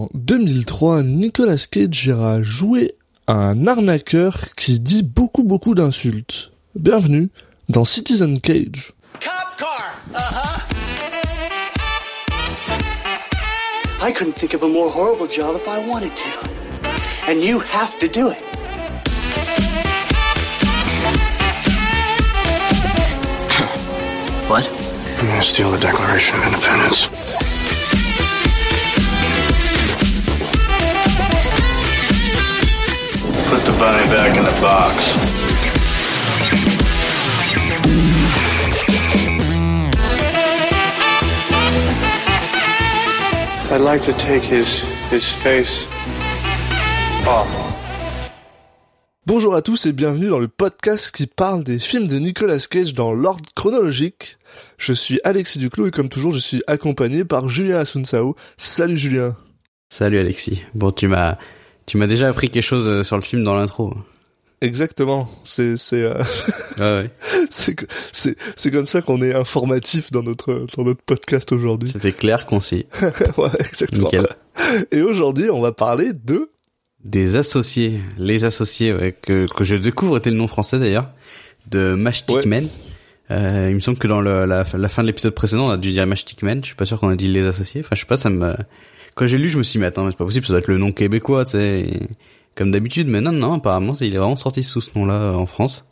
[0.00, 2.94] En 2003, Nicolas Cage ira jouer
[3.26, 6.52] un arnaqueur qui dit beaucoup beaucoup d'insultes.
[6.74, 7.28] Bienvenue
[7.68, 8.92] dans Citizen Cage.
[9.20, 9.92] Cop car.
[10.14, 10.60] Uh-huh.
[14.00, 16.48] I couldn't think of a more horrible job if I wanted to.
[17.28, 18.42] And you have to do it.
[24.48, 24.66] What?
[25.18, 27.49] I'm gonna steal the Declaration of Independence.
[33.60, 35.14] Put the bunny back in the box.
[43.70, 45.84] I'd like to take his his face
[47.26, 47.48] off.
[49.26, 52.94] Bonjour à tous et bienvenue dans le podcast qui parle des films de Nicolas Cage
[52.94, 54.38] dans l'ordre chronologique.
[54.78, 58.36] Je suis Alexis Duclos et comme toujours je suis accompagné par Julien Asunsao.
[58.56, 59.36] Salut Julien.
[59.90, 60.62] Salut Alexis.
[60.74, 61.36] Bon, tu m'as
[61.90, 63.92] tu m'as déjà appris quelque chose euh, sur le film dans l'intro.
[64.60, 65.28] Exactement.
[65.44, 66.22] C'est c'est euh,
[66.78, 67.10] Ouais, ouais.
[67.50, 67.74] c'est
[68.12, 71.88] c'est c'est comme ça qu'on est informatif dans notre dans notre podcast aujourd'hui.
[71.88, 72.86] C'était clair, concis.
[73.38, 74.04] ouais, exactement.
[74.04, 74.28] Nickel.
[74.92, 76.48] Et aujourd'hui, on va parler de
[77.04, 81.08] Des associés, les associés ouais, que que je découvre était le nom français d'ailleurs
[81.68, 82.46] de Mashtik Ouais.
[82.46, 82.68] Men.
[83.32, 85.76] Euh, il me semble que dans le, la, la fin de l'épisode précédent, on a
[85.76, 86.60] dû dire Mashtik Men.
[86.60, 87.80] Je suis pas sûr qu'on a dit les associés.
[87.80, 88.54] Enfin, je sais pas, ça me
[89.20, 90.60] quand j'ai lu, je me suis dit mais attends, mais c'est pas possible, ça doit
[90.60, 91.90] être le nom québécois, tu sais,
[92.54, 93.06] comme d'habitude.
[93.06, 95.84] Mais non, non, apparemment, il est vraiment sorti sous ce nom-là euh, en France.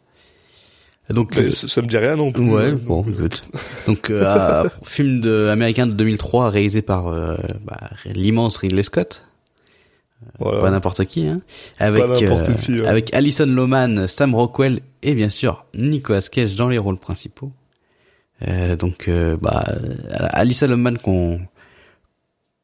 [1.10, 2.50] Donc euh, ça, me dit rien non plus.
[2.50, 3.44] Ouais, Euh, bon, écoute.
[3.86, 9.26] Donc, euh, film de, américain de 2003 réalisé par euh, bah, l'immense Ridley Scott,
[10.38, 10.62] voilà.
[10.62, 11.42] pas n'importe qui, hein,
[11.78, 12.86] avec euh, qui, ouais.
[12.86, 17.52] avec Alison Lohman, Sam Rockwell et bien sûr Nicolas Cage dans les rôles principaux.
[18.48, 19.66] Euh, donc, euh, bah,
[20.32, 21.40] Alison Lohman qu'on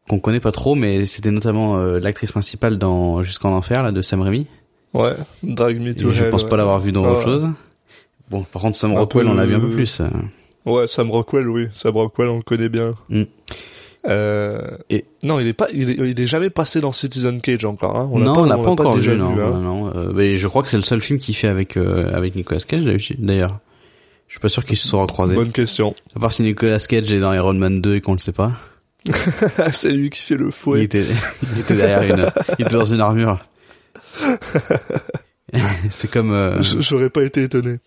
[0.08, 4.02] qu'on connaît pas trop, mais c'était notamment euh, l'actrice principale dans Jusqu'en enfer là de
[4.02, 4.46] Sam Raimi.
[4.92, 6.48] Ouais, Drag Me to je Hell, pense ouais.
[6.48, 7.10] pas l'avoir vu dans Ouais.
[7.10, 7.48] autre chose.
[8.30, 10.00] Bon, par contre Sam Rockwell, peu, on l'a vu un peu euh, plus.
[10.00, 10.08] euh.
[10.66, 12.94] Ouais, Sam Rockwell, oui, Sam Rockwell, on le connaît bien.
[13.08, 13.22] Mm.
[14.06, 14.58] Euh...
[14.90, 17.96] Et- non, il est pas, il est, il est jamais passé dans Citizen Cage encore.
[17.96, 18.08] Hein.
[18.12, 19.50] On non, on l'a pas encore déjà vu, non, hein.
[19.50, 19.92] non, non.
[19.96, 22.60] Euh, mais je crois que c'est le seul film qu'il fait avec euh, avec Nicolas
[22.60, 22.84] Cage
[23.18, 23.58] d'ailleurs.
[24.28, 25.34] Je suis pas sûr qu'ils se seront croisés.
[25.34, 25.94] Bonne question.
[26.16, 28.52] À part si Nicolas Cage est dans Iron Man 2 et qu'on le sait pas.
[29.72, 30.84] c'est lui qui fait le Il fouet.
[30.84, 31.04] était
[31.52, 33.38] il était derrière une il était dans une armure.
[35.90, 37.78] c'est comme euh, J'aurais pas été étonné.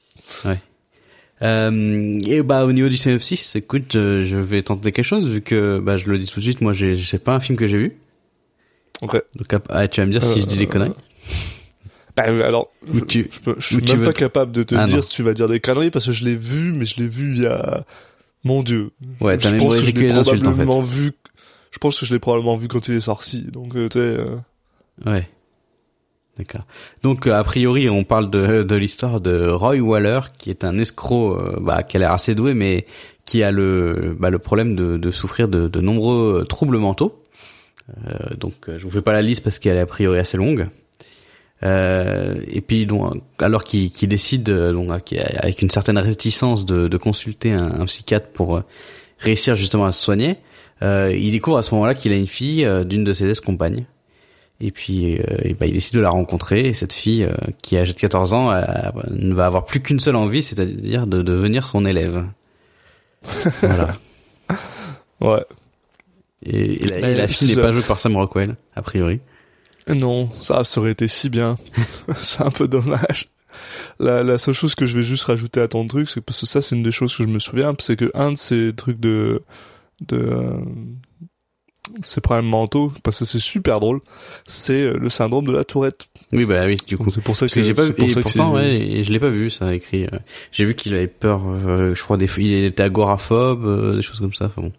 [1.42, 5.42] euh, et bah au niveau du synopsis, écoute, je, je vais tenter quelque chose vu
[5.42, 7.68] que bah je le dis tout de suite, moi j'ai c'est pas un film que
[7.68, 7.98] j'ai vu.
[9.04, 9.22] Ouais.
[9.36, 10.92] Donc ap- ah, tu vas me dire si je dis des Euh, conneries.
[12.16, 14.74] Bah, euh, alors, je, tu- je, peux- je suis même pas te- capable de te
[14.74, 15.02] Ah, dire non.
[15.04, 17.32] si tu vas dire des conneries parce que je l'ai vu, mais je l'ai vu
[17.36, 17.86] il y a,
[18.48, 18.92] mon dieu.
[19.22, 20.64] Ouais, t'as je pense que je les insultes en fait.
[20.64, 21.12] probablement vu,
[21.72, 23.44] je pense que je l'ai probablement vu quand il est sorti.
[23.44, 24.36] Donc, euh, tu sais, euh,
[25.06, 25.30] Ouais.
[26.38, 26.66] D'accord.
[27.04, 30.78] Donc euh, a priori, on parle de, de l'histoire de Roy Waller, qui est un
[30.78, 32.86] escroc, bah, qui a l'air assez doué, mais
[33.26, 37.24] qui a le, bah, le problème de, de souffrir de, de nombreux troubles mentaux.
[37.90, 40.68] Euh, donc, je vous fais pas la liste parce qu'elle est a priori assez longue.
[41.64, 44.90] Euh, et puis, donc, alors qu'il qu'il décide, euh, donc,
[45.38, 48.64] avec une certaine réticence, de, de consulter un, un psychiatre pour euh,
[49.20, 50.38] réussir justement à se soigner,
[50.84, 53.86] euh, il découvre à ce moment-là qu'il a une fille euh, d'une de ses ex-compagnes.
[54.60, 56.62] Et puis, euh, et bah, il décide de la rencontrer.
[56.62, 58.64] Et cette fille, euh, qui est âgée de 14 ans, euh,
[59.12, 62.26] ne va avoir plus qu'une seule envie, c'est-à-dire de devenir son élève.
[63.62, 63.96] voilà.
[65.22, 65.46] ouais.
[66.46, 69.20] Et, et la, et Ouais, la fille n'est pas jouée par Sam Rockwell, a priori.
[69.96, 71.58] Non, ça, ça aurait été si bien.
[72.22, 73.26] c'est un peu dommage.
[74.00, 76.46] La, la seule chose que je vais juste rajouter à ton truc, c'est parce que
[76.46, 79.00] ça, c'est une des choses que je me souviens, c'est que un de ces trucs
[79.00, 79.42] de,
[80.08, 80.60] de, euh,
[82.02, 84.02] ces problèmes mentaux, parce que c'est super drôle,
[84.48, 86.08] c'est euh, le syndrome de la Tourette.
[86.34, 87.10] Oui, bah oui, du coup.
[87.10, 89.12] C'est pour ça que, que j'ai pas vu, pour et ça pourtant, ouais, et je
[89.12, 90.04] l'ai pas vu, ça, écrit.
[90.06, 90.20] euh,
[90.52, 94.20] J'ai vu qu'il avait peur, euh, je crois, des, il était agoraphobe, euh, des choses
[94.20, 94.72] comme ça, enfin bon.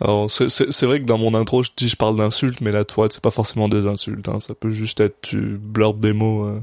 [0.00, 2.70] Alors, c'est, c'est, c'est vrai que dans mon intro, je dis je parle d'insultes, mais
[2.70, 4.38] la tourette, c'est pas forcément des insultes, hein.
[4.40, 6.60] Ça peut juste être, tu blurbes des mots, euh,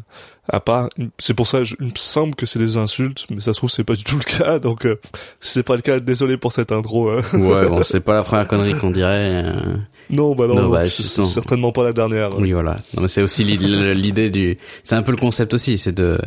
[0.48, 0.90] à part.
[1.18, 3.70] C'est pour ça, je- il me semble que c'est des insultes, mais ça se trouve,
[3.70, 4.98] c'est pas du tout le cas, donc, euh,
[5.42, 7.22] si c'est pas le cas, désolé pour cette intro, euh.
[7.34, 9.44] Ouais, bon, c'est pas la première connerie qu'on dirait.
[9.44, 9.76] euh,
[10.10, 12.38] Non, bah non, bah, c'est, certainement pas la dernière.
[12.40, 12.80] Oui, voilà.
[12.96, 14.56] Non, mais c'est aussi l'i- l'idée du,
[14.86, 16.18] c'est un peu le concept aussi, c'est de,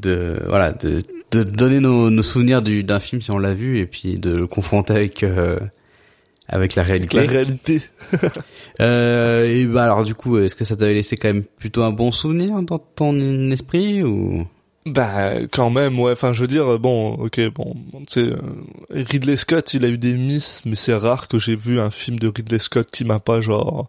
[0.00, 1.00] de, voilà, de,
[1.30, 4.30] de donner nos, nos souvenirs du, d'un film si on l'a vu et puis de
[4.34, 5.58] le confronter avec, euh,
[6.50, 7.16] avec la réalité.
[7.16, 7.80] La réalité.
[8.80, 11.90] Euh, et bah alors du coup, est-ce que ça t'avait laissé quand même plutôt un
[11.90, 13.14] bon souvenir dans ton
[13.50, 14.46] esprit ou?
[14.86, 16.12] Bah, quand même, ouais.
[16.12, 17.74] Enfin, je veux dire, bon, ok, bon,
[18.08, 18.38] tu sais, euh,
[18.90, 22.18] Ridley Scott, il a eu des miss, mais c'est rare que j'ai vu un film
[22.18, 23.88] de Ridley Scott qui m'a pas, genre,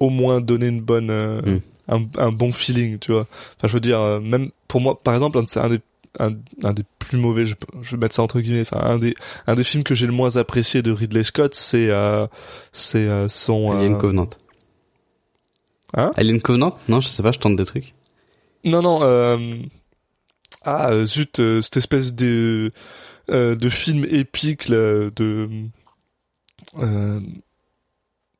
[0.00, 1.60] au moins donner une bonne, euh, Mm.
[1.88, 3.26] un, un bon feeling, tu vois.
[3.56, 5.80] Enfin, je veux dire, euh, même pour moi, par exemple, un, de- un des
[6.20, 6.30] un,
[6.62, 9.14] un des plus mauvais, je, je vais mettre ça entre guillemets, enfin un des
[9.46, 12.26] un des films que j'ai le moins apprécié de Ridley Scott, c'est euh,
[12.72, 14.28] c'est euh, son Alien euh, Covenant.
[15.96, 16.10] Hein?
[16.16, 16.76] Alien Covenant?
[16.88, 17.94] Non, je sais pas, je tente des trucs.
[18.64, 19.00] Non, non.
[19.02, 19.58] Euh...
[20.64, 22.72] Ah, euh, zut, euh, cette espèce de
[23.30, 25.48] euh, de film épique là, de,
[26.78, 27.20] euh,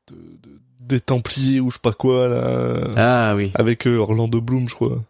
[0.07, 4.41] de, de- des Templiers ou je sais pas quoi là, Ah oui, avec euh, Orlando
[4.41, 5.03] Bloom, je crois.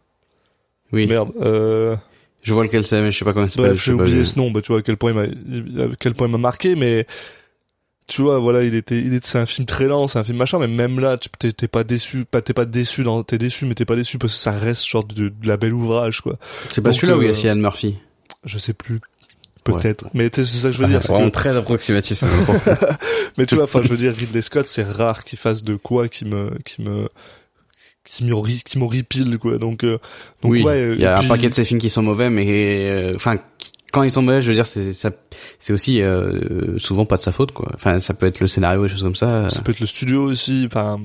[0.91, 1.07] oui.
[1.07, 1.31] Merde.
[1.39, 1.95] Euh...
[2.45, 3.71] Je vois lequel c'est, mais je sais pas comment s'appelle.
[3.71, 4.51] Bref, je j'ai pas, oublié ce nom.
[4.51, 7.07] Bah, tu vois à quel point il m'a, à quel point il m'a marqué, mais
[8.07, 10.37] tu vois, voilà, il était, il est, c'est un film très lent, c'est un film
[10.37, 13.39] machin, mais même là, tu t'es, t'es pas déçu, pas, t'es pas déçu dans, t'es
[13.39, 16.21] déçu, mais t'es pas déçu parce que ça reste genre de, de la belle ouvrage,
[16.21, 16.37] quoi.
[16.71, 17.97] C'est pas celui-là où il y euh, a Cillian Murphy?
[18.43, 19.01] Je sais plus.
[19.63, 20.05] Peut-être.
[20.13, 21.01] Mais tu sais, c'est ça que je veux dire.
[21.01, 22.53] C'est c'est vraiment que- très approximatif, c'est trop.
[23.39, 26.07] Mais tu vois, enfin, je veux dire, Ridley Scott, c'est rare qu'il fasse de quoi
[26.07, 27.09] qui me, qui me,
[28.15, 29.57] qui m'horri- qui m'horripile, quoi.
[29.57, 29.97] Donc, euh,
[30.41, 30.93] donc oui, ouais.
[30.93, 33.37] il y a et un paquet de ces films qui sont mauvais, mais euh, enfin,
[33.91, 35.11] quand ils sont mauvais, je veux dire, c'est ça,
[35.59, 37.69] c'est aussi euh, souvent pas de sa faute, quoi.
[37.73, 39.49] Enfin, ça peut être le scénario, des choses comme ça.
[39.49, 40.63] Ça peut être le studio aussi.
[40.65, 40.99] Enfin,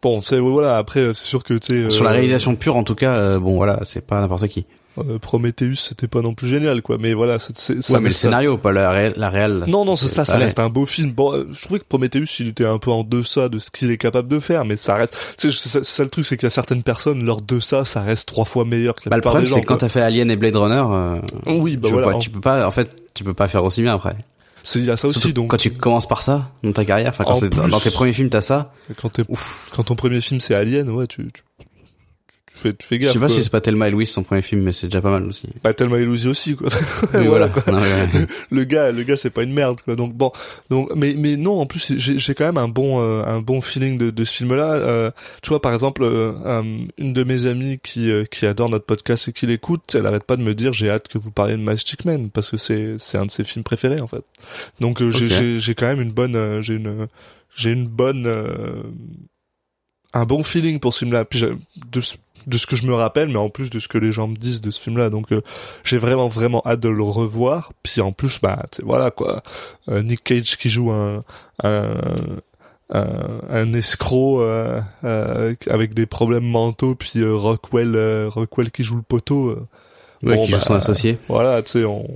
[0.00, 0.78] bon, c'est voilà.
[0.78, 1.90] Après, c'est sûr que tu sais.
[1.90, 4.64] Sur la euh, réalisation pure, en tout cas, euh, bon, voilà, c'est pas n'importe qui.
[4.98, 6.98] Euh, Prometheus, c'était pas non plus génial, quoi.
[6.98, 7.94] Mais voilà, c'est, c'est- ça.
[7.94, 9.64] ouais, mais le ça- scénario, pas la réelle, la réelle.
[9.68, 11.12] Non, non, c'est ça, ça reste un beau film.
[11.12, 13.90] Bon, euh, je trouvais que Prometheus, il était un peu en deçà de ce qu'il
[13.90, 16.36] est capable de faire, mais ça reste, tu c'est ça, c'est ça le truc, c'est
[16.36, 19.16] qu'il y a certaines personnes, leur deçà, ça reste trois fois meilleur que la Bah,
[19.16, 19.56] le plupart problème, des gens.
[19.56, 22.10] c'est quand t'as fait Alien et Blade Runner, euh, Oui, bah je voilà.
[22.12, 24.14] vois, tu peux pas, en fait, tu peux pas faire aussi bien après.
[24.64, 25.50] C'est, il y a ça aussi, Surtout donc.
[25.50, 27.80] quand tu commences par ça dans ta carrière, enfin quand En c'est dans plus- dans
[27.80, 28.72] tes premiers films t'as ça.
[29.00, 29.70] Quand, t'es- Ouf.
[29.74, 31.42] quand ton premier film c'est Alien, ouais, tu, tu,
[32.62, 33.28] fais, fais Je sais pas quoi.
[33.28, 35.48] si c'est pas Thelma et Louise son premier film, mais c'est déjà pas mal aussi.
[35.62, 36.68] Bah, Thelma et Louise aussi, quoi.
[37.12, 37.48] Voilà, voilà.
[37.48, 37.72] quoi.
[37.72, 38.08] Non, ouais.
[38.50, 39.96] le gars, le gars, c'est pas une merde, quoi.
[39.96, 40.32] Donc bon,
[40.70, 43.98] donc, mais, mais non, en plus, j'ai, quand même un bon, euh, un bon feeling
[43.98, 44.74] de, de ce film-là.
[44.74, 45.10] Euh,
[45.42, 46.62] tu vois, par exemple, euh, euh,
[46.98, 50.36] une de mes amies qui, qui adore notre podcast et qui l'écoute, elle arrête pas
[50.36, 53.18] de me dire, j'ai hâte que vous parliez de Magic Man parce que c'est, c'est
[53.18, 54.24] un de ses films préférés, en fait.
[54.80, 55.58] Donc, j'ai, Ok.
[55.58, 57.08] j'ai, quand même une bonne, j'ai une,
[57.54, 58.26] j'ai une bonne,
[60.12, 61.24] un bon feeling pour ce film-là.
[61.24, 62.00] Puis de,
[62.46, 64.36] de ce que je me rappelle, mais en plus de ce que les gens me
[64.36, 65.10] disent de ce film-là.
[65.10, 65.42] Donc euh,
[65.84, 67.72] j'ai vraiment vraiment hâte de le revoir.
[67.82, 69.42] Puis en plus, bah voilà quoi,
[69.88, 71.24] Euh, Nick Cage qui joue un
[71.62, 71.94] un,
[72.90, 73.06] un,
[73.50, 79.02] un escroc euh, euh, avec des problèmes mentaux, puis euh, Rockwell Rockwell qui joue le
[79.02, 79.56] poteau.
[80.22, 81.18] Ouais, bon, qui joue bah, son associé.
[81.28, 82.06] Voilà, tu sais, on,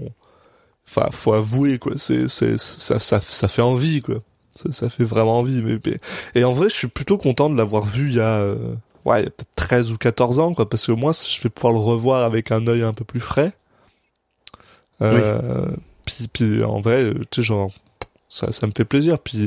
[0.88, 4.17] enfin, faut avouer quoi, c'est c'est ça ça ça fait envie quoi.
[4.55, 5.61] Ça, ça fait vraiment envie.
[5.61, 5.99] Mais, mais-
[6.34, 8.75] et en vrai, je suis plutôt content de l'avoir vu il y a, euh,
[9.06, 11.49] ouais, il y a peut-être 13 ou 14 ans, quoi, parce qu'au moins, je vais
[11.49, 13.53] pouvoir le revoir avec un œil un peu plus frais.
[15.03, 15.69] Euh,
[16.05, 17.70] puis, puis, en vrai, euh, tu sais, genre,
[18.29, 19.19] ça, ça me fait plaisir.
[19.19, 19.47] Puis,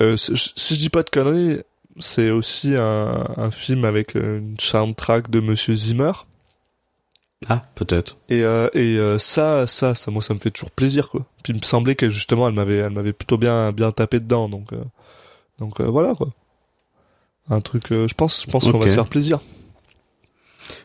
[0.00, 1.60] euh, si si je dis pas de conneries,
[1.98, 6.12] c'est aussi un, un film avec euh, une soundtrack de Monsieur Zimmer.
[7.48, 8.16] Ah, peut-être.
[8.28, 11.26] Et, euh, et euh, ça, ça, ça, moi, ça me fait toujours plaisir, quoi.
[11.42, 14.48] Puis il me semblait que justement, elle m'avait, elle m'avait plutôt bien, bien tapé dedans,
[14.48, 14.82] donc, euh,
[15.58, 16.28] donc euh, voilà, quoi.
[17.50, 19.38] Un truc, euh, je pense, je pense qu'on va se faire plaisir.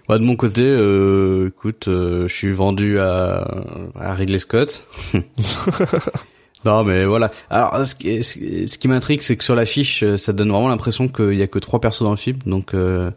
[0.10, 3.64] Bah, de mon côté, euh, écoute, euh, je suis vendu à,
[3.96, 4.84] à Ridley Scott.
[6.66, 7.32] non, mais voilà.
[7.50, 11.08] Alors, ce qui, ce qui- m'intrigue, c'est que sur l'affiche, euh, ça donne vraiment l'impression
[11.08, 12.38] qu'il y a que trois persos dans le film.
[12.46, 13.10] Donc, euh,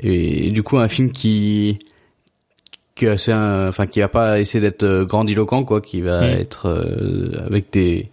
[0.00, 1.78] et, et du coup, un film qui
[2.94, 6.38] qui est assez, euh, enfin, qui a pas essayé d'être grandiloquent, quoi, qui va Mm.
[6.38, 8.10] être euh, avec des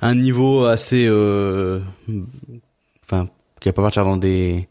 [0.00, 1.80] un niveau assez, euh,
[3.04, 3.28] enfin,
[3.62, 4.68] qui va pas partir dans des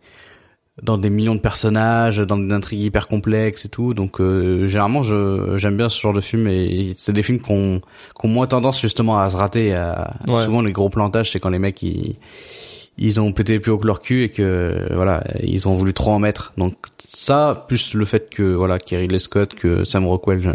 [0.83, 3.93] dans des millions de personnages, dans des intrigues hyper complexes et tout.
[3.93, 7.81] Donc euh, généralement, je j'aime bien ce genre de film et c'est des films qu'on
[8.15, 9.73] qu'on moins tendance justement à se rater.
[9.75, 10.43] À, Ouais.
[10.45, 12.15] Souvent les gros plantages, c'est quand les mecs ils
[12.97, 16.11] ils ont pété plus haut que leur cul et que voilà ils ont voulu trop
[16.11, 16.53] en mettre.
[16.57, 20.39] Donc ça plus le fait que voilà qu'il y ait Ridley Scott, que Sam Rockwell,
[20.41, 20.49] je-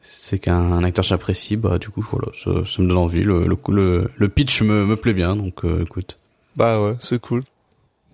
[0.00, 1.56] c'est qu'un un acteur j'apprécie.
[1.56, 3.22] Bah du coup voilà, ça, ça me donne envie.
[3.22, 5.34] Le le, le, le pitch me me plaît bien.
[5.36, 6.18] Donc euh, écoute.
[6.56, 7.42] Bah ouais, c'est cool.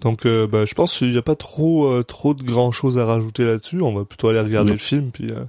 [0.02, 2.98] Donc, euh, bah, je pense qu'il n'y a pas trop, euh, trop de grand chose
[2.98, 3.80] à rajouter là-dessus.
[3.80, 4.74] On va plutôt aller regarder Non.
[4.74, 5.44] le film, puis, euh,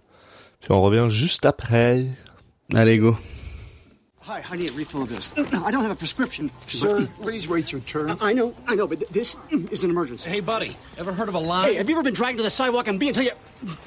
[0.62, 2.06] puis on revient juste après.
[2.74, 3.18] Allez go.
[4.26, 5.32] Hi, I need a refill of this.
[5.38, 6.50] I don't have a prescription.
[6.68, 8.16] Sir, please wait your turn.
[8.22, 9.36] I know, I know, but th- this
[9.72, 10.30] is an emergency.
[10.30, 11.76] Hey, buddy, ever heard of a Hey, line?
[11.76, 13.32] have you ever been dragged to the sidewalk and being until you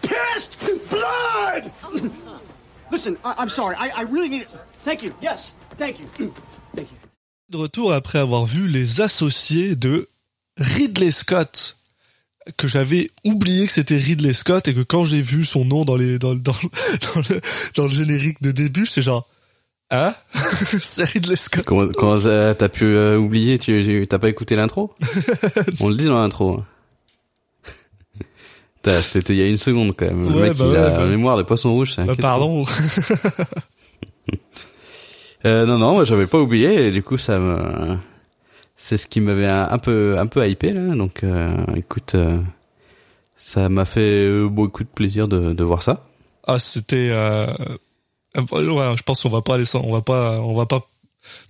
[0.03, 0.59] pissed
[0.91, 1.73] blood?
[2.93, 3.77] Listen, I- I'm sorry.
[3.79, 4.49] I, I really need it.
[4.85, 5.15] Thank you.
[5.23, 6.07] Yes, thank you.
[6.75, 6.99] Thank you.
[7.49, 10.07] De retour après avoir vu les associés de
[10.59, 11.77] Ridley Scott
[12.57, 15.97] que j'avais oublié que c'était Ridley Scott et que quand j'ai vu son nom dans
[15.97, 16.69] les dans, le- dans, le-
[17.15, 17.41] dans le
[17.75, 19.29] dans le générique de début c'est genre
[19.93, 20.13] Hein?
[20.83, 21.65] C'est Ridley Scott.
[21.65, 23.57] Comment, comment ça- t'as pu euh, oublier?
[23.61, 24.93] Tu t'as pas écouté l'intro?
[25.81, 26.59] On le dit dans l'intro.
[26.59, 26.67] hein.
[29.03, 30.25] C'était il y a une seconde quand même.
[30.25, 31.07] Le Ouais, mec, bah il ouais, a bah.
[31.07, 31.95] mémoire de poisson rouge.
[31.99, 32.65] Bah, pardon.
[35.45, 36.87] Euh, non, non, moi j'avais pas oublié.
[36.89, 37.97] Et du coup, ça me,
[38.77, 40.95] c'est ce qui m'avait un, peu, un peu hypé là.
[40.95, 42.39] Donc, euh, écoute, euh,
[43.37, 46.07] ça m'a fait euh, beaucoup de plaisir de, de voir ça.
[46.47, 47.11] Ah, c'était.
[48.37, 50.87] Ouais, je pense qu'on va pas aller sans, on va pas, on va pas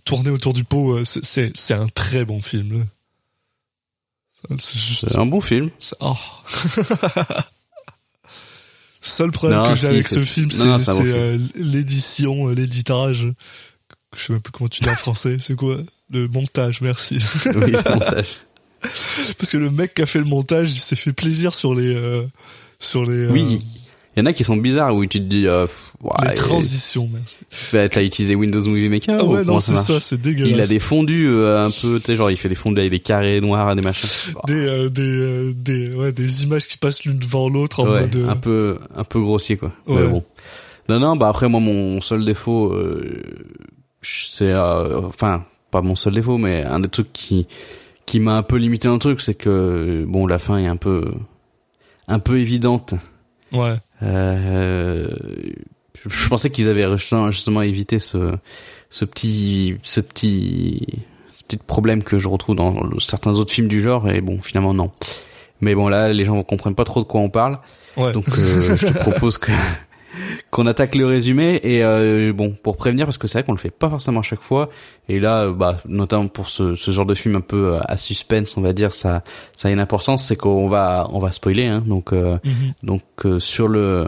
[0.05, 1.05] tourner autour du pot.
[1.05, 2.79] c'est- C'est, un très bon film.
[2.79, 2.85] là.
[4.59, 5.09] C'est juste.
[5.09, 5.71] C'est un bon film.
[5.79, 6.15] c'est- Oh.
[9.03, 13.29] Seul problème Non, que j'ai si, avec ce film, c'est, bon euh, l'édition, l'éditage.
[14.17, 15.37] Je sais même plus comment tu dis en français.
[15.41, 15.77] C'est quoi?
[16.13, 17.19] Le montage, merci.
[17.47, 18.27] Oui, le montage.
[18.81, 21.95] Parce que le mec qui a fait le montage, il s'est fait plaisir sur les,
[21.95, 22.23] euh,
[22.79, 23.65] sur les, euh, Oui.
[24.17, 25.67] Il y en a qui sont bizarres où tu te dis, euh,
[26.03, 27.37] ouais, les transitions, merci.
[27.71, 30.53] bah, t'as utilisé Windows Movie Maker Ah ou ouais, non, ça c'est ça, c'est dégueulasse.
[30.53, 32.91] Il a des fondus euh, un peu, tu sais, genre il fait des fondus avec
[32.93, 34.09] des carrés noirs, des machins.
[34.47, 38.01] des, euh, des, euh, des, ouais, des images qui passent l'une devant l'autre en ouais,
[38.03, 38.17] mode.
[38.17, 39.73] euh, un peu, un peu grossier quoi.
[39.87, 40.01] Ouais.
[40.01, 40.25] Mais bon.
[40.89, 43.23] Non, non, bah après moi mon seul défaut, euh,
[44.01, 47.47] c'est, euh, enfin pas mon seul défaut, mais un des trucs qui,
[48.07, 50.77] qui m'a un peu limité dans le truc, c'est que bon la fin est un
[50.77, 51.05] peu,
[52.09, 52.95] un peu évidente.
[53.53, 53.75] Ouais.
[54.03, 55.09] Euh,
[56.05, 58.35] je je pensais qu'ils avaient justement, justement évité ce,
[58.91, 60.87] ce petit, ce petit,
[61.33, 64.73] ce petit problème que je retrouve dans certains autres films du genre et bon finalement
[64.75, 64.93] non.
[65.61, 67.57] Mais bon là les gens comprennent pas trop de quoi on parle,
[67.97, 68.13] Ouais.
[68.13, 69.51] donc euh, je te propose que
[70.51, 73.59] qu'on attaque le résumé et euh, bon pour prévenir parce que c'est vrai qu'on le
[73.59, 74.69] fait pas forcément à chaque fois
[75.09, 77.97] et là euh, bah notamment pour ce, ce genre de film un peu euh, à
[77.97, 79.23] suspense on va dire ça
[79.57, 82.53] ça a une importance c'est qu'on va on va spoiler hein, donc euh, Mhm.
[82.83, 84.07] donc euh, sur le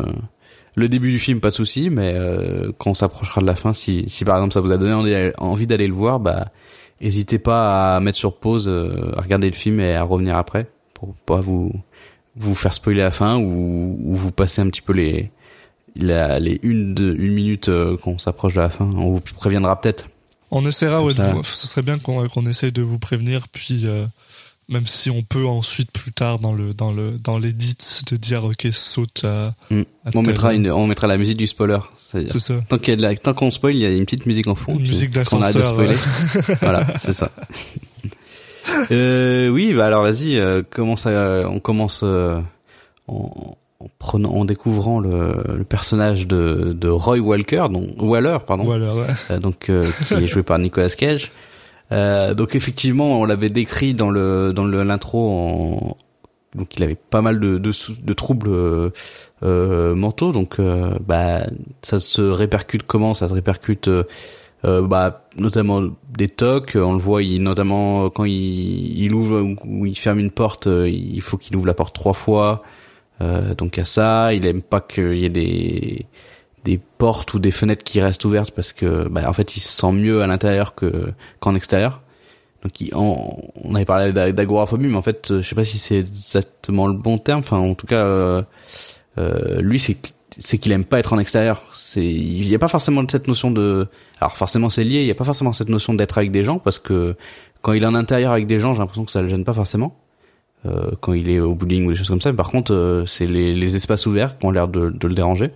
[0.75, 3.73] le début du film pas de souci, mais euh, quand on s'approchera de la fin,
[3.73, 6.47] si si par exemple ça vous a donné envie- d'aller le voir, bah
[7.01, 10.69] n'hésitez pas à mettre sur pause, euh, à regarder le film et à revenir après
[10.95, 11.73] pour pas vous
[12.37, 15.33] vous faire spoiler la fin ou, ou vous passer un petit peu les
[15.97, 18.85] la, les une de, une minute euh, quand on s'approche de la fin.
[18.85, 20.07] On vous préviendra peut-être.
[20.51, 24.07] On essaiera, ouais, vous- ce serait bien qu'on qu'on essaye de vous prévenir, puis euh,
[24.71, 27.77] même si on peut ensuite plus tard dans le dans le dans l'édit
[28.11, 29.81] de dire ok saute à, Mm.
[30.07, 31.79] à On mettra une on mettra la musique du spoiler.
[31.97, 34.73] C'est ça Tant qu'il tant qu'on spoil, il y a une petite musique en fond.
[34.75, 35.97] Une musique on d'ascenseur, spoiler.
[36.63, 37.31] voilà, c'est ça.
[38.91, 42.41] Euh, oui, bah alors vas-y, euh, commence à- on commence euh,
[43.81, 48.65] en, en prenant, en découvrant le, le personnage de, de Roy Walker, donc Waller, pardon,
[48.65, 49.03] voilà ouais.
[49.31, 51.31] euh, donc euh, qui est joué par Nicolas Cage.
[51.91, 55.97] Euh, donc effectivement, on l'avait décrit dans le dans l'intro en
[56.55, 57.71] donc il avait pas mal de de,
[58.03, 58.91] de troubles euh,
[59.43, 60.33] euh, mentaux.
[60.33, 60.61] Donc
[61.07, 61.43] bah
[61.83, 63.15] ça se répercute comment?
[63.15, 64.05] Ça se répercute euh,
[64.65, 65.83] bah notamment
[66.17, 66.77] des tocs.
[66.77, 71.21] On le voit il notamment quand il, il ouvre ou- il ferme une porte il
[71.23, 72.63] faut qu'il ouvre la porte trois fois
[73.21, 74.33] euh, donc à ça.
[74.35, 76.07] Il aime pas qu'il y ait des
[76.65, 79.69] des portes ou des fenêtres qui restent ouvertes parce que bah, en fait il se
[79.71, 82.03] sent mieux à l'intérieur que qu'en extérieur.
[82.63, 85.79] Donc il, on, on avait parlé d'a- d'agoraphobie mais en fait je sais pas si
[85.79, 87.41] c'est exactement le bon terme.
[87.41, 88.43] Enfin en tout cas euh,
[89.19, 89.97] euh, lui c'est
[90.41, 91.63] c'est qu'il aime pas être en extérieur.
[91.75, 93.87] C'est il y a pas forcément cette notion de
[94.21, 95.01] alors forcément c'est lié.
[95.01, 97.17] Il y a pas forcément cette notion d'être avec des gens parce que
[97.63, 99.55] quand il est en intérieur avec des gens j'ai l'impression que ça le gêne pas
[99.55, 99.97] forcément
[100.67, 103.07] euh, quand il est au bowling ou des choses comme ça mais par contre euh,
[103.07, 105.53] c'est les, espaces ouverts qui ont l'air de, le déranger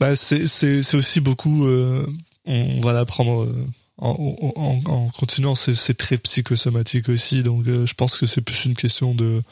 [0.00, 1.64] Bah, c'est aussi beaucoup.
[1.64, 2.04] euh,
[2.44, 3.48] on va l'apprendre
[3.98, 5.54] en, continuant.
[5.54, 7.42] C'est très psychosomatique aussi.
[7.42, 9.42] Donc, je pense que c'est plus une question de.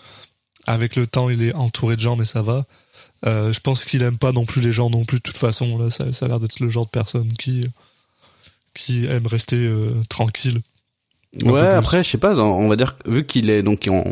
[0.66, 2.64] Avec le temps, il est entouré de gens, mais ça va.
[3.24, 5.16] Je pense qu'il aime pas non plus les gens non plus.
[5.16, 7.64] De toute façon, là, ça, a l'air d'être le genre de personne qui
[8.74, 9.68] qui aime rester
[10.08, 10.60] tranquille.
[11.44, 14.04] Ouais, après, je sais pas, on va dire, vu qu'il est, donc, on,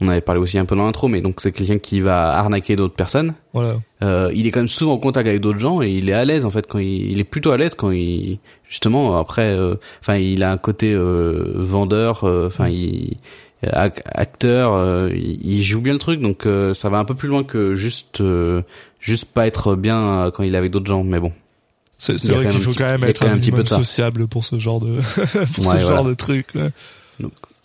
[0.00, 2.76] on avait parlé aussi un peu dans l'intro, mais donc c'est quelqu'un qui va arnaquer
[2.76, 3.34] d'autres personnes.
[3.52, 3.76] Voilà.
[4.02, 6.24] Euh, il est quand même souvent en contact avec d'autres gens et il est à
[6.24, 8.38] l'aise en fait quand il, il est plutôt à l'aise quand il,
[8.68, 13.16] justement, après, euh, enfin, il a un côté euh, vendeur, euh, enfin, il
[13.64, 17.14] ac- acteur, euh, il, il joue bien le truc, donc euh, ça va un peu
[17.14, 18.62] plus loin que juste, euh,
[19.00, 21.32] juste pas être bien quand il est avec d'autres gens, mais bon.
[22.02, 24.96] C'est vrai qu'il faut quand même être un petit peu sociable pour ce genre de
[25.54, 26.54] pour ce genre de truc.
[26.54, 26.70] Là.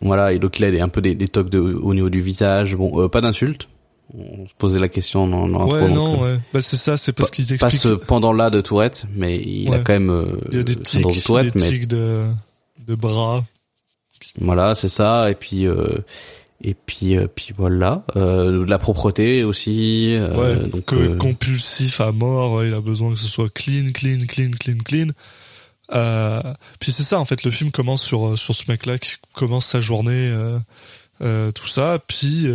[0.01, 2.75] Voilà, et donc il a un peu des, des tocs de, au niveau du visage,
[2.75, 3.67] bon, euh, pas d'insultes.
[4.13, 6.37] On se posait la question l'intro, Ouais, donc, non, ouais.
[6.53, 7.81] Bah, c'est ça, c'est parce qu'ils pas expliquent.
[7.99, 11.05] ce pendant-là de Tourette, mais il a quand même euh, Il y a des tics,
[11.05, 12.25] de Tourette, des mais tics de,
[12.87, 13.43] de bras.
[14.39, 15.29] voilà, c'est ça.
[15.31, 15.97] Et puis euh,
[16.69, 20.13] et puis euh, puis voilà, euh, de la propreté aussi.
[20.15, 24.25] euh, Ouais, donc que compulsif à mort, il a besoin que ce soit clean, clean,
[24.27, 25.07] clean, clean, clean.
[26.79, 29.79] Puis c'est ça en fait, le film commence sur sur ce mec-là qui commence sa
[29.81, 30.33] journée,
[31.19, 32.47] tout ça, puis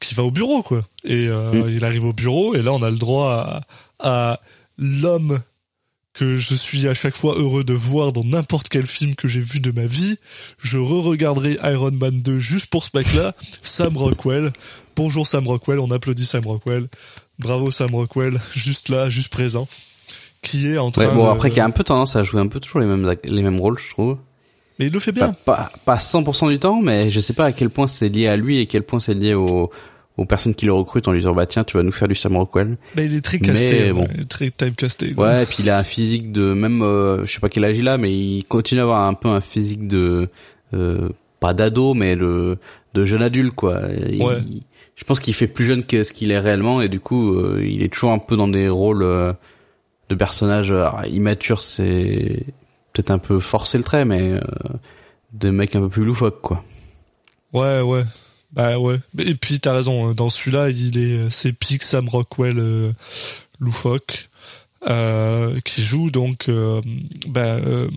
[0.00, 0.82] qui va au bureau quoi.
[1.04, 3.62] Et euh, il arrive au bureau et là on a le droit
[4.00, 4.40] à, à
[4.78, 5.38] l'homme
[6.14, 9.40] que je suis à chaque fois heureux de voir dans n'importe quel film que j'ai
[9.40, 10.16] vu de ma vie.
[10.62, 14.52] Je re-regarderai Iron Man 2 juste pour ce mec-là, Sam Rockwell.
[14.96, 16.86] Bonjour Sam Rockwell, on applaudit Sam Rockwell.
[17.40, 19.66] Bravo Sam Rockwell, juste là, juste présent.
[20.40, 22.40] Qui est en train Ouais, bon de- après qui a un peu tendance à jouer
[22.40, 24.18] un peu toujours les mêmes les mêmes rôles, je trouve.
[24.78, 25.32] Mais il le fait bien.
[25.32, 28.36] pas pas 100% du temps, mais je sais pas à quel point c'est lié à
[28.36, 29.70] lui et quel point c'est lié au
[30.16, 32.14] aux personnes qui le recrutent en lui disant bah tiens tu vas nous faire du
[32.14, 32.76] Sam Rockwell.
[32.96, 34.06] Mais il est très Mais casté, bon.
[34.14, 35.12] il est très timecasté.
[35.12, 35.26] quoi.
[35.28, 37.76] Ouais, et puis il a un physique de même euh, je sais pas quel âge
[37.78, 40.28] il a, mais il continue à avoir un peu un physique de
[40.72, 41.08] euh,
[41.40, 42.58] pas d'ado mais de
[42.94, 43.80] de jeune adulte quoi.
[44.08, 44.38] Il- Ouais.
[44.94, 47.60] je pense qu'il fait plus jeune que ce qu'il est réellement et du coup euh,
[47.66, 49.32] il est toujours un peu dans des rôles euh,
[50.10, 50.72] de personnages
[51.10, 52.44] immatures, c'est
[52.92, 54.40] peut-être un peu forcer le trait mais euh,
[55.32, 56.62] de mecs un peu plus loufoques quoi.
[57.52, 58.02] Ouais, ouais.
[58.54, 58.98] Bah ouais.
[59.18, 62.92] Et puis t'as raison, euh, dans celui-là, il est c'est Pic Sam Rockwell euh,
[63.58, 64.28] loufoque
[64.86, 66.80] euh, qui joue donc euh,
[67.26, 67.88] bah, euh,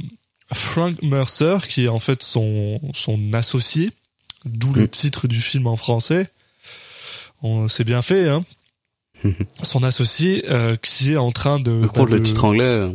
[0.54, 3.92] Frank Mercer qui est en fait son son associé,
[4.46, 4.88] d'où le Mm.
[4.88, 6.28] titre du film en français.
[7.44, 8.44] On c'est bien fait hein.
[9.64, 12.90] Son associé euh, qui est en train de Par contre bah, le titre anglais euh,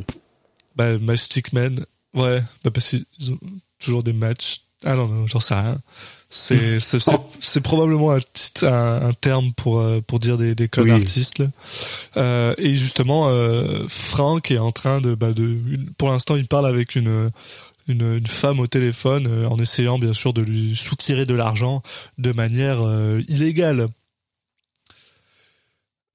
[0.76, 1.84] bah, Matchstick Men.
[2.14, 3.38] Ouais, bah parce qu'ils ont
[3.78, 4.60] toujours des matchs.
[4.84, 5.80] Ah non, non, j'en sais rien.
[6.34, 10.54] C'est, c'est, c'est, c'est probablement un, titre- un, un terme pour, euh, pour dire des,
[10.54, 10.90] des Oui.
[10.90, 11.46] artistes, là.
[12.16, 15.58] Euh, et justement, euh, Frank est en train de, bah, de,
[15.98, 17.30] pour l'instant, il parle avec une,
[17.86, 21.82] une, une femme au téléphone, euh, en essayant, bien sûr, de lui soutirer de l'argent
[22.16, 23.88] de manière euh, illégale.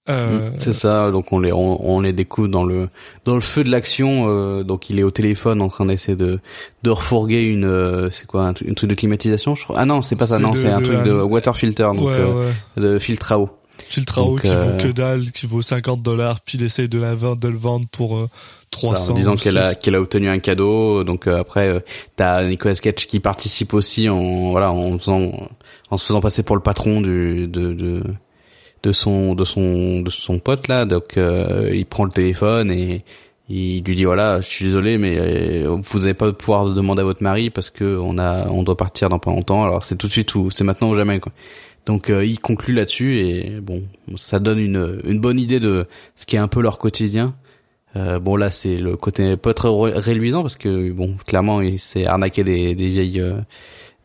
[0.09, 2.87] Euh, C'est ça, donc on les on, on les découvre dans le
[3.25, 4.25] dans le feu de l'action.
[4.29, 6.39] euh, donc il est au téléphone en train d'essayer de
[6.83, 9.75] de refourguer une euh, c'est quoi un, tru- un truc de climatisation je crois.
[9.79, 12.13] Ah non c'est pas ça non c'est un de truc de water filter donc ouais,
[12.13, 12.81] euh, ouais.
[12.81, 13.49] de filtre à eau.
[13.77, 16.87] filtre à eau qui euh, vaut que dalle, qui vaut 50 dollars, puis il essaye
[16.89, 18.29] de la vendre, de le vendre pour euh,
[18.71, 19.11] 300.
[19.11, 19.79] en disant qu'elle a 600.
[19.83, 21.03] qu'elle a obtenu un cadeau.
[21.03, 21.79] Donc euh, après euh,
[22.15, 25.31] t'as Nicolas Cage qui participe aussi en voilà en faisant
[25.89, 28.03] en se faisant passer pour le patron du de de
[28.83, 30.85] de son de son de son pote là.
[30.85, 33.03] Donc euh, il prend le téléphone et
[33.49, 37.01] il lui dit voilà je suis désolé mais euh, vous n'avez pas pouvoir de demander
[37.01, 39.63] à votre mari parce que on a on doit partir dans pas longtemps.
[39.63, 41.31] Alors c'est tout de suite ou c'est maintenant ou jamais quoi.
[41.85, 43.83] Donc euh, il conclut là-dessus et bon
[44.17, 45.85] ça donne une une bonne idée de
[46.15, 47.35] ce qui est un peu leur quotidien.
[47.95, 51.79] Euh, bon là c'est le côté pas très ré- réluisant parce que bon clairement il
[51.79, 53.37] s'est arnaqué des, des vieilles euh,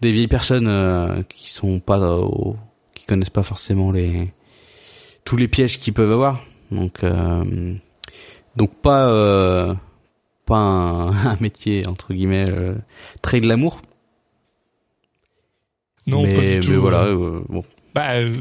[0.00, 2.20] des vieilles personnes euh, qui sont pas
[2.94, 4.32] qui connaissent pas forcément les
[5.24, 7.74] tous les pièges qu'ils peuvent avoir donc euh,
[8.56, 9.74] donc pas euh,
[10.46, 12.74] pas un, un métier entre guillemets euh,
[13.22, 13.80] très glamour
[16.06, 16.70] Non, mais, pas du tout.
[16.72, 18.32] mais voilà euh, euh, bon Bah, euh,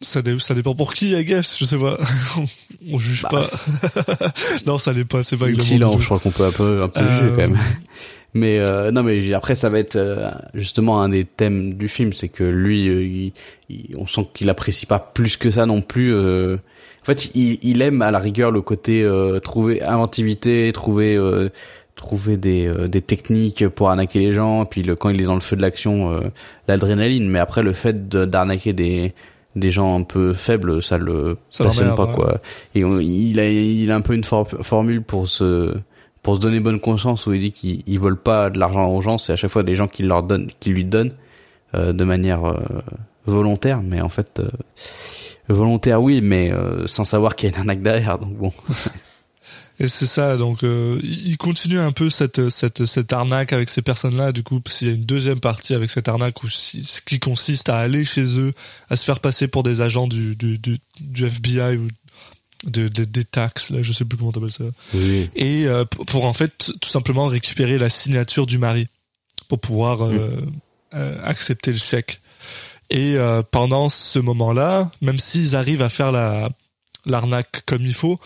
[0.00, 1.96] ça, dé- ça dépend pour qui, I guess, je sais pas.
[2.92, 3.28] On juge Bah.
[3.30, 4.32] pas.
[4.66, 6.50] non, ça n'est pas, c'est pas Si, glamour là, du je crois qu'on peut un
[6.52, 7.58] peu, un peu Euh, juger quand même.
[8.34, 12.12] Mais euh, non, mais après ça va être euh, justement un des thèmes du film,
[12.12, 13.32] c'est que lui, euh, il,
[13.70, 16.12] il- on sent qu'il apprécie pas plus que ça non plus.
[16.14, 16.56] euh.
[17.02, 21.48] En fait, il, il aime à la rigueur le côté euh, trouver inventivité, trouver euh,
[21.94, 24.64] trouver des, euh, des techniques pour arnaquer les gens.
[24.64, 26.20] Puis le, quand il est dans le feu de l'action, euh,
[26.66, 27.28] l'adrénaline.
[27.28, 29.12] Mais après, le fait de- d'arnaquer des
[29.54, 32.40] des gens un peu faibles, ça le Ça passionne pas quoi.
[32.74, 35.72] Et on- il a il a un peu une for- formule pour se
[36.24, 39.00] pour se donner bonne conscience où il dit qu'il il vole pas de l'argent aux
[39.02, 41.12] gens, c'est à chaque fois des gens qui leur donnent qui lui donnent
[41.74, 42.58] euh, de manière euh,
[43.26, 44.48] volontaire, mais en fait euh,
[45.48, 48.18] volontaire oui, mais euh, sans savoir qu'il y a une arnaque derrière.
[48.18, 48.52] Donc bon,
[49.80, 53.82] Et c'est ça, donc euh, il continue un peu cette cette cette arnaque avec ces
[53.82, 54.30] personnes-là.
[54.30, 56.46] Du coup, s'il y a une deuxième partie avec cette arnaque où
[57.06, 58.52] qui consiste à aller chez eux,
[58.88, 61.88] à se faire passer pour des agents du du du, du FBI ou
[62.66, 64.64] de, de- des taxes, là, je sais plus comment t'appelles ça.
[64.94, 65.28] oui.
[65.36, 68.88] et euh, pour en fait tout simplement récupérer la signature du mari
[69.48, 70.30] pour pouvoir euh,
[70.94, 72.20] euh, accepter le chèque.
[72.90, 76.50] Et euh, pendant ce moment-là, même s'ils arrivent à faire la
[77.06, 78.18] l'arnaque comme il faut,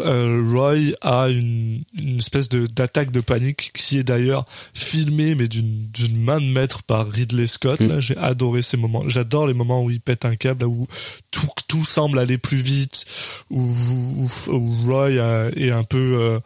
[0.00, 5.48] euh, Roy a une, une espèce de d'attaque de panique qui est d'ailleurs filmée mais
[5.48, 7.80] d'une d'une main de maître par Ridley Scott.
[7.80, 9.08] Là, j'ai adoré ces moments.
[9.08, 10.86] J'adore les moments où il pète un câble, là où
[11.30, 13.04] tout tout semble aller plus vite,
[13.50, 15.10] où, où, où Roy
[15.56, 16.40] est un peu euh,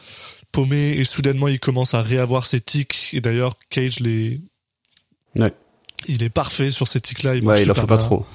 [0.53, 3.11] paumé et soudainement il commence à réavoir ses tics.
[3.13, 4.41] Et d'ailleurs Cage les
[5.37, 5.53] Ouais.
[6.09, 7.35] Il est parfait sur ces tics-là.
[7.37, 8.07] Il, Ouais, il en faut pas bien.
[8.07, 8.27] trop.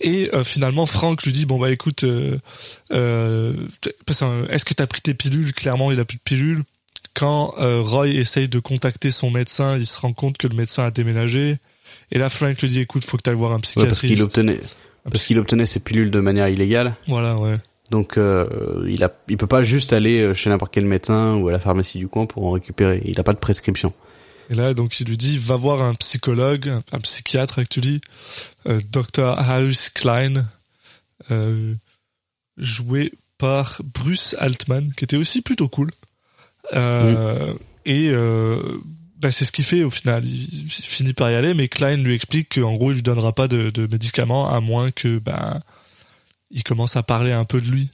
[0.00, 2.36] Et euh, finalement, Franck lui dit bon bah écoute, euh,
[2.92, 3.52] euh,
[4.50, 5.52] est-ce que t'as pris tes pilules?
[5.52, 6.62] Clairement, il a plus de pilules.
[7.14, 10.90] quand Roy essaye de contacter son médecin, il se rend compte que le médecin a
[10.90, 11.56] déménagé.
[12.12, 14.00] Et là, Frank lui dit, écoute, faut que tu ailles voir un Ouais, psychiatriste.
[14.02, 14.60] parce qu'il obtenait,
[15.10, 16.94] parce qu'il obtenait ses pilules de manière illégale.
[17.06, 17.56] Voilà, ouais.
[17.90, 21.60] Donc il a, il peut pas juste aller chez n'importe quel médecin ou à la
[21.60, 23.02] pharmacie du coin pour en récupérer.
[23.04, 23.92] Il a pas de prescription.
[24.50, 28.00] Et là, donc, il lui dit, va voir un psychologue, un, un psychiatre, actually,
[28.66, 29.38] euh, Dr.
[29.38, 30.44] Harris Klein,
[31.30, 31.74] euh,
[32.56, 35.90] joué par Bruce Altman, qui était aussi plutôt cool.
[36.74, 37.52] Euh,
[37.84, 38.10] Et
[39.18, 40.24] bah, c'est ce qu'il fait au final.
[40.24, 43.34] Il, il finit par y aller, mais Klein lui explique qu'en gros, il lui donnera
[43.34, 45.62] pas de, de médicaments à moins que ben
[46.50, 47.90] il commence à parler un peu de lui.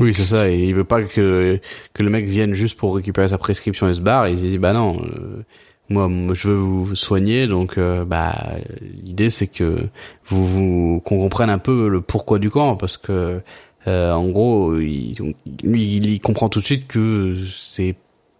[0.00, 0.50] Oui, c'est ça.
[0.50, 1.60] Et il veut pas que
[1.94, 4.28] que le mec vienne juste pour récupérer sa prescription et se barre.
[4.28, 5.42] Il se dit bah non, euh,
[5.88, 8.34] moi, je veux vous soigner, donc euh, bah
[8.80, 9.88] l'idée c'est que
[10.26, 13.40] vous, vous qu'on comprenne un peu le pourquoi du comment, parce que
[13.88, 17.96] euh, en gros, il, lui il comprend tout de suite que c'est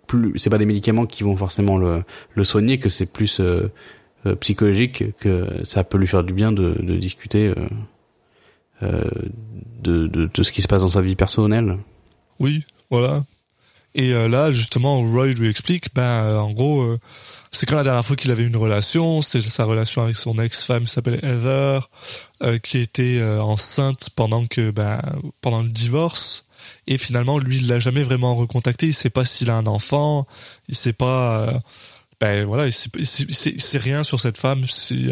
[0.06, 2.02] plus c'est pas des médicaments qui vont forcément le
[2.34, 3.70] le soigner, que c'est plus euh,
[4.26, 7.52] euh, psychologique, que ça peut lui faire du bien de, de discuter.
[8.82, 11.78] De, de, ce qui se passe dans sa vie personnelle.
[12.38, 13.24] Oui, voilà.
[13.94, 16.98] Et euh, là, justement, Roy lui explique, ben, euh, en gros, euh,
[17.50, 20.84] c'est quand la dernière fois qu'il avait une relation, c'est sa relation avec son ex-femme
[20.84, 21.90] qui s'appelait Heather,
[22.62, 25.00] qui était enceinte pendant que, ben,
[25.40, 26.46] pendant le divorce.
[26.86, 28.86] Et finalement, lui, il l'a jamais vraiment recontacté.
[28.86, 30.26] Il sait pas s'il a un enfant.
[30.68, 31.60] Il sait pas,
[32.20, 34.64] ben voilà, il sait, sait, il sait- rien sur cette femme.
[34.64, 35.10] Si,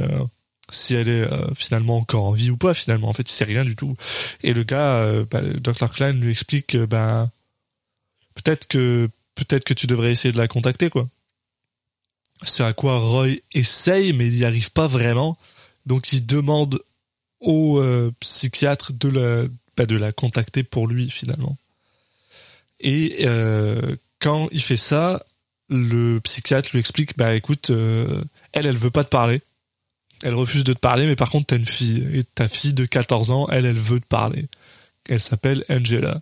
[0.75, 3.09] si elle est euh, finalement encore en vie ou pas finalement.
[3.09, 3.97] En fait il sait rien du tout.
[4.43, 5.91] Et le gars euh, bah, Dr.
[5.91, 7.31] Klein lui explique que ben
[8.35, 11.09] peut-être que peut-être que tu devrais essayer de la contacter quoi.
[12.43, 15.37] C'est à quoi Roy essaye mais il n'y arrive pas vraiment.
[15.87, 16.83] Donc il demande
[17.41, 21.57] au euh, psychiatre de la bah, de la contacter pour lui finalement.
[22.83, 23.27] Et
[24.21, 25.23] quand il fait ça
[25.69, 29.43] le psychiatre lui explique bah écoute elle elle veut pas te parler
[30.23, 32.07] elle refuse de te parler, mais par contre, t'as une fille.
[32.13, 34.47] Et ta fille de 14 ans, elle, elle veut te parler.
[35.09, 36.21] Elle s'appelle Angela.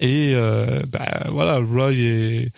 [0.00, 2.52] Et euh, bah, voilà, Roy est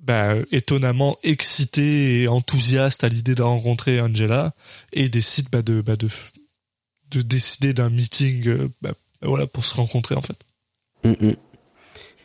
[0.00, 4.52] bah, étonnamment excité et enthousiaste à l'idée de rencontrer Angela
[4.92, 6.08] et décide bah, de, bah, de,
[7.10, 10.38] de décider d'un meeting euh, bah, voilà, pour se rencontrer en fait.
[11.04, 11.36] Mm, mm.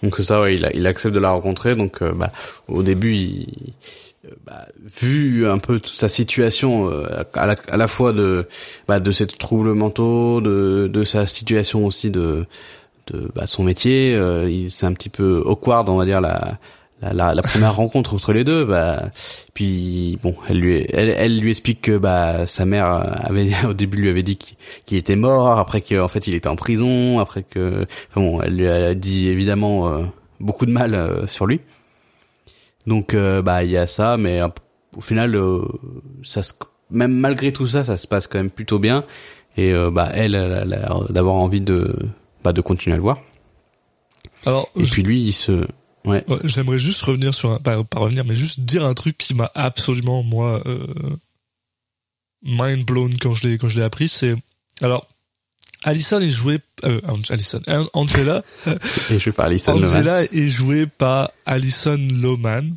[0.03, 1.75] Donc ça, ouais, il, accepte de la rencontrer.
[1.75, 2.31] Donc euh, bah,
[2.67, 3.47] au début, il,
[4.25, 4.67] euh, bah,
[5.01, 8.47] vu un peu toute sa situation, euh, à, la, à la fois de
[8.87, 12.45] bah, de ses troubles mentaux, de, de sa situation aussi de
[13.07, 16.57] de bah, son métier, euh, c'est un petit peu awkward, on va dire la
[17.01, 18.65] la, la, la première rencontre entre les deux.
[18.65, 19.09] Bah,
[19.53, 22.87] puis bon, elle lui elle, elle lui explique que bah sa mère
[23.25, 24.37] avait au début lui avait dit
[24.85, 28.55] qu'il était mort, après qu'en fait il était en prison, après que enfin bon, elle
[28.57, 30.03] lui a dit évidemment euh,
[30.39, 31.59] beaucoup de mal euh, sur lui.
[32.85, 34.47] Donc euh, bah il y a ça, mais euh,
[34.95, 35.61] au final euh,
[36.23, 36.53] ça se,
[36.89, 39.03] même malgré tout ça, ça se passe quand même plutôt bien.
[39.57, 41.93] Et euh, bah elle, elle a l'air d'avoir envie de
[42.43, 43.17] bah, de continuer à le voir.
[44.45, 45.65] Alors, Et je- puis lui il se
[46.07, 49.33] ouais J'aimerais juste revenir sur un, pas, pas revenir, mais juste dire un truc qui
[49.33, 50.85] m'a absolument moi euh,
[52.43, 54.09] mind blown quand je l'ai quand je l'ai appris.
[54.09, 54.35] C'est
[54.81, 55.07] alors
[55.83, 58.43] Alison est jouée euh, Alison An- Angela
[59.09, 59.89] je vais parler Alison Loman.
[59.89, 62.75] Angela est jouée par Alison Lohman,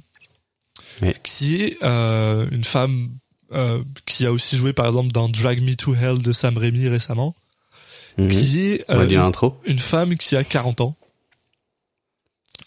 [1.02, 1.14] Ouais.
[1.22, 3.10] qui est euh, une femme
[3.52, 6.88] euh, qui a aussi joué par exemple dans Drag Me to Hell de Sam Raimi
[6.88, 7.34] récemment,
[8.18, 8.28] Mhm.
[8.28, 9.30] qui est euh,
[9.64, 10.96] une femme qui a 40 ans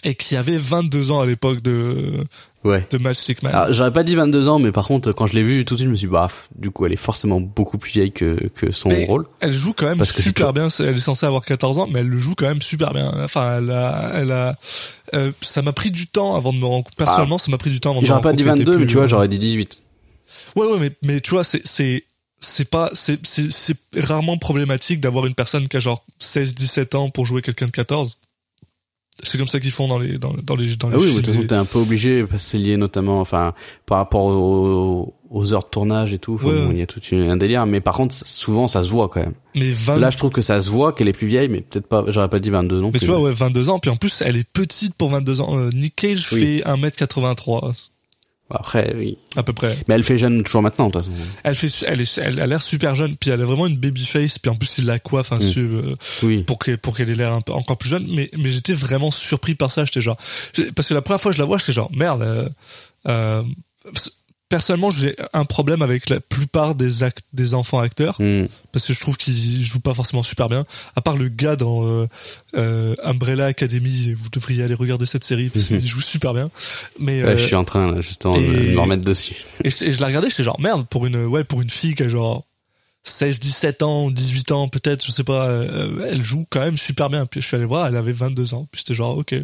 [0.04, 2.24] et qui avait 22 ans à l'époque de
[2.64, 2.88] Ouais.
[2.92, 3.68] de Magic Man.
[3.72, 5.88] J'aurais pas dit 22 ans, mais par contre, quand je l'ai vue, tout de suite,
[5.88, 8.72] je me suis dit, bah, du coup, elle est forcément beaucoup plus vieille que, que
[8.72, 9.26] son Mais rôle.
[9.42, 10.70] Elle joue quand même Parce super bien.
[10.80, 13.12] Elle est censée avoir 14 ans, mais elle le joue quand même super bien.
[13.22, 14.56] Enfin, elle a, elle a,
[15.14, 16.96] euh, ça m'a pris du temps avant de me rencontrer.
[17.04, 18.64] Personnellement, ça m'a pris du temps avant de me J'aurais pas dit rencontrer.
[18.64, 19.80] 22, T'es mais tu vois, j'aurais dit 18.
[20.56, 22.06] Ouais, ouais, mais, mais tu vois, c'est, c'est,
[22.40, 26.96] c'est pas, c'est, c'est, c'est rarement problématique d'avoir une personne qui a genre 16, 17
[26.96, 28.18] ans pour jouer quelqu'un de 14.
[29.22, 31.16] C'est comme ça qu'ils font dans les, dans, dans les, dans les Ah oui, films.
[31.22, 33.54] de toute façon, t'es un peu obligé, parce que c'est lié notamment, enfin,
[33.86, 36.34] par rapport aux, aux heures de tournage et tout.
[36.34, 36.66] Enfin, Ouais.
[36.66, 39.22] bon, il y a tout un délire, mais par contre, souvent, ça se voit quand
[39.22, 39.34] même.
[39.56, 41.88] mais 20, Là, je trouve que ça se voit qu'elle est plus vieille, mais peut-être
[41.88, 43.80] pas, j'aurais pas dit 22 non mais tu vois, ouais, 22 ans.
[43.80, 45.58] Puis en plus, elle est petite pour 22 ans.
[45.58, 46.62] Euh, Nick Cage Oui.
[46.62, 47.72] fait 1m83,
[48.54, 49.18] Après, oui.
[49.36, 49.78] à peu près.
[49.88, 51.16] Mais elle fait jeune toujours maintenant, de toute façon.
[51.44, 54.06] Elle fait, elle est, elle a l'air super jeune, puis elle a vraiment une baby
[54.06, 56.44] face, puis en plus il la coiffe hein, su- euh, Oui.
[56.44, 58.06] pour qu'elle, pour qu'elle ait l'air encore plus jeune.
[58.10, 59.86] Mais, mais j'étais vraiment surpris par ça.
[59.86, 60.18] J'étais genre,
[60.76, 62.22] parce que la première fois que je la vois, j'étais genre merde.
[62.22, 62.50] euh,
[63.08, 63.44] euh,
[64.54, 68.46] personnellement, j'ai un problème avec la plupart des act des enfants acteurs Hmm.
[68.72, 70.66] parce que je trouve qu'ils jouent pas forcément super bien.
[70.96, 72.08] À part le gars dans euh,
[72.56, 76.50] euh, Umbrella Academy, vous devriez aller regarder cette série parce qu'il joue super bien.
[77.00, 79.36] Mais Ouais, euh, je suis en train là, justement de me remettre dessus.
[79.64, 81.96] et, je, et je la regardais, j'étais genre merde pour une ouais pour une fille
[81.96, 82.44] qui a genre
[83.06, 85.50] 16, 17 ans, 18 ans peut-être, je sais pas,
[86.10, 87.26] elle joue quand même super bien.
[87.26, 88.68] Puis je suis allé voir, elle avait 22 ans.
[88.72, 89.36] Puis j'étais genre ok.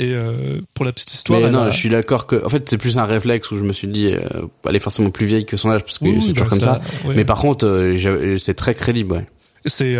[0.00, 2.68] Et euh, pour la petite histoire, Mais non, a- je suis d'accord que, en fait,
[2.70, 4.20] c'est plus un réflexe où je me suis dit, euh,
[4.68, 6.60] elle est forcément plus vieille que son âge parce que Oui, c'est toujours bah, comme
[6.60, 6.80] ça.
[7.04, 7.14] ouais.
[7.16, 9.26] Mais par contre, euh, c'est très crédible, ouais.
[9.66, 9.96] C'est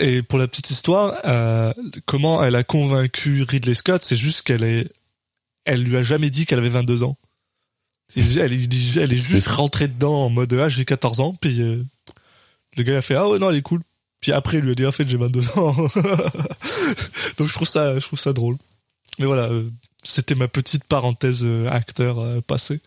[0.00, 1.14] et pour la petite histoire,
[2.06, 4.88] comment elle a convaincu Ridley Scott, c'est juste qu'elle est,
[5.64, 7.16] elle lui a jamais dit qu'elle avait 22 ans.
[8.16, 11.56] Elle, elle, est- elle est juste rentrée dedans en mode ah j'ai 14 ans, puis
[12.76, 13.80] le gars a fait ah ouais non elle est cool.
[14.20, 15.74] Puis après il lui a dit en fait j'ai 22 ans.
[17.38, 18.56] Donc je trouve ça je trouve ça drôle.
[19.18, 19.68] Mais voilà, euh,
[20.02, 22.80] c'était ma petite parenthèse euh, acteur euh, passé.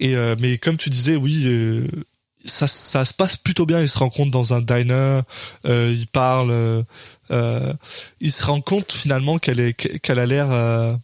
[0.00, 1.86] Et mais comme tu disais oui.
[2.46, 3.82] ça, ça se passe plutôt bien.
[3.82, 5.20] Ils se rencontrent dans un diner,
[5.66, 6.84] euh, ils parlent,
[7.30, 7.74] euh,
[8.20, 10.98] ils se rendent compte finalement qu'elle est, qu'elle a l'air,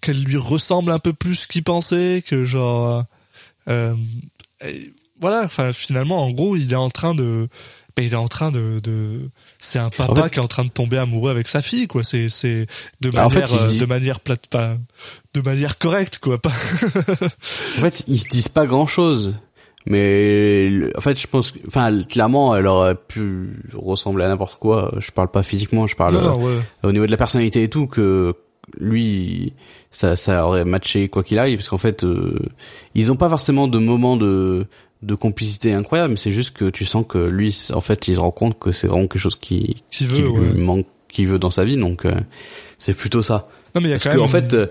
[0.00, 3.04] qu'elle lui ressemble un peu plus qu'il pensait, que genre,
[3.66, 5.42] voilà.
[5.44, 7.48] Enfin, finalement, en gros, il est en train de,
[7.96, 9.28] ben, il est en train de, de
[9.64, 11.86] c'est un papa En fait- qui est en train de tomber amoureux avec sa fille,
[11.86, 12.02] quoi.
[12.04, 12.66] C'est, c'est
[13.00, 14.76] de Bah, en manière, fait, euh, dit- de manière plate, pas-
[15.34, 16.38] de manière correcte, quoi.
[16.38, 16.50] Pas,
[17.78, 19.34] En fait, ils se disent pas grand chose.
[19.86, 24.92] Mais en fait, je pense, enfin, clairement, elle aurait pu ressembler à n'importe quoi.
[24.98, 26.52] Je parle pas physiquement, je parle non, non, ouais.
[26.52, 28.34] euh, au niveau de la personnalité et tout que
[28.80, 29.52] lui,
[29.90, 32.38] ça, ça aurait matché quoi qu'il arrive, parce qu'en fait, euh,
[32.94, 34.66] ils ont pas forcément de moments de
[35.04, 38.20] de complicité incroyable, mais c'est juste que tu sens que lui, en fait, il se
[38.20, 40.52] rend compte que c'est vraiment quelque chose qui Qui qui veut, ouais.
[40.52, 42.12] lui manque, qu'il veut dans sa vie, donc euh,
[42.78, 43.48] c'est plutôt ça.
[43.74, 44.24] Non, mais il y a Parce quand que, même.
[44.24, 44.66] en fait, euh,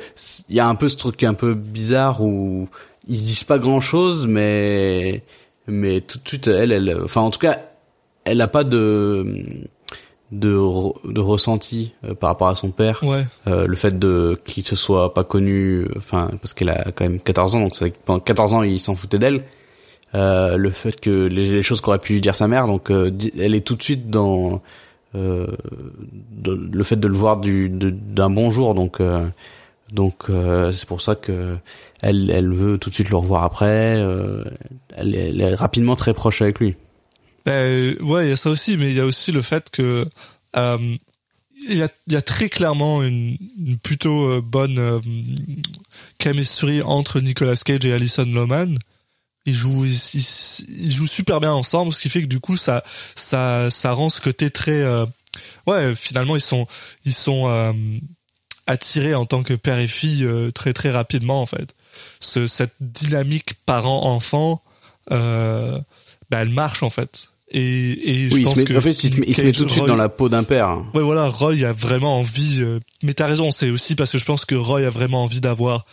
[0.50, 2.68] il y a un peu ce truc un peu bizarre où
[3.08, 5.24] ils se disent pas grand chose, mais
[5.68, 7.60] mais tout de suite elle, elle, enfin en tout cas,
[8.26, 9.26] elle a pas de
[10.32, 13.04] de, re- de ressenti euh, par rapport à son père.
[13.04, 13.24] ouais.
[13.48, 17.20] Euh, le fait de qu'il se soit pas connu, enfin parce qu'elle a quand même
[17.20, 19.44] 14 ans, donc c'est vrai que pendant 14 ans il s'en foutait d'elle.
[20.16, 23.56] Euh, le fait que les, choses qu'aurait pu lui dire sa mère, donc euh, elle
[23.56, 24.62] est tout de suite dans
[25.16, 25.48] euh,
[26.46, 29.26] le fait de le voir du d'un bon jour, donc euh,
[29.92, 30.26] donc
[30.72, 31.58] c'est pour ça que
[32.02, 34.00] elle elle veut tout de suite le revoir après.
[34.96, 36.76] elle, elle est rapidement très proche avec lui.
[37.46, 40.06] Ben, ouais, il y a ça aussi, mais il y a aussi le fait que
[41.70, 45.00] il y, a, il y a très clairement une, une plutôt bonne euh,
[46.22, 48.78] chemistry entre Nicolas Cage et Alison Lohman.
[49.46, 52.56] Ils jouent, ils, ils- ils jouent super bien ensemble, ce qui fait que du coup
[52.58, 52.84] ça,
[53.16, 55.06] ça, ça rend ce côté très, euh,
[55.68, 56.66] ouais, finalement ils sont,
[57.06, 57.74] ils sont euh,
[58.68, 61.76] attirés en tant que père et fille euh, très très rapidement en fait.
[62.22, 64.62] Ce, cette dynamique parent-enfant,
[65.12, 65.78] euh,
[66.30, 67.28] bah, elle marche en fait.
[67.52, 69.36] Et, et je Oui, il pense se met, que en fait, il se met, il
[69.36, 70.78] se met tout de suite Roy- dans la peau d'un père.
[70.96, 72.62] Ouais, voilà, Roy a vraiment envie.
[72.62, 75.42] euh, mais t'as raison, c'est aussi parce que je pense que Roy a vraiment envie
[75.42, 75.86] d'avoir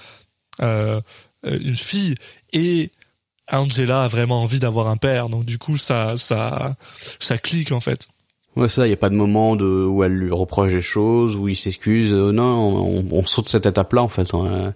[0.63, 1.01] euh,
[1.45, 2.15] une fille
[2.53, 2.91] et
[3.53, 5.29] Angela a vraiment envie d'avoir un père.
[5.29, 6.75] Donc du coup, ça, ça,
[7.19, 8.09] ça clique en fait.
[8.57, 11.37] Ouais, ça, il y a pas de moment de où elle lui reproche des choses,
[11.37, 12.13] où il s'excuse.
[12.13, 14.35] Euh, non, on, on saute cette étape-là en fait.
[14.35, 14.75] hein.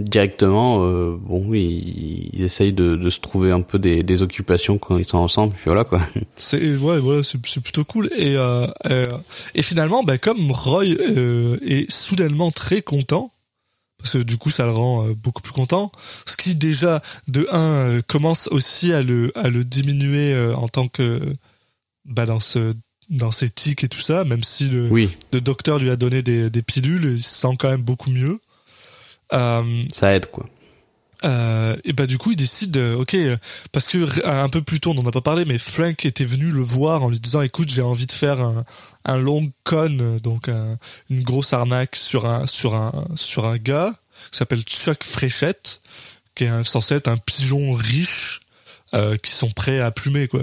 [0.00, 4.78] Directement, euh, bon, ils, ils essayent de, de se trouver un peu des, des occupations
[4.78, 5.52] quand ils sont ensemble.
[5.52, 6.00] Puis voilà quoi.
[6.34, 8.08] C'est ouais, voilà, c'est plutôt cool.
[8.16, 9.04] Et euh, euh,
[9.54, 13.30] et finalement, bah, comme Roy euh, est soudainement très content.
[14.02, 15.90] Parce que du coup, ça le rend euh, beaucoup plus content.
[16.26, 20.68] Ce qui déjà, de un, euh, commence aussi à le à le diminuer euh, en
[20.68, 21.20] tant que
[22.04, 22.74] bah dans ce
[23.08, 26.22] dans ses tics et tout ça, même si le, Oui, le docteur lui a donné
[26.22, 28.40] des, des pilules, il se sent quand même beaucoup mieux.
[29.32, 30.46] Euh, ça aide quoi.
[31.24, 33.36] Euh, et bah du coup il décide, euh, ok, euh,
[33.72, 36.46] parce que un peu plus tôt on n'en a pas parlé, mais Frank était venu
[36.46, 38.64] le voir en lui disant, écoute j'ai envie de faire un,
[39.04, 40.76] un long con, euh, donc un-
[41.10, 43.92] une grosse arnaque sur un sur un sur un gars
[44.30, 45.80] qui s'appelle Chuck Fréchette,
[46.34, 48.40] qui est censé être un pigeon riche.
[48.94, 50.42] euh, qui sont prêts à plumer quoi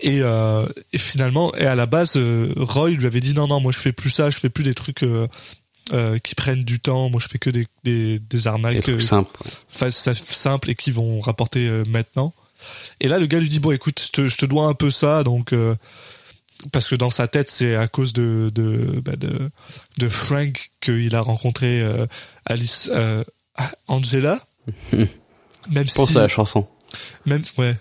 [0.00, 3.60] et, euh, et finalement et à la base euh, Roy lui avait dit non non
[3.60, 5.02] moi je fais plus ça je fais plus des trucs
[5.92, 9.00] euh, qui prennent du temps moi je fais que des des, des arnaques Des euh,
[9.00, 9.30] simples.
[9.44, 9.90] ouais.
[9.90, 12.32] simples et qui vont rapporter euh, maintenant.
[13.00, 14.90] Et là, le gars lui dit bon, écoute, je te, je te dois un peu
[14.90, 15.74] ça, donc euh,
[16.70, 19.50] parce que dans sa tête, c'est à cause de de bah, de,
[19.98, 21.84] de Frank qu'il a rencontré
[22.46, 22.88] Alice
[23.88, 24.38] Angela.
[25.70, 26.66] Même Pense si, à la chanson.
[27.24, 27.76] même ouais,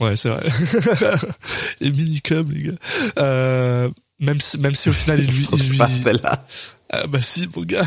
[0.00, 0.46] ouais, c'est vrai.
[1.80, 2.72] et minicum les gars.
[3.18, 5.78] Euh, même si, même si au final il lui, il lui
[6.18, 6.46] pas.
[7.02, 7.84] Ah bah si, mon gars.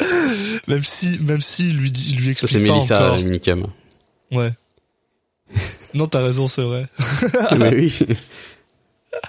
[0.68, 3.18] même si, même si lui dit, lui Ça explique c'est pas Melissa encore.
[3.18, 3.62] Minicam.
[4.32, 4.52] Ouais.
[5.94, 6.86] non, t'as raison, c'est vrai.
[7.58, 7.98] Mais oui.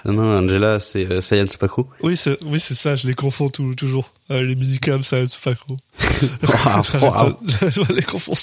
[0.04, 1.86] Non, non, Angela, c'est euh, Sayan Tsupaku.
[2.02, 4.10] Oui, c'est, oui, c'est ça, je les confonds tout, toujours.
[4.30, 5.02] Euh, les minicams.
[5.12, 5.22] Ah,
[7.02, 8.40] ah, je les confondre.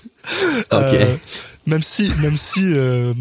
[0.71, 0.71] Ok.
[0.71, 1.17] Euh,
[1.65, 3.13] même si, même si, euh,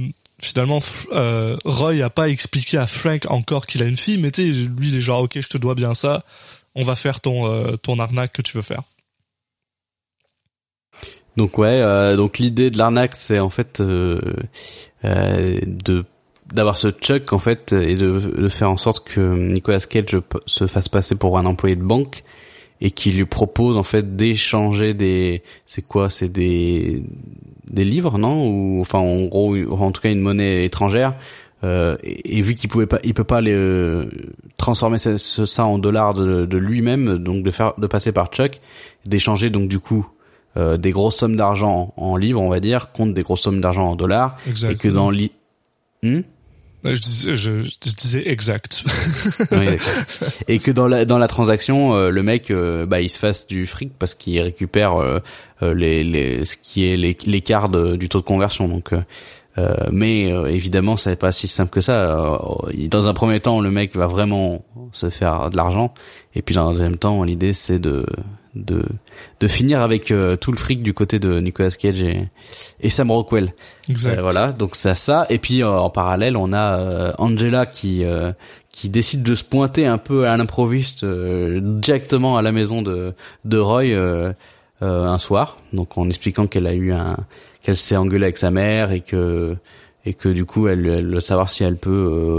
[0.43, 0.81] finalement,
[1.13, 4.97] euh, Roy a pas expliqué à Frank encore qu'il a une fille, mais lui, il
[4.97, 6.25] est genre, ok, je te dois bien ça,
[6.75, 8.83] on va faire ton, euh, ton arnaque que tu veux faire.
[11.37, 14.21] Donc ouais, euh, donc l'idée de l'arnaque, c'est en fait de
[16.53, 20.91] d'avoir ce Chuck en fait et de, faire en sorte que Nicolas Cage se fasse
[20.91, 22.25] passer pour un employé de banque
[22.85, 27.03] et qui lui propose en fait d'échanger des c'est quoi c'est des
[27.71, 28.47] des livres non?
[28.49, 31.15] Ou enfin en gros en tout cas une monnaie étrangère
[31.65, 34.07] euh, et, et vu qu'il pouvait pas il peut pas les euh,
[34.57, 38.27] transformer ça, ce- ça en dollars de, de lui-même donc de faire de passer par
[38.27, 38.61] Chuck
[39.07, 40.05] d'échanger donc du coup
[40.57, 43.91] euh, des grosses sommes d'argent en livres on va dire contre des grosses sommes d'argent
[43.93, 44.37] en dollars.
[44.41, 44.95] Et que Exactement.
[44.95, 45.31] dans li
[46.03, 46.23] Hmm?
[46.85, 47.51] Je disais, je,
[47.97, 48.85] disais exact.
[50.49, 53.47] Et que dans la dans la transaction, euh, le mec, euh, bah, il se fasse
[53.47, 55.21] du fric parce qu'il récupère euh,
[55.63, 58.67] euh, les, les ce qui est l'écart du taux de conversion.
[58.67, 59.01] Donc, euh,
[59.59, 62.17] euh, mais euh, évidemment, ça n'est pas si simple que ça.
[62.17, 62.39] Euh,
[62.89, 65.93] dans un premier temps, le mec va vraiment se faire de l'argent,
[66.35, 68.07] et puis dans un deuxième temps, l'idée c'est de
[68.55, 68.85] de
[69.41, 72.29] de finir avec euh, tout le fric du côté de Nicolas Cage et,
[72.81, 73.53] et Sam Rockwell.
[73.89, 74.19] exact.
[74.19, 75.27] Euh, voilà, donc c'est ça.
[75.31, 78.33] Et puis euh, en parallèle, on a euh, Angela qui euh,
[78.71, 83.15] qui décide de se pointer un peu à l'improviste euh, directement à la maison de
[83.45, 84.33] de Roy euh,
[84.83, 85.57] euh, un soir.
[85.73, 87.17] Donc en expliquant qu'elle a eu un
[87.63, 89.57] qu'elle s'est engueulée avec sa mère et que
[90.05, 91.91] et que du coup elle, elle savoir si elle peut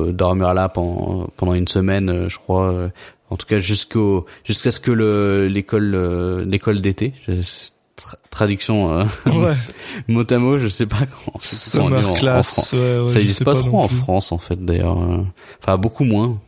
[0.07, 2.91] euh, dormir là pendant pendant une semaine, je crois.
[3.33, 9.03] En tout cas jusqu'au jusqu'à ce que le l'école euh, l'école d'été tra- traduction euh,
[9.27, 9.53] Ouais.
[10.07, 11.39] mot à mot, je sais pas comment.
[11.39, 13.87] pas en- ouais, ouais, ça existe pas, non trop en.
[13.87, 15.01] France en fait d'ailleurs.
[15.01, 15.23] euh.
[15.61, 16.39] Enfin beaucoup moins.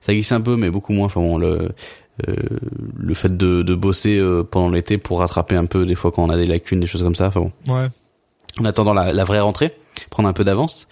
[0.00, 1.06] Ça existe un peu mais beaucoup moins.
[1.06, 1.70] Enfin bon le
[2.28, 2.34] euh,
[2.96, 6.24] le fait de, de bosser euh, pendant l'été pour rattraper un peu des fois quand
[6.24, 7.26] on a des lacunes, des choses comme ça.
[7.26, 7.86] Enfin bon, Ouais.
[8.60, 9.72] en attendant la, la vraie rentrée,
[10.10, 10.88] prendre un peu d'avance.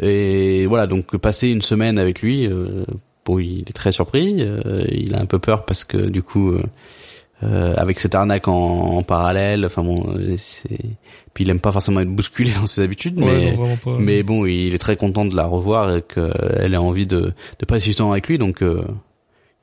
[0.00, 2.46] Et voilà donc passer une semaine avec lui.
[2.46, 2.84] Euh,
[3.24, 4.36] bon il est très surpris.
[4.40, 6.50] euh, il a un peu peur parce que du coup.
[6.52, 6.62] euh,
[7.44, 8.52] euh, avec cette arnaque en,
[8.98, 10.78] en parallèle, enfin bon, c'est
[11.34, 13.96] puis il aime pas forcément être bousculé dans ses habitudes, Ouais, mais non, vraiment pas.
[13.98, 17.66] mais bon, il est très content de la revoir et qu'elle a envie de, de
[17.66, 18.84] passer du temps avec lui, donc euh,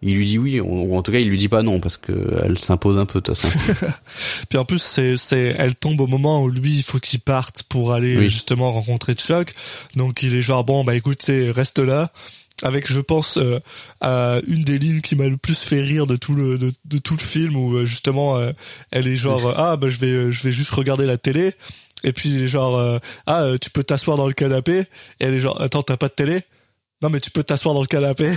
[0.02, 2.12] il lui dit oui, ou en tout cas il lui dit pas non parce que
[2.44, 3.58] elle s'impose un peu de toute façon.
[4.50, 7.64] Puis en plus, c'est, c'est, elle tombe au moment où lui, il faut qu'il parte
[7.64, 8.28] pour aller Oui.
[8.30, 9.54] justement rencontrer Chuck.
[9.96, 12.12] Donc il est genre bon, bah écoute, c'est reste là.
[12.64, 13.60] Avec, je pense, euh,
[14.02, 16.98] à une des lignes qui m'a le plus fait rire de tout le de, de
[16.98, 18.52] tout le film où euh, justement euh,
[18.92, 21.54] elle est genre ah bah je vais je vais juste regarder la télé.
[22.04, 24.80] Et puis il est genre euh, ah tu peux t'asseoir dans le canapé.
[24.80, 24.86] Et
[25.26, 26.44] elle est genre attends t'as pas de télé?
[27.02, 28.30] Non mais tu peux t'asseoir dans le canapé.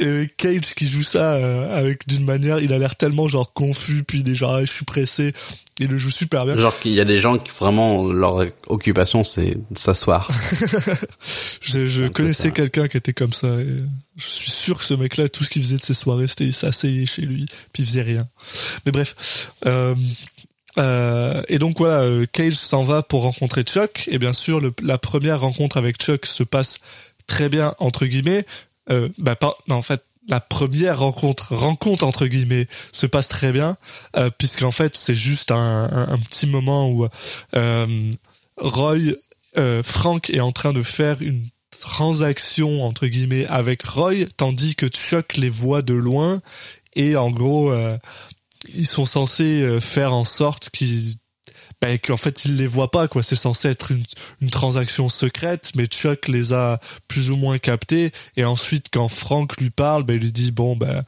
[0.00, 4.02] Et Cage qui joue ça euh, avec d'une manière il a l'air tellement genre confus
[4.02, 5.32] puis genre ah, je suis pressé.
[5.78, 6.56] Il le joue super bien.
[6.56, 10.28] Genre qu'il y a des gens qui vraiment leur occupation c'est s'asseoir.
[11.60, 13.82] je, je connaissais quelqu'un qui était comme ça et
[14.16, 16.46] je suis sûr que ce mec là tout ce qu'il faisait de ses soirées c'était
[16.46, 18.26] il s'asseyait chez lui puis il faisait rien.
[18.86, 19.94] Mais bref euh,
[20.78, 24.08] euh, et donc voilà, euh, Cage s'en va pour rencontrer Chuck.
[24.10, 26.80] Et bien sûr le- la première rencontre avec Chuck se passe
[27.26, 28.44] très bien entre guillemets.
[28.90, 33.52] Euh, bah pas, non en fait la première rencontre rencontre entre guillemets se passe très
[33.52, 33.76] bien.
[34.16, 37.06] Euh, puisqu'en fait c'est juste un, un, un petit moment où
[37.56, 38.10] euh,
[38.56, 38.96] Roy
[39.56, 41.46] euh, Frank est en train de faire une
[41.80, 46.40] transaction entre guillemets avec Roy tandis que Chuck les voit de loin.
[46.96, 47.98] Et en gros euh,
[48.74, 51.14] ils sont censés euh, faire en sorte qu'ils
[51.82, 54.02] ben, qu'en fait ils les voient pas quoi c'est censé être une,
[54.40, 59.56] une transaction secrète mais Chuck les a plus ou moins captés et ensuite quand Frank
[59.60, 61.02] lui parle ben il lui dit bon ben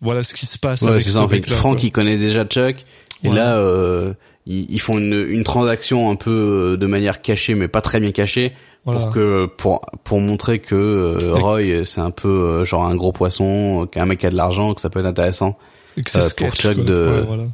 [0.00, 1.22] voilà ce qui se passe Ouais, avec ce ça.
[1.22, 2.76] En fait, Frank il connaît déjà Chuck
[3.24, 4.12] et là euh,
[4.46, 6.30] ils, ils font une, une transaction un peu
[6.74, 8.52] euh, de manière cachée mais pas très bien cachée
[8.84, 9.00] Voilà.
[9.00, 13.10] pour que pour pour montrer que euh, Roy c'est un peu euh, genre un gros
[13.12, 15.58] poisson, qu'un mec a de l'argent, que ça peut être intéressant.
[15.98, 16.84] Euh, pour sketch, Chuck quoi.
[16.84, 17.44] de- Ouais, voilà.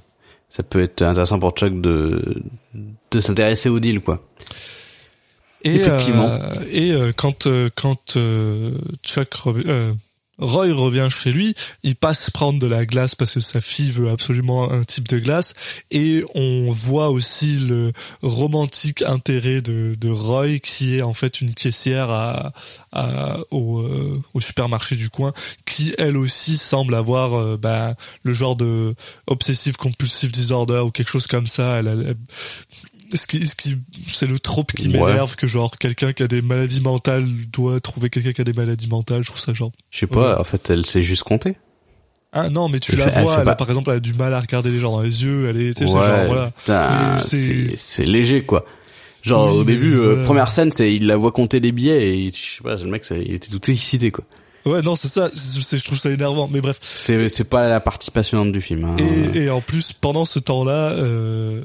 [0.50, 2.42] Ça peut être intéressant pour Chuck de
[3.10, 4.22] de s'intéresser au deal quoi.
[5.62, 6.28] Et, Effectivement.
[6.28, 8.18] euh, et euh, quand quand
[9.02, 9.28] Chuck
[10.38, 14.10] Roy revient chez lui, il passe prendre de la glace parce que sa fille veut
[14.10, 15.54] absolument un type de glace
[15.90, 22.52] et on voit aussi le romantique intérêt de, Roy qui est en fait une caissière
[22.94, 25.32] euh, au supermarché du coin
[25.64, 28.94] qui elle aussi semble avoir euh, bah, le genre de
[29.26, 31.80] obsessive compulsive disorder ou quelque chose comme ça.
[33.16, 33.76] Ce qui, ce qui,
[34.12, 34.98] c'est le trope qui Ouais.
[35.04, 38.52] m'énerve que genre quelqu'un qui a des maladies mentales doit trouver quelqu'un qui a des
[38.52, 39.22] maladies mentales.
[39.22, 41.56] Je trouve ça genre Je sais pas, en fait, elle sait juste compter.
[42.32, 44.34] ah non, mais tu Elle la vois, elle a, par exemple, elle a du mal
[44.34, 46.50] à regarder les gens dans les yeux, elle est, Ouais, genre, voilà.
[46.58, 48.64] putain, c'est- léger quoi.
[49.22, 52.30] Genre Oui, au début, euh, première scène, c'est il la voit compter les billets et
[52.32, 54.24] je sais pas, le mec, ça, il était tout excité quoi.
[54.66, 56.78] Ouais, non, c'est ça, c'est- je trouve ça énervant, mais bref.
[56.82, 58.84] C'est c'est pas la partie passionnante du film.
[58.84, 58.96] Hein.
[59.34, 61.64] Et, et en plus, pendant ce temps-là, euh,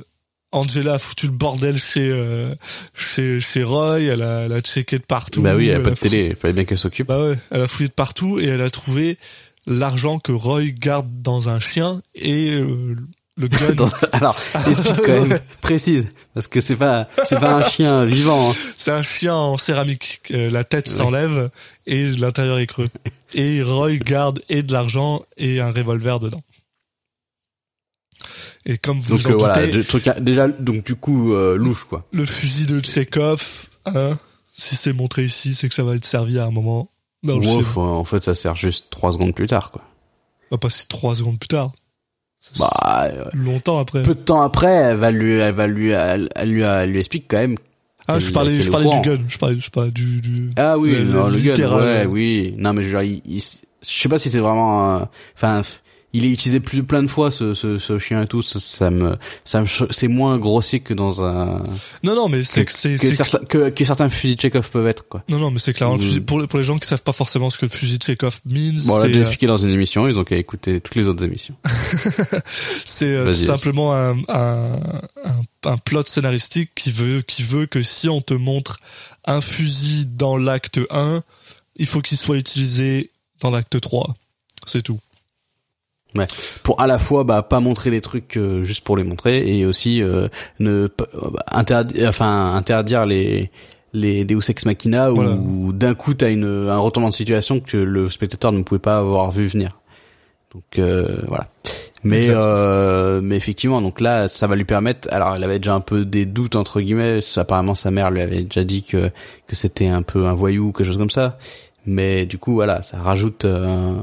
[0.52, 2.54] Angela a foutu le bordel chez, euh,
[2.95, 5.41] chez, chez Roy, elle a, elle a checké de partout.
[5.41, 7.08] bah oui, y a elle pas de fou- télé, il fallait bien qu'elle s'occupe.
[7.08, 9.18] Bah ouais, elle a fouillé de partout et elle a trouvé
[9.68, 12.95] l'argent que Roy garde dans un chien et euh,
[13.38, 13.74] le gun.
[13.74, 14.36] Dans- Alors,
[14.68, 18.50] explique quand même, précise, parce que c'est pas c'est pas un chien vivant.
[18.50, 18.56] hein.
[18.76, 20.22] C'est un chien en céramique.
[20.32, 21.52] euh, la tête s'enlève
[21.86, 22.88] et l'intérieur est creux.
[23.36, 26.41] Et Roy garde et de l'argent et un revolver dedans.
[28.72, 31.86] Et comme vous Donc en euh, voilà, doutez, truc déjà donc du coup euh, louche
[31.86, 32.06] quoi.
[32.12, 34.18] le fusil de Tchekhov, hein,
[34.56, 36.92] si c'est montré ici, c'est que ça va être servi à un moment
[37.64, 39.82] faut- en fait, ça sert juste trois secondes plus tard quoi.
[40.52, 41.72] Bah, pas si trois secondes plus tard.
[42.60, 42.70] Bah,
[43.12, 44.04] euh, longtemps après.
[44.04, 47.00] peu de temps après, elle va lui, elle va lui, elle, elle lui, elle lui
[47.00, 47.58] explique quand même.
[48.08, 49.18] ah, je parlais, je parlais du gun.
[49.28, 50.52] Je parlais, je parlais du, du...
[50.56, 52.06] Ah oui, Le- non, le gun, ouais, ouais.
[52.06, 52.54] oui.
[52.58, 55.06] Non, mais genre, il, il- je sais pas si c'est vraiment, euh,
[55.36, 55.62] enfin,
[56.14, 58.41] il est utilisé plus plein de fois ce, ce, ce chien et tout.
[58.41, 61.64] Ça, ça me, ça me, c'est moins grossier que dans un,
[62.03, 65.07] Non, non, mais c'est que, c'est, que certains, que, que certains fusils Chekhov peuvent être
[65.07, 65.24] quoi.
[65.30, 66.05] non, non, mais c'est clairement le Mm.
[66.05, 66.22] fusil.
[66.22, 68.39] Pour, les- pour les gens qui savent pas forcément ce que le fusil de Chekhov
[68.45, 70.95] means, Bon, on l'a déjà euh, expliqué dans une émission, ils ont qu'à écouter toutes
[70.95, 71.55] les autres émissions.
[72.86, 74.80] C'est euh, tout simplement un, un,
[75.26, 78.80] un, un plot scénaristique qui veut, qui veut que si on te montre
[79.26, 81.22] un fusil dans l'acte 1,
[81.76, 84.16] il faut qu'il soit utilisé dans l'acte 3.
[84.66, 84.99] C'est tout.
[86.64, 89.66] Pour à la fois bah pas montrer les trucs euh, juste pour les montrer et
[89.66, 90.28] aussi euh,
[90.60, 93.51] ne euh, bah, interdire enfin interdire les
[93.93, 95.32] les Deus ex machina Voilà.
[95.32, 98.97] où d'un coup t'as une un retournement de situation que le spectateur ne pouvait pas
[98.99, 99.80] avoir vu venir.
[100.53, 101.47] Donc euh, voilà.
[102.03, 105.82] Mais euh, mais effectivement donc là ça va lui permettre alors elle avait déjà un
[105.82, 109.12] peu des doutes entre guillemets apparemment sa mère lui avait déjà dit que
[109.47, 111.38] que c'était un peu un voyou quelque chose comme ça.
[111.86, 113.97] Mais du coup voilà ça rajoute euh,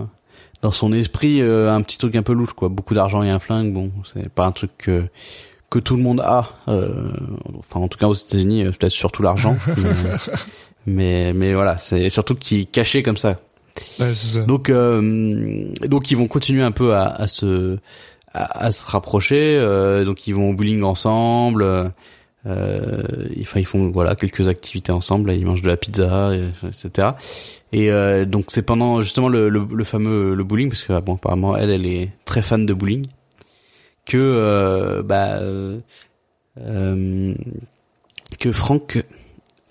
[0.66, 2.68] dans son esprit euh, un petit truc un peu louche quoi.
[2.68, 5.04] Beaucoup d'argent et un flingue bon c'est pas un truc que
[5.70, 7.08] que tout le monde a euh,
[7.60, 9.56] enfin en tout cas aux États-Unis euh, peut-être surtout l'argent.
[10.88, 13.38] Mais, mais mais voilà c'est surtout qui est caché comme ça.
[14.00, 14.42] Ouais, ça.
[14.42, 17.78] donc euh, donc ils vont continuer un peu à, à se
[18.34, 21.92] à, à se rapprocher euh, donc ils vont au bowling ensemble
[22.46, 23.02] euh,
[23.40, 25.32] enfin ils font voilà quelques activités ensemble.
[25.32, 27.08] Ils mangent de la pizza et- etc
[27.72, 31.00] et euh, donc c'est pendant justement le, le, le fameux le bowling parce que ah,
[31.00, 33.06] bon apparemment elle elle est très fan de bowling
[34.06, 37.34] que euh, bah euh,
[38.38, 39.02] que Franck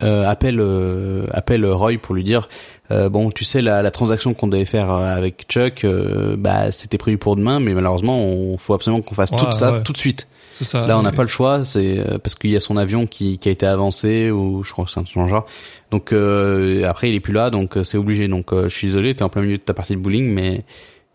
[0.03, 2.49] euh, appelle euh, appelle Roy pour lui dire
[2.91, 6.71] euh, bon tu sais la, la transaction qu'on devait faire euh, avec Chuck euh, bah
[6.71, 9.83] c'était prévu pour demain mais malheureusement on faut absolument qu'on fasse Ouais, tout ça ouais.
[9.83, 10.27] tout de suite
[10.63, 10.87] ça.
[10.87, 13.39] Là, on n'a pas le choix, c'est euh, parce qu'il y a son avion qui,
[13.39, 15.45] qui a été avancé ou je crois que c'est un genre.
[15.91, 18.29] Donc euh, après, il est plus là, donc c'est obligé.
[18.29, 20.63] Donc euh, je suis désolé, t'es en plein milieu de ta partie de bowling, mais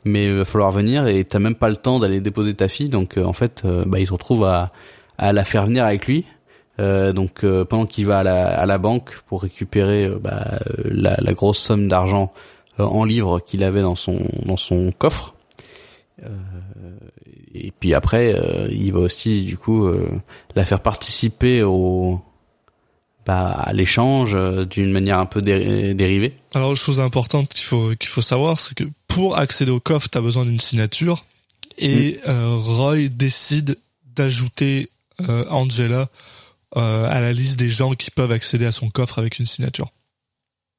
[0.04, 2.90] mais il va falloir venir et t'as même pas le temps d'aller déposer ta fille.
[2.90, 4.72] Donc euh, en fait, bah il se retrouve à
[5.16, 6.26] à la faire venir avec lui.
[6.81, 10.59] Euh, donc euh, pendant qu'il va à la, à la banque pour récupérer euh, bah,
[10.85, 12.33] la, la grosse somme d'argent
[12.78, 15.35] en livres qu'il avait dans son dans son coffre.
[17.55, 18.35] Et puis après,
[18.70, 19.87] il va aussi du coup
[20.55, 22.20] la faire participer au
[23.26, 24.37] bah, à l'échange
[24.68, 26.33] d'une manière un peu dé- dérivée.
[26.55, 30.20] Alors, chose importante qu'il faut qu'il faut savoir, c'est que pour accéder au coffre, t'as
[30.22, 31.24] besoin d'une signature.
[31.76, 32.55] Et Mm.
[32.57, 33.76] Roy décide
[34.16, 34.89] d'ajouter
[35.51, 36.09] Angela
[36.76, 39.88] euh, à la liste des gens qui peuvent accéder à son coffre avec une signature.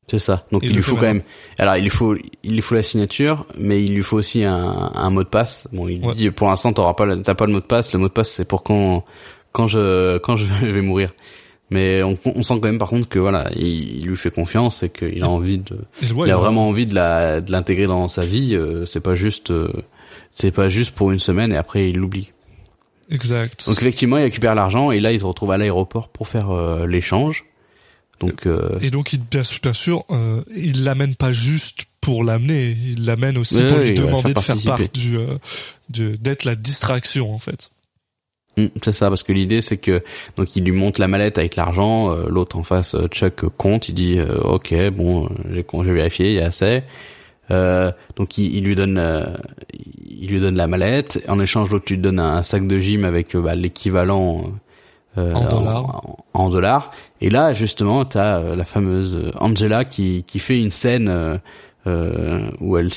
[0.08, 0.46] C'est ça.
[0.52, 1.22] Donc Et il lui faut quand même.
[1.58, 4.92] Alors il lui faut il lui faut la signature, mais il lui faut aussi un,
[4.94, 5.68] un mot de passe.
[5.72, 6.16] Bon, il Ouais.
[6.16, 7.94] dit pour l'instant t'auras pas t'as pas le mot de passe.
[7.94, 9.06] Le mot de passe c'est pour quand
[9.54, 11.12] quand je quand je vais mourir.
[11.70, 14.84] Mais on, on sent quand même par contre que voilà, il, il lui fait confiance
[14.84, 15.76] et qu'il a envie de
[16.14, 18.56] ouais, il a vraiment envie de la de l'intégrer dans sa vie.
[18.56, 19.72] euh, c'est pas juste euh,
[20.32, 22.32] c'est pas juste pour une semaine et après il l'oublie.
[23.12, 23.66] Exact.
[23.68, 26.88] Donc effectivement, il récupère l'argent et là il se retrouve à l'aéroport pour faire euh,
[26.88, 27.46] l'échange.
[28.20, 32.24] Donc euh, Et donc, il, bien, sûr- bien sûr, euh, il l'amène pas juste pour
[32.24, 35.38] l'amener, il l'amène aussi pour lui demander de faire faire part du, euh,
[35.90, 37.70] de- d'être la distraction en fait.
[38.58, 40.04] Mm, C'est ça, parce que l'idée c'est que
[40.38, 43.90] donc il lui monte la mallette avec l'argent, euh, l'autre en face, euh, Chuck compte,
[43.90, 46.84] il dit euh, ok bon j'ai j'ai vérifié, il y a assez.
[47.52, 49.26] Euh, donc il, il lui donne euh,
[50.10, 53.36] il lui donne la mallette, en échange l'autre lui donne un sac de gym avec
[53.36, 54.44] euh, bah, l'équivalent
[55.18, 55.86] euh, En dollars.
[56.34, 56.92] en, en dollars.
[57.20, 61.40] Et là justement t'as euh, la fameuse Angela qui qui fait une scène
[61.88, 62.90] euh, où elle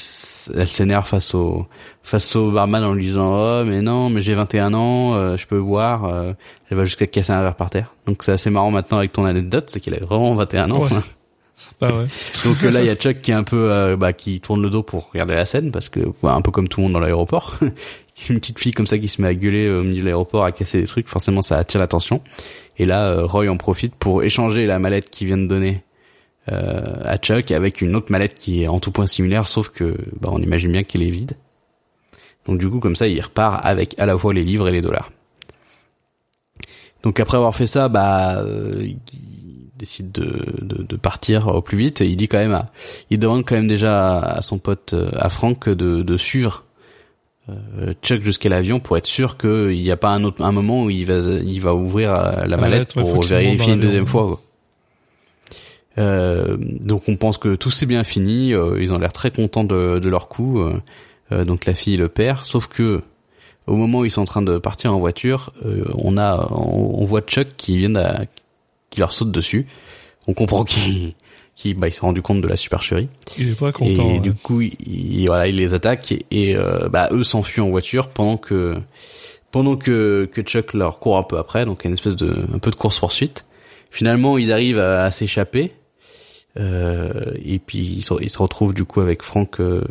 [0.56, 1.66] elle s'énerve face au
[2.02, 5.46] face au barman en lui disant oh mais non mais j'ai 21 ans euh, je
[5.46, 6.34] peux boire euh,
[6.70, 9.24] elle va jusqu'à casser un verre par terre donc c'est assez marrant maintenant avec ton
[9.24, 10.88] anecdote c'est qu'il a vraiment 21 ans Ouais.
[11.80, 12.06] Bah ouais.
[12.44, 14.62] donc euh, là il y a Chuck qui est un peu euh, bah qui tourne
[14.62, 16.92] le dos pour regarder la scène parce que ouais, un peu comme tout le monde
[16.92, 17.56] dans l'aéroport.
[18.28, 20.52] Une petite fille comme ça qui se met à gueuler au milieu de l'aéroport à
[20.52, 22.20] casser des trucs forcément ça attire l'attention.
[22.78, 25.82] Et là euh, Roy en profite pour échanger la mallette qu'il vient de donner
[26.52, 29.96] euh, à Chuck avec une autre mallette qui est en tout point similaire sauf que
[30.20, 31.36] bah, on imagine bien qu'elle est vide.
[32.46, 34.82] Donc du coup comme ça il repart avec à la fois les livres et les
[34.82, 35.10] dollars.
[37.02, 38.86] Donc après avoir fait ça bah euh,
[39.84, 40.28] décide de,
[40.60, 42.66] de, de partir au plus vite et il dit quand même à,
[43.10, 46.64] il demande quand même déjà à, à son pote euh, à Franck de, de suivre
[47.50, 50.84] euh, Chuck jusqu'à l'avion pour être sûr qu'il n'y a pas un autre un moment
[50.84, 51.18] où il va
[51.54, 54.40] il va ouvrir euh, la mallette pour vérifier une deuxième fois.
[55.96, 58.50] Euh, donc on pense que tout s'est bien fini.
[58.80, 60.60] ils ont l'air très contents de, de leur coup.
[61.32, 62.44] euh, donc la fille et le père.
[62.44, 63.02] Sauf que
[63.66, 67.00] au moment où ils sont en train de partir en voiture, euh, on a on,
[67.00, 67.90] on voit Chuck qui vient
[68.94, 69.66] qui leur saute dessus.
[70.26, 71.14] On comprend qu'il
[71.56, 74.08] qui bah, il s'est rendu compte de la supercherie Il est pas content.
[74.08, 74.18] et ouais.
[74.20, 77.68] du coup il, il- voilà il les attaque et, et, euh, bah eux s'enfuient en
[77.70, 78.74] voiture pendant que
[79.52, 82.70] pendant que que Chuck leur court un peu après donc une espèce de un peu
[82.72, 83.44] de course poursuite
[83.90, 85.72] finalement ils arrivent à, à s'échapper
[86.58, 89.82] euh, et puis ils se, ils se retrouvent du coup avec Frank euh,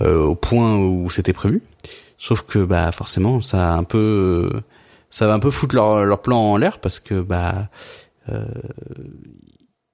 [0.00, 1.62] euh, au point où c'était prévu
[2.18, 4.50] sauf que bah forcément ça a un peu
[5.10, 7.68] ça va un peu foutre leur leur plan en l'air parce que bah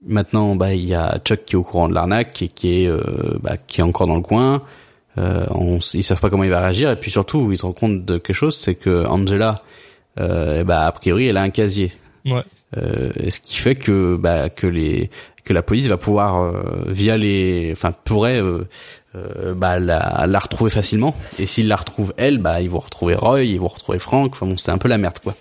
[0.06, 2.88] maintenant bah il y a Chuck qui est au courant de l'arnaque et qui est
[2.88, 3.00] euh,
[3.40, 4.62] bah, qui est encore dans le coin.
[5.16, 6.90] Euh, on, ils savent pas comment il va réagir.
[6.90, 9.62] Et puis surtout ils se rendent compte de quelque chose c'est que Angela
[10.20, 11.92] euh, eh bah a priori elle a un casier.
[12.26, 12.42] Ouais.
[12.76, 15.10] euh, ce qui fait que bah que les
[15.44, 18.66] que la police va pouvoir euh, via les enfin pourrait euh,
[19.14, 21.14] euh, bah la, la retrouver facilement.
[21.38, 24.32] Et s'ils la retrouvent elle bah ils vont retrouver Roy ils vont retrouver Frank.
[24.32, 25.34] Enfin bon c'est un peu la merde quoi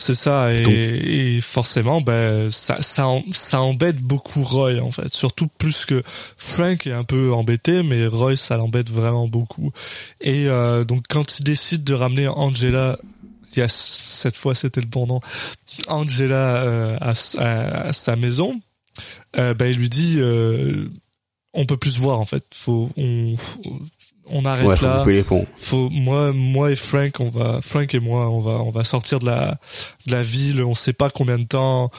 [0.00, 5.12] C'est ça, et, Donc- et forcément, ben, ça, ça, ça embête beaucoup Roy, en fait.
[5.12, 6.02] Surtout plus que
[6.36, 9.72] Frank est un peu embêté, mais Roy, ça l'embête vraiment beaucoup.
[10.20, 12.96] Et euh, donc, quand il décide de ramener Angela,
[13.56, 15.20] yes, cette fois c'était le bon nom,
[15.88, 18.60] Angela euh, à, à- à sa maison,
[19.36, 20.88] euh, ben, il lui dit, euh,
[21.54, 22.44] on peut plus se voir, en fait.
[22.54, 23.62] Faut, on, faut-
[24.30, 24.98] on arrête ouais faut là.
[25.00, 25.46] couper les ponts.
[25.56, 29.18] Faut moi moi et Frank on va Frank et moi on va on va sortir
[29.18, 29.58] de la
[30.06, 30.62] de la ville.
[30.62, 31.90] On sait pas combien de temps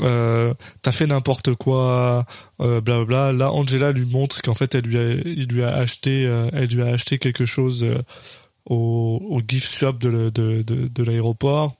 [0.00, 2.24] euh, t'as fait n'importe quoi
[2.60, 6.48] euh, là Angela lui montre qu'en fait elle lui a il lui a acheté euh,
[6.54, 7.98] elle lui a acheté quelque chose euh,
[8.64, 11.74] au, au gift shop de de de, de l'aéroport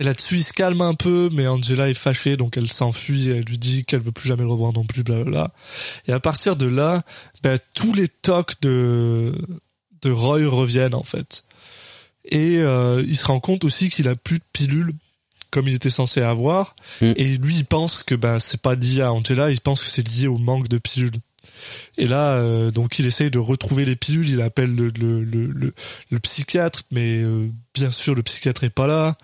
[0.00, 3.44] et là-dessus, il se calme un peu, mais Angela est fâchée, donc elle s'enfuit, elle
[3.44, 5.52] lui dit qu'elle veut plus jamais le revoir non plus, blablabla.
[6.08, 7.02] Et à partir de là,
[7.42, 9.34] ben, tous les tocs de,
[10.00, 11.44] de Roy reviennent, en fait.
[12.24, 14.94] Et euh, il se rend compte aussi qu'il a plus de pilules,
[15.50, 16.76] comme il était censé avoir.
[17.02, 17.12] Mm.
[17.16, 20.08] Et lui, il pense que ben, c'est pas lié à Angela, il pense que c'est
[20.08, 21.18] lié au manque de pilules.
[21.98, 25.46] Et là, euh, donc il essaye de retrouver les pilules, il appelle le, le, le,
[25.46, 25.74] le,
[26.10, 29.16] le psychiatre, mais euh, bien sûr le psychiatre est pas là.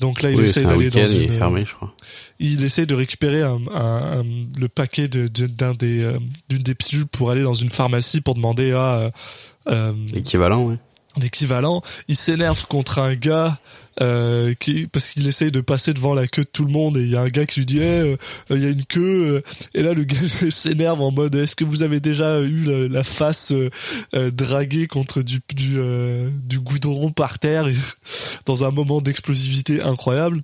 [0.00, 1.92] Donc là, il oui un d'aller dans il est une, fermé je crois.
[2.38, 4.24] il essaie de récupérer un, un- un-
[4.58, 8.20] le paquet de- de- d'un des euh, d'une des pilules pour aller dans une pharmacie
[8.22, 9.10] pour demander à euh,
[9.68, 10.76] euh, l'équivalent ouais
[11.20, 11.82] l'équivalent.
[12.08, 13.58] Il s'énerve contre un gars
[14.00, 17.02] euh, qui parce qu'il essaye de passer devant la queue de tout le monde et
[17.02, 18.16] il y a un gars qui lui dit Eh, euh,
[18.50, 19.42] il y a une queue euh,
[19.74, 20.16] et là le gars
[20.50, 23.70] s'énerve en mode est-ce que vous avez déjà eu la, face euh,
[24.14, 27.66] euh, draguée contre du du, euh, du goudron par terre
[28.46, 30.42] dans un moment d'explosivité incroyable?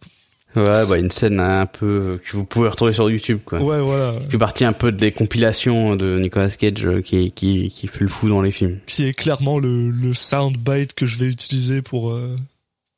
[0.57, 4.13] Ouais bah une scène un peu que vous pouvez retrouver sur YouTube quoi Ouais voilà.
[4.19, 8.01] qui fait partie un peu des compilations de Nicolas Cage euh, qui qui qui fait
[8.01, 11.83] le fou dans les films qui est clairement le, le soundbite que je vais utiliser
[11.83, 12.37] pour euh,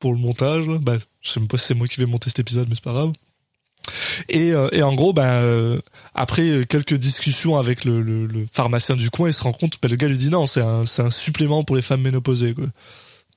[0.00, 0.66] pour le montage.
[0.80, 2.84] Bah, je sais même pas si c'est moi qui vais monter cet épisode, mais c'est
[2.84, 3.12] pas grave.
[4.28, 5.80] Et, euh, et en gros, bah, euh,
[6.14, 9.88] après quelques discussions avec le, le, le pharmacien du coin, il se rend compte, bah,
[9.88, 12.54] le gars lui dit non, c'est un, c'est un supplément pour les femmes ménopausées.
[12.54, 12.66] Quoi.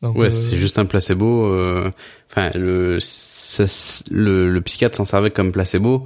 [0.02, 1.46] Donc, Ouais, euh, c'est juste un placebo.
[1.48, 1.92] euh,
[2.32, 6.06] Enfin, le, ça- le, le psychiatre s'en servait comme placebo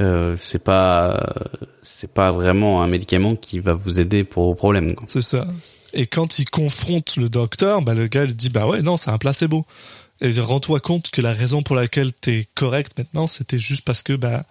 [0.00, 1.34] euh, c'est pas
[1.82, 4.94] c'est pas vraiment un médicament qui va vous aider pour vos problèmes.
[5.06, 5.46] C'est ça.
[5.92, 9.10] Et quand il confronte le docteur, bah, le gars lui dit, bah ouais, non, c'est
[9.10, 9.66] un placebo.
[10.22, 14.14] Et rends-toi compte que la raison pour laquelle t'es correct maintenant, c'était juste parce que,
[14.14, 14.44] bah,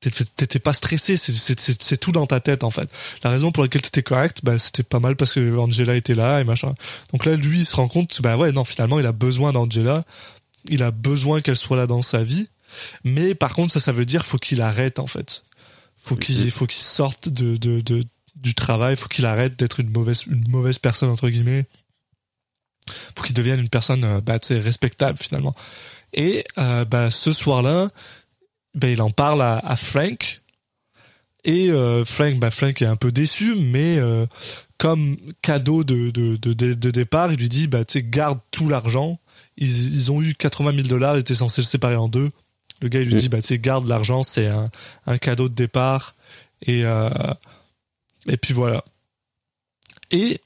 [0.00, 2.90] t'étais pas stressé, c'est- tout dans ta tête, en fait.
[3.22, 6.40] La raison pour laquelle t'étais correct, bah, c'était pas mal parce que Angela était là
[6.40, 6.74] et machin.
[7.12, 10.02] Donc là, lui, il se rend compte, bah ouais, non, finalement, il a besoin d'Angela.
[10.68, 12.48] Il a besoin qu'elle soit là dans sa vie.
[13.04, 15.44] Mais par contre, ça, ça veut dire, faut qu'il arrête, en fait.
[15.98, 18.02] Faut qu'il, faut qu'il sorte de, de, de,
[18.36, 21.66] du travail, faut qu'il arrête d'être une mauvaise, une mauvaise personne, entre guillemets.
[23.16, 25.54] Faut qu'il devienne une personne, euh, bah, respectable, finalement.
[26.12, 27.88] Et, euh, bah, ce soir-là,
[28.74, 30.40] bah, il en parle à, à Frank.
[31.44, 34.26] Et euh, Frank, bah, Frank est un peu déçu, mais euh,
[34.78, 38.68] comme cadeau de, de, de, de, départ, il lui dit, bah, tu sais, garde tout
[38.68, 39.18] l'argent.
[39.56, 42.30] Ils, ils ont eu 80 000 dollars, ils étaient censés le séparer en deux.
[42.82, 43.18] Le gars, il lui Mm.
[43.18, 44.68] dit, bah, tu sais, garde l'argent, c'est un,
[45.06, 46.14] un cadeau de départ.
[46.66, 47.08] Et, euh,
[48.26, 48.84] et puis voilà.
[50.10, 50.40] Et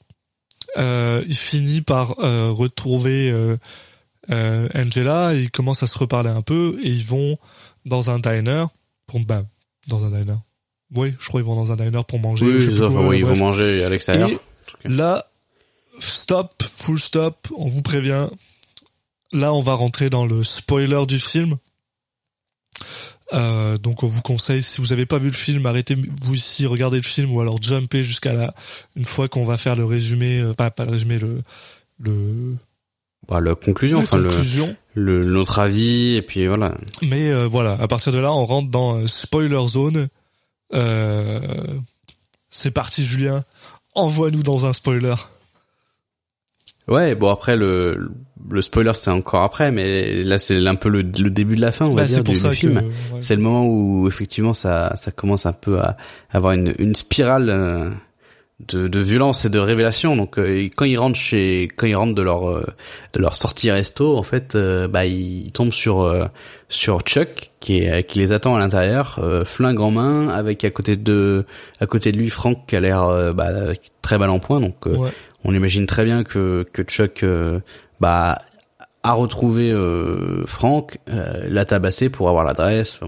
[0.77, 3.57] euh, il finit par euh, retrouver euh,
[4.31, 7.37] euh, Angela, et ils commencent à se reparler un peu, et ils vont
[7.85, 8.65] dans un diner,
[9.07, 9.45] pour, bah,
[9.87, 10.37] dans un diner.
[10.95, 12.45] Oui, je crois qu'ils vont dans un diner pour manger.
[12.45, 14.29] Oui, enfin, ils vont manger à l'extérieur.
[14.83, 15.25] Là,
[15.99, 18.27] stop, full stop, on vous prévient.
[19.31, 21.57] Là, on va rentrer dans le spoiler du film.
[23.33, 26.67] Euh, donc, on vous conseille, si vous n'avez pas vu le film, arrêtez vous ici,
[26.67, 28.53] regardez le film, ou alors jumpez jusqu'à la,
[28.95, 31.41] une fois qu'on va faire le résumé, euh, pas, pas le résumé, le,
[31.99, 32.55] le,
[33.27, 34.29] Bah, la conclusion, enfin le,
[34.93, 36.75] le notre avis et puis voilà.
[37.01, 40.07] Mais euh, voilà, à partir de là, on rentre dans euh, spoiler zone.
[40.73, 41.39] Euh,
[42.49, 43.43] c'est parti, Julien.
[43.95, 45.15] Envoie-nous dans un spoiler.
[46.87, 48.11] Ouais, bon après le
[48.47, 51.71] le spoiler c'est encore après, mais là c'est un peu le, le début de la
[51.71, 52.59] fin, on va Bah, dire pour du, ça du que.
[52.59, 52.77] film.
[52.77, 53.21] ouais.
[53.21, 55.97] C'est le moment où effectivement ça ça commence un peu à
[56.29, 57.89] avoir une une spirale euh,
[58.59, 60.15] de de violence et de révélation.
[60.15, 62.63] Donc euh, quand ils rentrent chez quand ils rentrent de leur euh,
[63.13, 66.25] de leur sortie resto, en fait, euh, bah ils tombent sur euh,
[66.69, 70.69] sur Chuck qui est qui les attend à l'intérieur, euh, flingue en main, avec à
[70.71, 71.45] côté de
[71.81, 73.49] à côté de lui Frank qui a l'air euh, bah,
[74.01, 74.61] très mal en point.
[74.61, 75.09] Donc euh, Ouais.
[75.43, 77.59] on imagine très bien que que Chuck euh,
[77.99, 78.39] bah
[79.03, 82.99] a retrouvé euh, Frank, euh, l'a tabassé pour avoir l'adresse.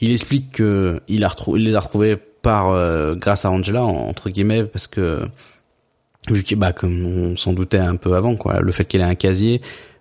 [0.00, 3.84] Il explique que il a retrou- il les a retrouvés par euh, grâce à Angela
[3.84, 5.22] en- entre guillemets parce que
[6.30, 9.04] vu que bah comme on s'en doutait un peu avant quoi, le fait qu'elle ait
[9.04, 9.60] un casier.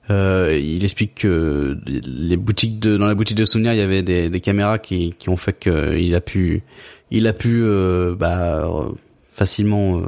[0.09, 4.01] Euh, il explique que les boutiques de dans la boutique de souvenirs il y avait
[4.01, 6.63] des, des caméras qui, qui ont fait qu'il a pu
[7.11, 8.67] il a pu euh, bah,
[9.27, 10.01] facilement euh,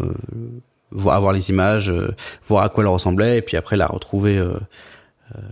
[0.91, 2.09] voir avoir les images, euh,
[2.47, 4.53] voir à quoi elle ressemblait, et puis après la retrouver euh,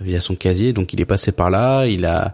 [0.01, 0.73] via son casier.
[0.73, 2.33] Donc il est passé par là, il a,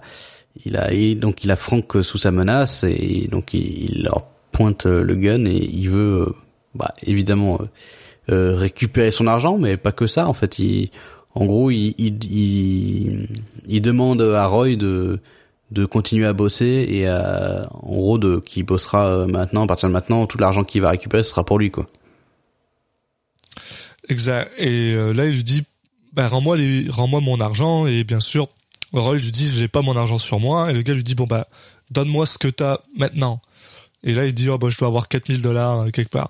[0.65, 4.23] il a, et donc il a Franck sous sa menace, et donc il, il leur
[4.57, 6.35] pointe euh, le gun et il veut, euh,
[6.73, 7.59] bah, évidemment
[8.31, 10.27] euh, récupérer son argent, mais pas que ça.
[10.27, 10.89] En fait, il,
[11.35, 15.19] en gros, il, il, demande à Roy de
[15.69, 19.93] de continuer à bosser et à, en gros de qui bossera maintenant à partir de
[19.93, 21.85] maintenant tout l'argent qu'il va récupérer sera pour lui quoi.
[24.09, 24.49] Exact.
[24.57, 25.63] Et là, il lui dit,
[26.13, 27.85] bah, rends-moi les, rends-moi mon argent.
[27.85, 28.47] Et bien sûr,
[28.93, 30.71] Roy lui dit, j'ai pas mon argent sur moi.
[30.71, 31.47] Et le gars lui dit, bon, bah,
[31.91, 33.41] donne-moi ce que t'as maintenant.
[34.03, 36.29] Et là, il dit, oh, bah, je dois avoir 4000 dollars euh, quelque part.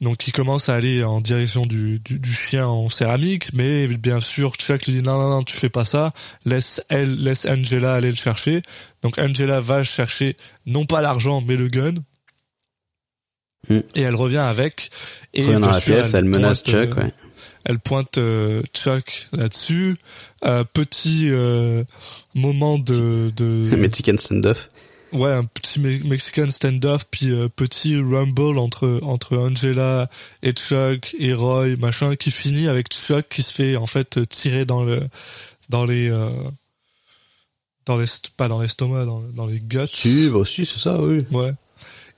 [0.00, 3.52] Donc, il commence à aller en direction du, du, du chien en céramique.
[3.52, 6.12] Mais bien sûr, Chuck lui dit, non, non, non, tu fais pas ça.
[6.44, 8.62] Laisse elle, laisse Angela aller le chercher.
[9.02, 10.36] Donc, Angela va chercher,
[10.66, 11.94] non pas l'argent, mais le gun.
[13.68, 13.78] Mm.
[13.94, 14.90] Et elle revient avec.
[15.34, 16.96] Et bien la pièce, elle menace pointe, euh, Chuck.
[16.96, 17.12] Ouais.
[17.64, 19.96] elle pointe euh, Chuck là-dessus.
[20.44, 21.82] Euh, petit euh,
[22.34, 23.44] moment de, de
[23.76, 24.68] Mexican standoff.
[25.12, 30.08] Ouais un petit me- Mexican stand-off puis euh, petit rumble entre entre Angela
[30.42, 34.64] et Chuck et Roy machin qui finit avec Chuck qui se fait en fait tirer
[34.64, 35.00] dans le
[35.68, 36.28] dans les euh,
[37.86, 38.06] dans les
[38.36, 41.24] pas dans l'estomac dans, dans les guts Si, bah aussi, c'est ça, oui.
[41.30, 41.52] Ouais.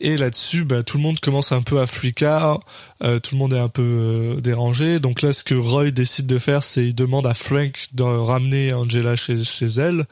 [0.02, 2.60] Et là-dessus, bah, tout le monde commence un peu à flicard,
[3.02, 4.98] euh, tout le monde est un peu euh, dérangé.
[4.98, 8.72] Donc là, ce que Roy décide de faire, c'est il demande à Frank de ramener
[8.72, 10.04] Angela chez, chez elle,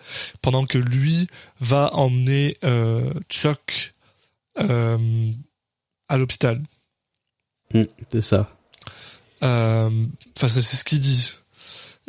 [0.42, 1.26] pendant que lui
[1.60, 3.94] va emmener euh, Chuck
[4.56, 6.60] à l'hôpital.
[7.72, 8.50] Mm, c'est ça.
[9.40, 9.90] Enfin,
[10.36, 11.32] c'est ce qu'il dit.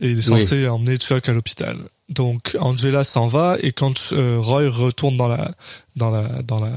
[0.01, 0.41] Et il est Oui.
[0.41, 1.77] censé emmener Chuck à l'hôpital.
[2.09, 5.51] Donc Angela s'en va et quand Roy retourne dans la
[5.95, 6.73] dans la dans la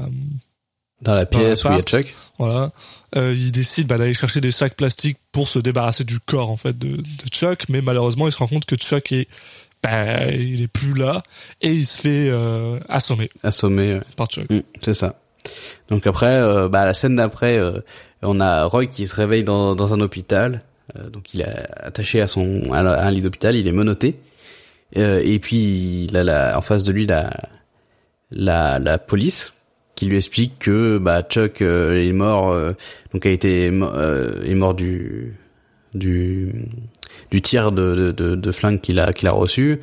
[1.03, 1.83] Dans la pièce où il y a.
[1.83, 2.13] Chuck.
[2.39, 2.71] Voilà.
[3.15, 6.57] Euh, il décide bah, d'aller chercher des sacs plastiques pour se débarrasser du corps en
[6.57, 9.27] fait de, de Chuck, mais malheureusement il se rend compte que Chuck est
[9.83, 11.21] bah, il est plus là
[11.61, 13.95] et il se fait euh, assommer Assommé.
[13.95, 14.01] ouais.
[14.15, 14.49] par Chuck.
[14.49, 15.19] Mm, c'est ça.
[15.89, 17.79] Donc après, euh, bah, la scène d'après, euh,
[18.21, 20.61] on a Roy qui se réveille dans, dans un hôpital.
[20.97, 24.19] Euh, donc il est attaché à son à un lit d'hôpital, il est menotté.
[24.97, 27.29] Euh, et puis il a la, en face de lui la
[28.31, 29.53] la, la police
[30.03, 32.73] qui lui explique que bah Chuck euh, est mort, euh,
[33.13, 35.35] donc a été euh, est mort du
[35.93, 36.51] du
[37.31, 39.79] du tir de de, de, de flingue qu'il a qu'il a reçu,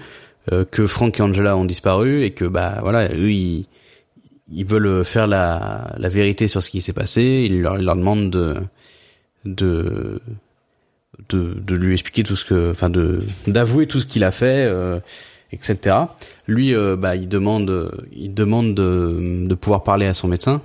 [0.70, 3.66] que Frank et Angela ont disparu et que bah voilà eux ils
[4.52, 7.22] ils veulent faire la, la vérité sur ce qui s'est passé.
[7.22, 8.56] Ils leur, ils leur demandent de,
[9.44, 10.20] de,
[11.28, 14.66] de, de lui expliquer tout ce que, enfin de, d'avouer tout ce qu'il a fait,
[14.66, 14.98] euh,
[15.52, 15.96] etc.
[16.46, 20.62] Lui, euh, bah, il demande, il demande de, pouvoir parler à son médecin.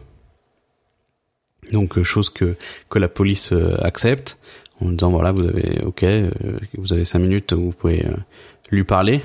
[1.71, 2.55] Donc, euh, chose que,
[2.89, 4.37] que la police euh, accepte
[4.81, 6.05] en disant voilà, vous avez, ok,
[6.77, 8.05] vous avez cinq minutes, vous pouvez
[8.71, 9.21] lui parler.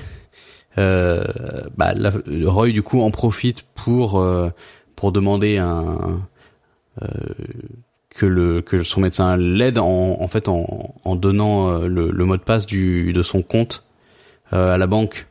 [0.77, 1.25] Euh,
[1.75, 2.13] bah, la-
[2.45, 4.25] Roy du coup en profite pour
[4.95, 6.21] pour demander un
[8.09, 12.65] que le que son médecin l'aide en en fait en, donnant le, mot de passe
[12.65, 13.83] du de son compte
[14.51, 15.27] à la banque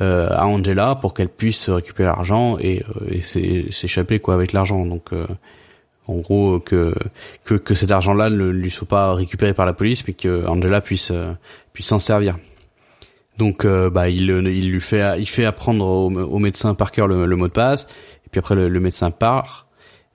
[0.00, 4.52] euh, à Angela pour qu'elle puisse récupérer l'argent et, euh, et s'é- s'échapper quoi avec
[4.52, 4.84] l'argent.
[4.86, 5.26] Donc euh,
[6.08, 6.94] en gros que
[7.44, 10.80] que que cet argent-là ne lui soit pas récupéré par la police mais que Angela
[10.80, 11.32] puisse euh,
[11.72, 12.36] puisse s'en servir.
[13.38, 17.26] Donc euh, bah il il lui fait il fait apprendre au, médecin par cœur le,
[17.26, 17.86] le mot de passe
[18.26, 19.66] et puis après le, le médecin part.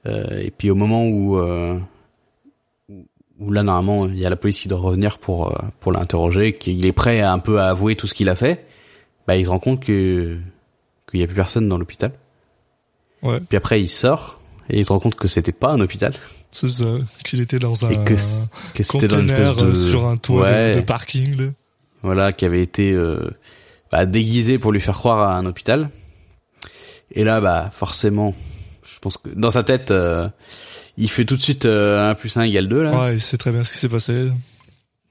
[0.05, 1.39] Euh, et puis au moment où
[3.39, 6.85] où là normalement il y a la police qui doit revenir pour pour l'interroger qu'il
[6.85, 8.66] est prêt un peu à avouer tout ce qu'il a fait
[9.27, 10.37] bah il se rend compte que
[11.09, 12.11] qu'il y a plus personne dans l'hôpital
[13.23, 16.13] Ouais, puis après il sort et il se rend compte que c'était pas un hôpital
[16.51, 16.85] c'est ça,
[17.25, 18.13] qu'il était dans un que,
[18.73, 20.75] que dans de sur un toit de- Ouais.
[20.75, 21.37] de, parking.
[21.37, 21.45] Là.
[22.03, 23.29] voilà, qui avait été euh,
[23.91, 25.89] bah, déguisé pour lui faire croire à un hôpital.
[27.11, 28.33] Et là, bah forcément,
[28.85, 30.29] je pense que dans sa tête, euh,
[30.97, 33.01] il fait tout de suite euh, 1 plus 1 égale 2 là.
[33.05, 34.25] Ouais, il sait très bien ce qui s'est passé.
[34.25, 34.31] là.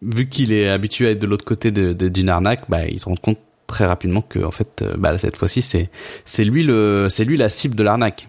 [0.02, 2.98] Vu qu'il est habitué à être de l'autre côté de- de- d'une arnaque, bah il
[2.98, 5.90] se rend compte très rapidement que en fait, euh, bah cette fois-ci, c'est
[6.24, 8.28] c'est lui le c'est lui la cible de l'arnaque.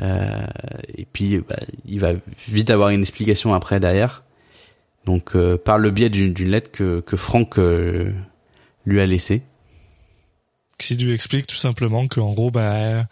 [0.00, 0.46] Euh,
[0.96, 1.56] et puis, bah,
[1.86, 2.12] il va
[2.48, 4.22] vite avoir une explication après derrière.
[5.06, 8.12] Donc, euh, par le biais d'une lettre que que Franck euh,
[8.84, 9.42] lui a laissée.
[10.78, 13.06] Qui lui explique tout simplement qu'en gros, bah,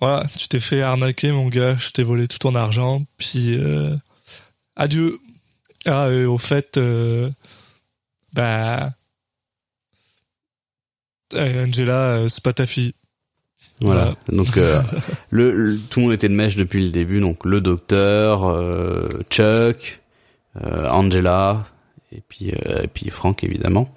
[0.00, 3.96] voilà, tu t'es fait arnaquer, mon gars, je t'ai volé tout ton argent, puis euh,
[4.76, 5.18] adieu.
[5.86, 7.30] Ah, et au fait, euh,
[8.34, 8.90] bah,
[11.34, 12.92] Angela, euh, c'est pas ta fille.
[13.80, 14.14] Voilà.
[14.28, 14.74] Donc euh,
[15.30, 17.20] le, le- tout le monde était de mèche depuis le début.
[17.20, 20.00] Donc le docteur, euh, Chuck,
[20.64, 21.66] euh, Angela
[22.10, 23.88] et puis euh, et puis Frank évidemment.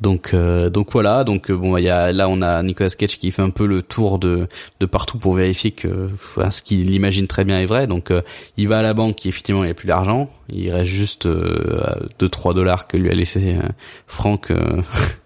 [0.00, 1.22] Donc euh, donc voilà.
[1.24, 3.66] Donc euh, bon il y a là on a Nicolas Cage qui fait un peu
[3.66, 4.48] le tour de
[4.80, 7.86] de partout pour vérifier que enfin, ce qu'il imagine très bien est vrai.
[7.86, 8.22] Donc euh,
[8.56, 10.30] il va à la banque, effectivement il n'y a plus d'argent.
[10.50, 13.68] Il reste juste euh, 2-3 dollars que lui a laissé euh,
[14.06, 14.82] Frank euh, euh,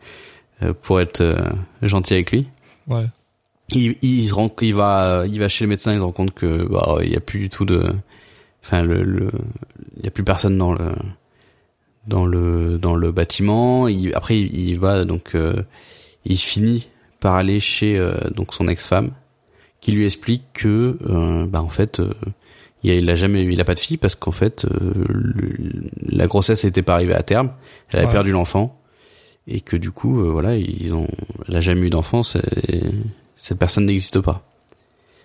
[0.83, 1.37] pour être euh,
[1.83, 2.47] gentil avec lui
[2.89, 3.05] Ouais.
[3.75, 6.33] il, il se rend, il va, il va chez le médecin, il se rend compte
[6.35, 7.93] que bah il y a plus du tout de,
[8.65, 9.31] enfin le, le
[9.99, 10.93] il y a plus personne dans le
[12.07, 13.89] dans le dans le bâtiment.
[13.89, 15.63] Il, après il, il va donc euh,
[16.25, 16.89] il finit
[17.21, 19.11] par aller chez euh, donc son ex-femme
[19.81, 22.15] qui lui explique que euh, bah en fait euh,
[22.83, 24.93] il a, il a jamais eu, il a pas de fille parce qu'en fait euh,
[25.09, 27.51] le- la grossesse n'était pas arrivée à terme,
[27.91, 28.13] elle avait Ouais.
[28.13, 28.78] perdu l'enfant
[29.49, 31.09] et que du coup euh, voilà ils ont,
[31.49, 32.43] elle a jamais eu d'enfant, c'est
[33.37, 34.45] cette personne n'existe pas.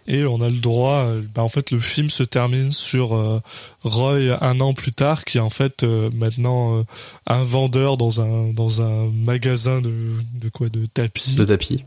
[0.05, 3.39] Et on a le droit, euh, bah en fait le film se termine sur euh,
[3.84, 6.84] Roy un an plus tard, qui est en fait euh, maintenant euh,
[7.26, 9.93] un vendeur dans un dans un magasin de
[10.34, 11.36] de quoi de tapis.
[11.36, 11.86] De tapis.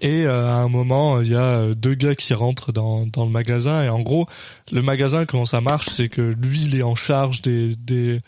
[0.00, 3.84] Et à un moment, il y a deux gars qui rentrent dans, dans le magasin.
[3.84, 4.26] Et en gros,
[4.72, 8.20] le magasin, comment ça marche, c'est que lui, il est en charge des, des,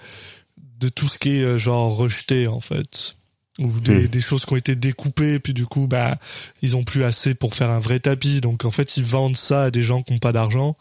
[0.80, 3.16] de tout ce qui est genre rejeté, en fait.
[3.60, 4.06] Ou des, Hmm.
[4.08, 6.16] des choses qui ont été découpées, puis du coup, bah,
[6.62, 8.40] ils ont plus assez pour faire un vrai tapis.
[8.40, 10.76] Donc, en fait, ils vendent ça à des gens qui ont pas d'argent.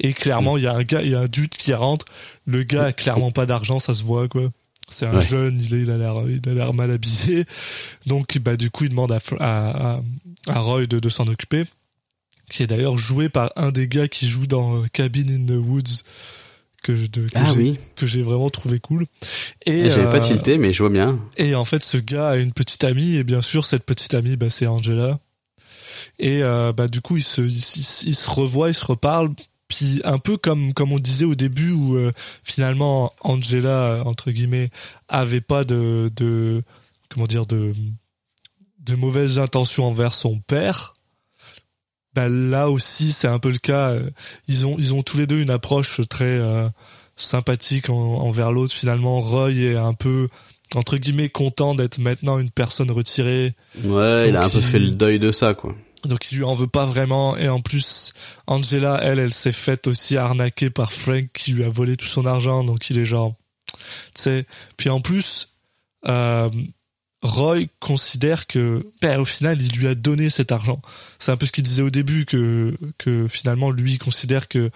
[0.00, 2.06] Et clairement, il y a un gars, il y a un dude qui rentre.
[2.44, 4.50] Le gars a clairement pas d'argent, ça se voit, quoi.
[4.88, 5.24] C'est un Ouais.
[5.24, 7.44] jeune, il, est, il a l'air, il a l'air mal habillé.
[8.06, 10.00] Donc, bah, du coup, il demande à, à,
[10.48, 11.64] à Roy de, de s'en occuper.
[12.50, 15.56] Qui est d'ailleurs joué par un des gars qui joue dans euh, Cabin in the
[15.56, 16.02] Woods.
[16.84, 17.78] Que, je- de, que Ah j'ai, oui.
[17.96, 19.06] que j'ai vraiment trouvé cool.
[19.64, 21.18] Et, Et J'avais pas euh, tilté, mais je vois bien.
[21.38, 24.36] et en fait, ce gars a une petite amie, et bien sûr, cette petite amie,
[24.36, 25.18] bah, c'est Angela.
[26.18, 29.30] Et euh, bah, du coup, ils se, ils, ils- ils se revoient, ils se reparlent.
[29.66, 32.12] Puis un peu comme comme on disait au début, où euh,
[32.42, 34.68] finalement Angela entre guillemets
[35.08, 36.62] avait pas de de
[37.08, 37.72] comment dire de
[38.80, 40.92] de mauvaises intentions envers son père.
[42.14, 43.90] Bah là aussi, c'est un peu le cas.
[43.90, 44.08] euh,
[44.48, 46.68] Ils ont, ils ont tous les deux une approche très euh,
[47.16, 48.72] sympathique en- envers l'autre.
[48.72, 50.28] Finalement, Roy est un peu
[50.74, 53.52] entre guillemets content d'être maintenant une personne retirée
[53.84, 55.74] Ouais, il a un peu il- fait le deuil de ça, quoi.
[56.04, 58.12] donc il lui en veut pas vraiment et en plus
[58.46, 62.26] Angela elle elle s'est faite aussi arnaquer par Frank qui lui a volé tout son
[62.26, 63.34] argent donc il est genre
[64.14, 64.46] tu sais
[64.76, 65.54] puis en plus
[66.08, 66.50] euh,
[67.24, 70.80] Roy considère que ben, au final il lui a donné cet argent
[71.18, 74.70] c'est un peu ce qu'il disait au début que que finalement lui il considère que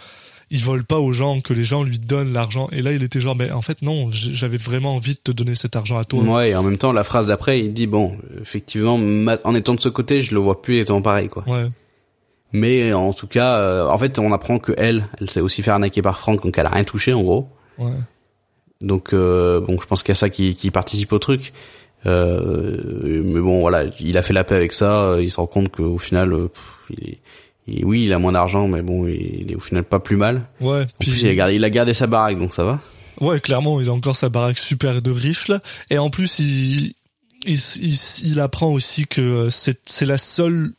[0.50, 3.20] il vole pas aux gens que les gens lui donnent l'argent et là il était
[3.20, 6.24] genre mais en fait non j'avais vraiment envie de te donner cet argent à toi
[6.24, 8.94] Ouais, et en même temps, la phrase d'après, il dit bon, effectivement,
[9.44, 11.44] en étant de ce côté, je le vois plus étant pareil, quoi.
[11.46, 11.66] ouais
[12.54, 15.70] Mais en tout cas, euh, en fait, on apprend que elle, elle s'est aussi fait
[15.70, 17.50] arnaquer par Franck, donc elle a rien touché, en gros.
[17.76, 17.90] ouais
[18.80, 21.52] Donc euh, bon, je pense qu'il y a ça qui, qui participe au truc.
[22.08, 25.16] Euh, mais bon, voilà, il a fait la paix avec ça.
[25.20, 27.18] Il se rend compte qu'au final, euh, pff, il est,
[27.68, 30.46] il- oui, il a moins d'argent, mais bon, il est au final pas plus mal.
[30.60, 32.80] ouais En puis plus, il a, gardé, il a gardé sa baraque, donc ça va.
[33.20, 35.60] Ouais, clairement, il a encore sa baraque super de riche là.
[35.90, 36.94] Et en plus, il,
[37.46, 40.70] il, il, il apprend aussi que c'est, la seule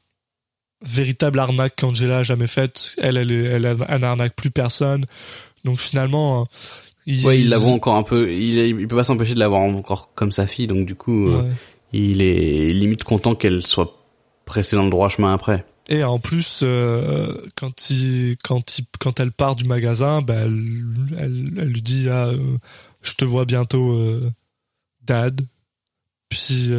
[0.86, 2.95] véritable arnaque qu'Angela a jamais faite.
[3.01, 5.05] Elle, elle, elle, elle n'arnaque plus personne.
[5.65, 6.47] Donc finalement,
[7.06, 8.34] il, Ouais, il la voit encore un peu.
[8.34, 11.50] Il, peut pas s'empêcher de l'avoir encore comme sa fille, donc du coup, euh, Ouais.
[11.93, 13.95] il est limite content qu'elle soit
[14.45, 15.66] pressée dans le droit chemin après.
[15.91, 20.84] Et en plus, euh, quand il, quand il, quand elle part du magasin, bah, elle,
[21.18, 22.58] elle, elle lui dit, ah, euh,
[23.02, 24.32] je te vois bientôt, euh,
[25.04, 25.41] dad.
[26.30, 26.70] Puis,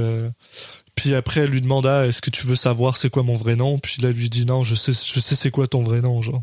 [0.95, 3.57] puis après, elle lui demande, ah, est-ce que tu veux savoir c'est quoi mon vrai
[3.57, 3.81] nom?
[3.81, 6.23] Puis là, elle lui dit, non, je sais, je sais c'est quoi ton vrai nom,
[6.23, 6.43] genre.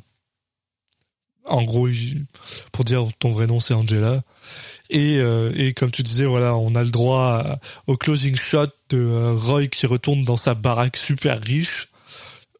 [1.47, 1.87] En gros,
[2.71, 4.21] pour dire ton vrai nom, c'est Angela.
[4.89, 8.97] Et, euh, et comme tu disais, voilà, on a le droit au closing shot de
[8.97, 11.89] euh, Roy qui retourne dans sa baraque super riche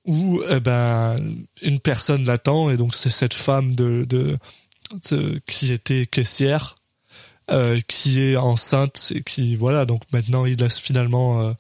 [0.06, 1.18] où eh ben
[1.62, 4.38] une personne l'attend et donc c'est cette femme de, de,
[5.46, 6.78] qui était caissière
[7.52, 11.54] euh, qui est enceinte et qui voilà donc maintenant il a finalement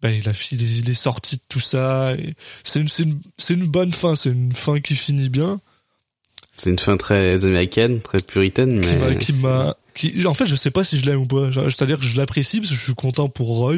[0.00, 2.14] ben, il a est, il est sorti de tout ça
[2.64, 5.60] c'est une bonne fin c'est une fin qui finit bien
[6.56, 10.70] C'est une fin très américaine, très puritaine, mais qui m'a qui en fait je sais
[10.70, 11.50] pas si je l'aime ou pas.
[11.50, 13.76] Genre, c'est à dire que je l'apprécie parce que je suis content pour Roy.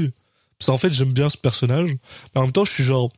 [0.58, 1.90] Parce qu'en fait j'aime bien ce personnage.
[2.34, 3.10] Mais en même temps je suis genre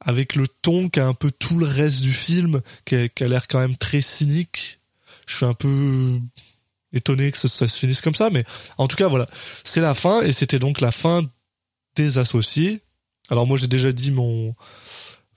[0.00, 3.28] avec le ton qu'a un peu tout le reste du film qui a, qui a
[3.28, 4.78] l'air quand même très cynique
[5.26, 6.18] je suis un peu
[6.92, 8.30] étonné que ça, ça se finisse comme ça.
[8.30, 8.44] Mais
[8.78, 9.28] en tout cas voilà.
[9.64, 11.22] C'est la fin et c'était donc la fin
[11.96, 12.80] des associés.
[13.28, 14.54] Alors moi j'ai déjà dit mon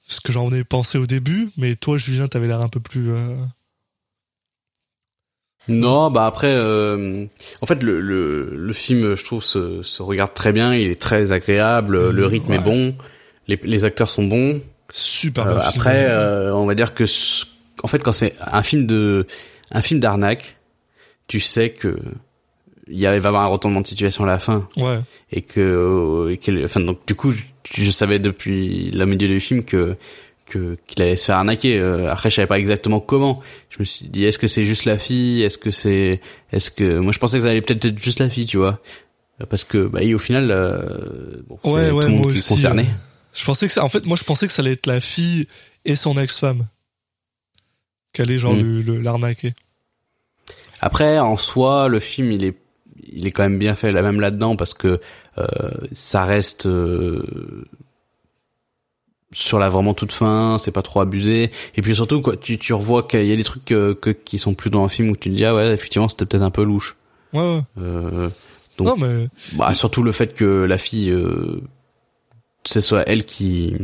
[0.10, 3.12] ce que j'en ai pensé au début mais toi Julien t'avais l'air un peu plus
[3.12, 3.36] euh,
[5.68, 7.26] Non, bah après, euh,
[7.62, 10.74] en fait, le, le, le film, je trouve, se, se regarde très bien.
[10.74, 12.10] Il est très agréable.
[12.10, 12.96] Le rythme est bon.
[13.48, 14.62] Les, les acteurs sont bons.
[14.90, 17.04] super Euh, après, euh, on va dire que,
[17.84, 19.28] en fait, quand c'est un film de,
[19.72, 20.56] un film d'arnaque,
[21.28, 21.98] tu sais que
[22.90, 25.00] il va y avoir un retournement de situation à la fin ouais
[25.32, 27.44] et que, et qu'elle- enfin, donc du coup, je,
[27.84, 29.96] je savais depuis la milieu du film que
[30.48, 31.78] que qu'il allait se faire arnaquer.
[31.78, 33.40] Euh, après, je savais pas exactement comment.
[33.70, 35.44] Je me suis dit, est-ce que c'est juste la fille?
[35.44, 36.22] Est-ce que c'est,
[36.52, 38.80] est-ce que moi je pensais que ça allait peut-être être juste la fille, tu vois
[39.42, 42.32] Euh, Parce que bah, et au final, euh, bon, c'est Ouais, tout ouais, le monde
[42.34, 42.82] qui est concerné.
[42.84, 42.96] euh,
[43.34, 45.46] je pensais que ça, en fait, moi, je pensais que ça allait être la fille
[45.86, 46.68] et son ex-femme.
[48.12, 48.62] Qu'elle est genre Mm.
[48.62, 49.54] le- le- l'arnaquer.
[50.82, 52.56] Après, en soi, le film, il est,
[53.14, 55.00] il est quand même bien fait, là même là-dedans, parce que
[55.38, 55.48] euh,
[55.92, 57.24] ça reste euh,
[59.32, 61.52] sur la vraiment toute fin, c'est pas trop abusé.
[61.76, 64.40] Et puis surtout, quoi, tu, tu revois qu'il y a des trucs que, que- qui
[64.40, 66.50] sont plus dans un film où tu te dis ah ouais, effectivement, c'était peut-être un
[66.52, 66.96] peu louche.
[67.34, 67.62] Ouais, ouais.
[67.80, 68.30] Euh,
[68.78, 71.62] Donc- non, mais bah, surtout le fait que la fille, euh,
[72.66, 73.76] ce soit elle qui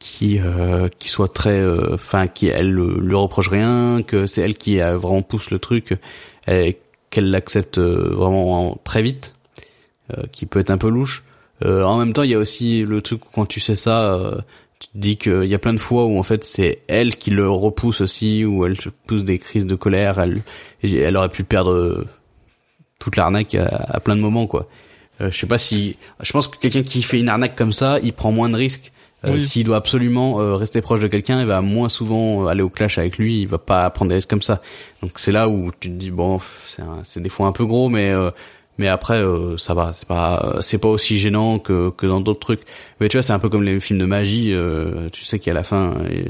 [0.00, 4.40] qui euh, qui soit très euh, enfin qui elle euh, lui reproche rien que c'est
[4.42, 5.94] elle qui euh, vraiment pousse le truc
[6.46, 6.76] et
[7.10, 9.34] qu'elle l'accepte euh, vraiment en- très vite
[10.16, 11.24] euh, qui peut être un peu louche.
[11.64, 14.20] Euh, en même temps il y a aussi le truc quand tu sais ça
[14.78, 17.30] tu te dis qu'il y a plein de fois où en fait c'est elle qui
[17.30, 20.42] le repousse aussi où elle se pousse des crises de colère elle
[20.82, 22.04] elle aurait pu perdre
[22.98, 24.68] toute l'arnaque à, à plein de moments quoi.
[25.22, 27.98] Euh, je sais pas si je pense que quelqu'un qui fait une arnaque comme ça
[28.02, 28.92] il prend moins de risques
[29.32, 29.42] Oui.
[29.42, 32.68] s'il doit absolument euh, rester proche de quelqu'un il va moins souvent euh, aller au
[32.68, 34.60] clash avec lui il va pas prendre des risques comme ça.
[35.02, 37.66] Donc c'est là où tu te dis bon c'est un- c'est des fois un peu
[37.66, 38.30] gros mais euh,
[38.78, 39.92] mais après euh, ça va.
[39.94, 42.60] C'est pas c'est pas aussi gênant que que dans d'autres trucs.
[43.00, 45.52] Mais tu vois c'est un peu comme les films de magie euh, tu sais qu'à
[45.54, 46.24] la fin et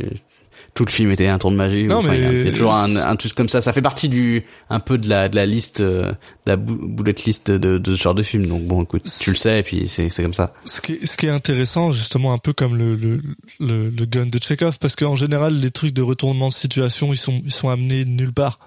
[0.76, 1.84] tout le film était un tour de magie.
[1.84, 3.60] Non, mais- il y a toujours un, un truc comme ça.
[3.60, 6.16] Ça fait partie du un peu de la de la liste, euh, de
[6.52, 8.46] la bullet list de, de ce genre de film.
[8.46, 10.52] Donc bon, écoute, tu le sais, et puis c'est c'est comme ça.
[10.66, 13.20] Ce qui, est, ce qui est intéressant, justement, un peu comme le, le,
[13.58, 17.16] le, le gun de Chekhov, parce qu'en général, les trucs de retournement de situation, ils
[17.16, 18.58] sont, ils sont amenés de nulle part.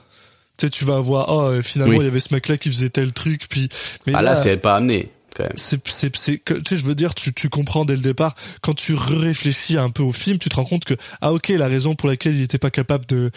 [0.58, 2.02] Tu sais, tu vas voir, oh, euh, finalement, Oui.
[2.02, 3.70] il y avait ce mec-là qui faisait tel truc, puis.
[4.08, 5.10] Mais Ah là, c'est pas amené.
[5.56, 8.36] C'est c'est c'est que tu sais je veux dire tu tu comprends dès le départ.
[8.62, 11.68] Quand tu réfléchis un peu au film tu te rends compte que ah ok la
[11.68, 13.32] raison pour laquelle il était pas capable de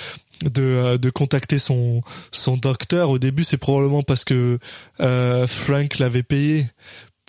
[0.44, 4.58] de euh, de contacter son son docteur au début c'est probablement parce que
[5.00, 6.66] euh, Frank l'avait payé.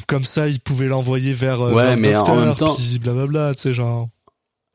[0.08, 2.78] Comme ça il pouvait l'envoyer vers, euh, Ouais, vers le mais en docteur même temps-
[3.02, 4.10] blablabla tu sais genre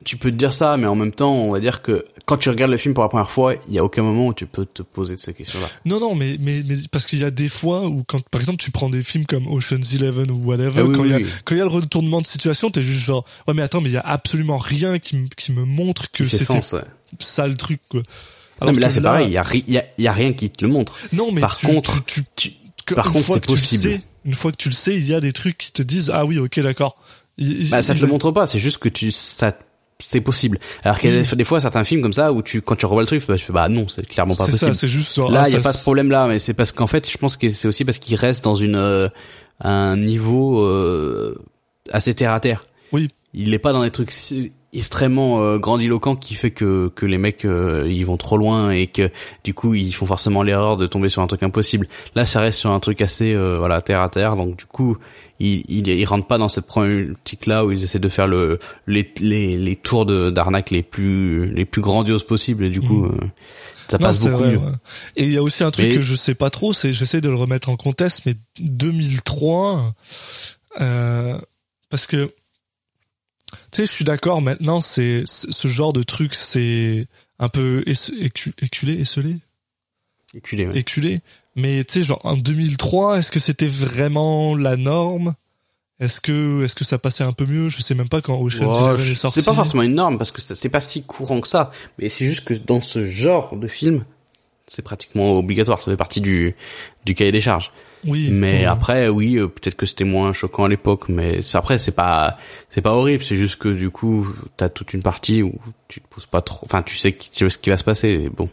[0.05, 2.49] Tu peux te dire ça, mais en même temps, on va dire que quand tu
[2.51, 4.65] regardes le film pour la première fois, il y a aucun moment où tu peux
[4.65, 5.67] te poser de ces questions-là.
[5.87, 8.63] non non mais mais mais parce qu'il y a des fois où quand par exemple
[8.63, 11.15] tu prends des films comme Ocean's Eleven ou whatever Ah oui, quand il oui, y
[11.15, 11.27] a oui.
[11.45, 13.89] quand il y a le retournement de situation t'es juste genre ouais mais attends mais
[13.89, 16.75] il y a absolument rien qui me qui me montre que sens.
[16.75, 16.81] ouais.
[17.19, 18.03] ça le truc quoi.
[18.63, 19.27] Non, mais là, c'est pareil.
[19.29, 20.95] Il y a, ri- il y a, il y a rien qui te le montre.
[21.13, 22.25] Non, mais Par tu- contre, tu,
[22.95, 23.83] par contre, c'est possible.
[23.85, 26.11] sais, une fois que tu le sais, il y a des trucs qui te disent
[26.13, 26.97] ah oui, ok, d'accord.
[27.37, 29.57] Il- Bah, ça il- te le montre pas, c'est juste que tu, ça,
[30.01, 30.59] c'est possible.
[30.85, 32.87] Alors qu'il y a des- des fois certains films comme ça où tu, quand tu
[32.87, 34.75] revois le truc, bah, tu fais, bah non, c'est clairement pas C'est possible.
[34.75, 36.55] ça, c'est juste genre, là, ah, il y a pas ce problème là, mais c'est
[36.55, 39.09] parce qu'en fait, je pense que c'est aussi parce qu'il reste dans une, euh,
[39.61, 41.37] un niveau, euh,
[41.93, 42.65] assez terre à terre.
[42.93, 43.09] Oui.
[43.35, 47.17] Il est pas dans des trucs si- extrêmement euh, grandiloquents qui fait que que les
[47.19, 49.11] mecs euh, ils vont trop loin et que
[49.45, 51.87] du coup ils font forcément l'erreur de tomber sur un truc impossible.
[52.15, 54.99] Là, ça reste sur un truc assez euh, voilà terre à terre, donc du coup
[55.41, 58.59] ils ils, ils rentrent pas dans cette problématique là où ils essaient de faire le
[58.87, 63.07] les les, les tours de d'arnaque les plus les plus grandioses possibles et du coup
[63.07, 63.17] euh,
[63.89, 63.97] ça.
[63.99, 64.59] Non, passe beaucoup vrai, mieux.
[64.59, 64.73] ouais.
[65.17, 67.23] Et il y a aussi un truc Mais- que je sais pas trop, c'est j'essaie
[67.23, 69.95] de le remettre en contexte, mais 2003,
[70.83, 71.39] euh,
[71.89, 72.31] parce que
[73.73, 74.41] tu sais, je suis d'accord.
[74.43, 77.07] Maintenant, c'est ce genre de truc, c'est
[77.39, 79.37] un peu écu- éculé, esselé,
[80.35, 80.79] Éculé, ouais.
[80.79, 81.21] éculé.
[81.57, 85.35] Mais tu sais, genre en 2003, est-ce que c'était vraiment la norme?
[86.01, 87.69] Est-ce que est-ce que ça passait un peu mieux?
[87.69, 89.41] Je sais même pas quand Ocean's Oh, Eleven est sorti.
[89.41, 92.25] c'est pas forcément une norme parce que c'est pas si courant que ça, mais c'est
[92.25, 94.05] juste que dans ce genre de film,
[94.69, 96.55] c'est pratiquement obligatoire, ça fait partie du
[97.05, 97.73] du cahier des charges.
[98.07, 98.29] Oui.
[98.31, 98.65] Mais ouais.
[98.65, 102.39] après, oui, euh, peut-être que c'était moins choquant à l'époque, mais après c'est pas
[102.71, 105.55] c'est pas horrible, c'est juste que du coup t'as toute une partie où
[105.89, 107.85] tu te poses pas trop, enfin tu sais qui- tu sais ce qui va se
[107.85, 108.49] passer, et bon.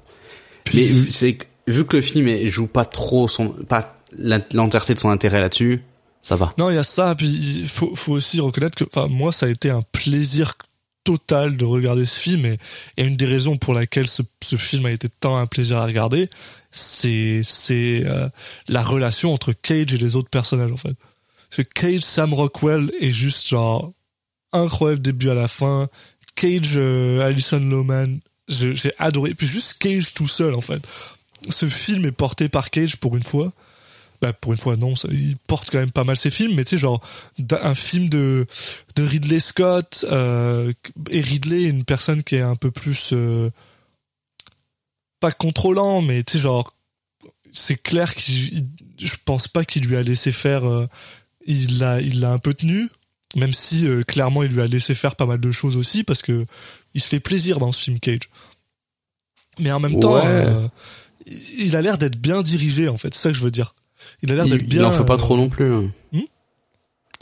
[0.63, 4.93] Puis- Mais c'est que- vu que le film est- joue pas trop son pas l'entièreté
[4.93, 5.81] de son intérêt là-dessus,
[6.21, 6.53] ça va.
[6.57, 9.45] Non, il y a ça, puis il faut, faut aussi reconnaître que, enfin, moi, ça
[9.45, 10.53] a été un plaisir
[11.05, 12.57] total de regarder ce film, et,
[12.97, 14.23] une des raisons pour laquelle ce,
[14.57, 16.29] film a été tant un plaisir à regarder,
[16.71, 17.43] c'est,
[17.79, 18.27] euh,
[18.67, 20.97] la relation entre Cage et les autres personnages, en fait.
[21.55, 23.93] Parce Cage, Sam Rockwell est juste, genre,
[24.51, 25.87] incroyable début à la fin.
[26.35, 29.33] Cage, euh, Alison Lohman, j'ai adoré.
[29.33, 30.85] Puis juste Cage tout seul, en fait.
[31.49, 33.53] Ce film est porté par Cage pour une fois
[34.25, 36.71] bah, pour une fois non il porte quand même pas mal ses films mais tu
[36.71, 37.01] sais genre
[37.61, 38.45] un film de
[38.95, 40.71] de Ridley Scott euh,
[41.09, 43.49] et Ridley est une personne qui est un peu plus euh,
[45.19, 46.75] pas contrôlant mais tu sais genre
[47.51, 48.67] c'est clair il-
[48.99, 50.87] je pense pas qu'il lui a laissé faire euh,
[51.45, 52.89] il l'a il l'a un peu tenu
[53.35, 56.21] même si euh, clairement il lui a laissé faire pas mal de choses aussi parce
[56.21, 56.45] que
[56.93, 58.29] il se fait plaisir dans ce film Cage.
[59.59, 60.67] Mais en même temps euh,
[61.57, 63.73] il a l'air d'être bien dirigé en fait c'est ça que je veux dire
[64.23, 65.73] il a l'air d'être bien il en fait pas euh, trop non plus.
[65.73, 65.91] hein.
[66.11, 66.21] Hmm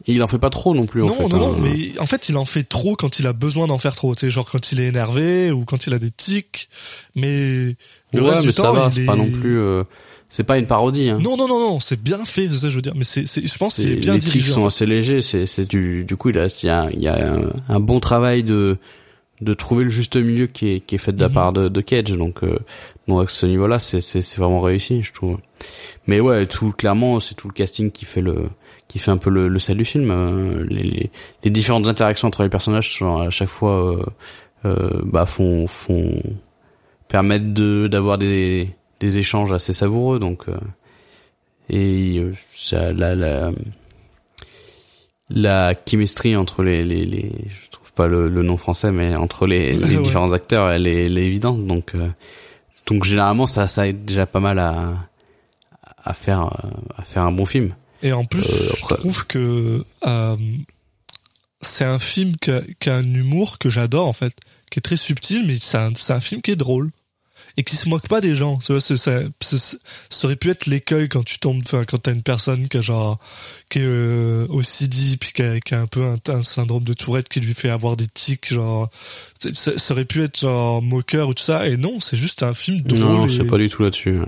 [0.07, 1.27] il en fait pas trop non plus en non, fait.
[1.29, 1.57] non, non, hein.
[1.61, 4.15] mais en fait, il en fait trop quand il a besoin d'en faire trop.
[4.15, 6.67] Tu sais, genre quand il est énervé ou quand il a des tics.
[7.15, 7.75] Mais
[8.11, 9.05] le ouais, reste mais du ça temps, va, c'est est...
[9.05, 9.57] pas non plus.
[9.59, 9.83] euh,
[10.29, 11.09] c'est pas une parodie.
[11.09, 11.19] Hein.
[11.21, 12.93] Non, non, non, non, c'est bien fait, ça je veux dire.
[12.95, 14.51] Mais c'est, c'est, je pense C'est- est bien les tics dirigé.
[14.51, 14.67] sont en fait.
[14.67, 15.21] assez légers.
[15.21, 17.51] C'est, c'est du, du coup, il y a, il y a, il y a un,
[17.69, 18.77] un bon travail de,
[19.41, 21.33] de trouver le juste milieu qui est, qui est fait de la Mhm.
[21.33, 22.11] part de, de Cage.
[22.13, 22.59] Donc, euh,
[23.07, 25.37] donc à ce niveau-là, c'est, c'est, c'est vraiment réussi, je trouve.
[26.07, 28.49] Mais ouais, tout clairement, c'est tout le casting qui fait le,
[28.87, 30.11] qui fait un peu le, le sel du film.
[30.11, 31.11] Euh, Les, les,
[31.43, 34.05] les différentes interactions entre les personnages sont à chaque fois, euh,
[34.65, 36.21] euh, bah, font, font
[37.09, 38.69] permettent de d'avoir des,
[38.99, 40.19] des échanges assez savoureux.
[40.19, 40.57] Donc, euh,
[41.69, 42.23] et
[42.53, 43.51] ça, la, la,
[45.29, 49.45] la chemistry entre les, les, les je trouve pas le, le nom français, mais entre
[49.47, 50.03] les, les Ouais.
[50.03, 51.65] différents acteurs, elle est, elle est évidente.
[51.65, 52.07] Donc, euh,
[52.87, 54.93] donc généralement, ça, ça aide déjà pas mal à,
[56.03, 57.75] à faire, euh, à faire un bon film.
[58.01, 60.35] Et en plus, Euh, je trouve que euh,
[61.61, 64.33] c'est un film qui a, qui a un humour que j'adore en fait,
[64.69, 66.91] qui est très subtil, mais c'est un, c'est un film qui est drôle.
[67.57, 68.57] Et qui se moque pas des gens.
[68.57, 72.23] Tu vois, ça, ça aurait pu être l'écueil quand tu tombes, enfin, quand t'as une
[72.23, 73.19] personne qui a genre,
[73.69, 76.93] qui est euh, OCD, puis qui a, qui a un peu un, un syndrome de
[76.93, 78.89] Tourette qui lui fait avoir des tics, genre,
[79.53, 82.53] ça, ça aurait pu être genre moqueur ou tout ça, et non, c'est juste un
[82.53, 82.99] film drôle.
[82.99, 84.19] Non, c'est pas du tout là-dessus.
[84.19, 84.25] ouais.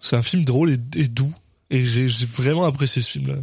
[0.00, 1.32] c'est un film drôle et, et doux.
[1.72, 3.34] Et j'ai, vraiment apprécié ce film-là.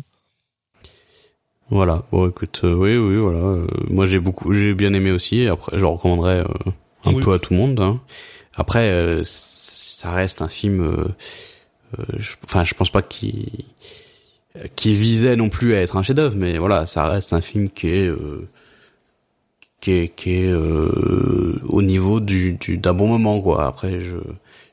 [1.70, 2.04] Voilà.
[2.12, 3.40] Bon, écoute, euh, oui, oui, voilà.
[3.40, 5.48] euh, moi, j'ai beaucoup, j'ai bien aimé aussi.
[5.48, 6.72] Après, je le recommanderais euh,
[7.06, 7.24] un Oui.
[7.24, 7.80] peu à tout le monde.
[7.80, 8.00] hein.
[8.58, 10.82] Après, euh, ça reste un film.
[10.82, 11.08] euh,
[12.00, 13.66] euh, je- Enfin, je pense pas qu'il
[14.76, 17.90] qui visait non plus à être un chef-d'œuvre, mais voilà, ça reste un film qui
[17.90, 18.48] est euh,
[19.80, 23.68] qui est qui est euh, au niveau du du- d'un bon moment, quoi.
[23.68, 24.18] Après, je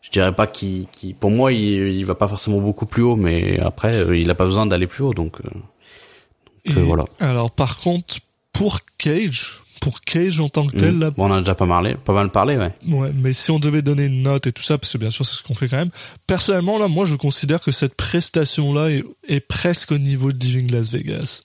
[0.00, 3.16] je dirais pas qu'il qu'il- pour moi, il, il va pas forcément beaucoup plus haut,
[3.16, 5.36] mais après, il a pas besoin d'aller plus haut, donc.
[5.44, 5.50] euh,
[6.66, 7.04] Et voilà.
[7.20, 8.16] Alors, par contre,
[8.52, 11.00] pour Cage, pour Cage en tant que tel, Mm.
[11.00, 12.72] là, Bon, on en a déjà pas parlé, pas mal parlé, ouais.
[12.88, 15.26] Ouais, mais si on devait donner une note et tout ça, parce que bien sûr
[15.26, 15.90] c'est ce qu'on fait quand même,
[16.26, 20.70] personnellement là, moi je considère que cette prestation-là est, est presque au niveau de Living
[20.72, 21.42] Las Vegas.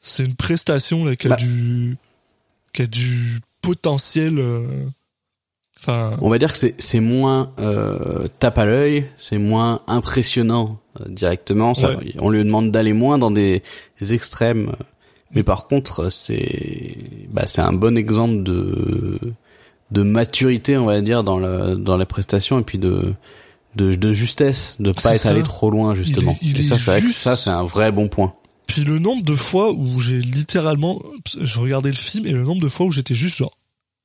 [0.00, 1.36] C'est une prestation là qui a Bah.
[1.36, 1.96] du,
[2.74, 4.38] qui a du potentiel.
[4.38, 4.66] euh,
[5.80, 10.80] Enfin, On va dire que c'est c'est moins euh, tape à l'œil, c'est moins impressionnant
[11.00, 11.74] euh, directement.
[11.74, 12.14] Ça, Ouais.
[12.20, 13.62] On lui demande d'aller moins dans des,
[14.00, 14.72] des extrêmes,
[15.34, 16.96] mais par contre c'est
[17.32, 19.18] bah c'est un bon exemple de
[19.92, 23.14] de maturité, on va dire dans le dans les prestations et puis de
[23.76, 25.30] de, de justesse, de pas être ça.
[25.30, 26.36] allé trop loin justement.
[26.40, 27.18] Il est- il et ça est c'est vrai que juste.
[27.20, 28.32] ça c'est un vrai bon point.
[28.66, 31.02] puis le nombre de fois où j'ai littéralement,
[31.40, 33.56] je regardais le film et le nombre de fois où j'étais juste genre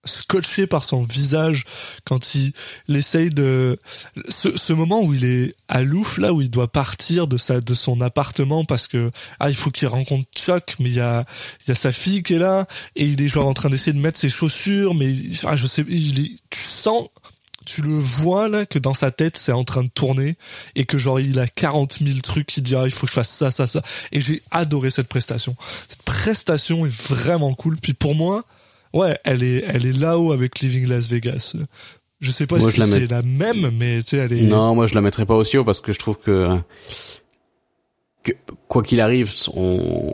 [0.04, 1.66] scotché par son visage
[2.06, 2.54] quand il,
[2.90, 3.80] essaye de
[4.30, 7.62] ce, ce moment où il est à Louf là où il doit partir de sa
[7.62, 11.26] de son appartement parce que ah il faut qu'il rencontre Chuck mais il y a
[11.66, 13.94] il y a sa fille qui est là et il est genre en train d'essayer
[13.94, 17.08] de mettre ses chaussures mais ah, je sais il est, tu sens
[17.66, 20.36] tu le vois là que dans sa tête c'est en train de tourner
[20.76, 23.16] et que genre il a 40 000 trucs qui dit ah, il faut que je
[23.16, 23.82] fasse ça ça ça.
[24.12, 25.56] Et j'ai adoré cette prestation.
[25.88, 27.78] Cette prestation est vraiment cool.
[27.78, 28.44] Puis pour moi
[28.94, 31.56] ouais elle est elle est là-haut avec Living Las Vegas
[32.20, 34.86] je sais pas Moi, si c'est la même mais tu sais elle est Non, moi
[34.88, 36.56] je la mettrais pas aussi haut parce que je trouve que,
[38.24, 38.32] que
[38.68, 40.14] quoi qu'il arrive, on,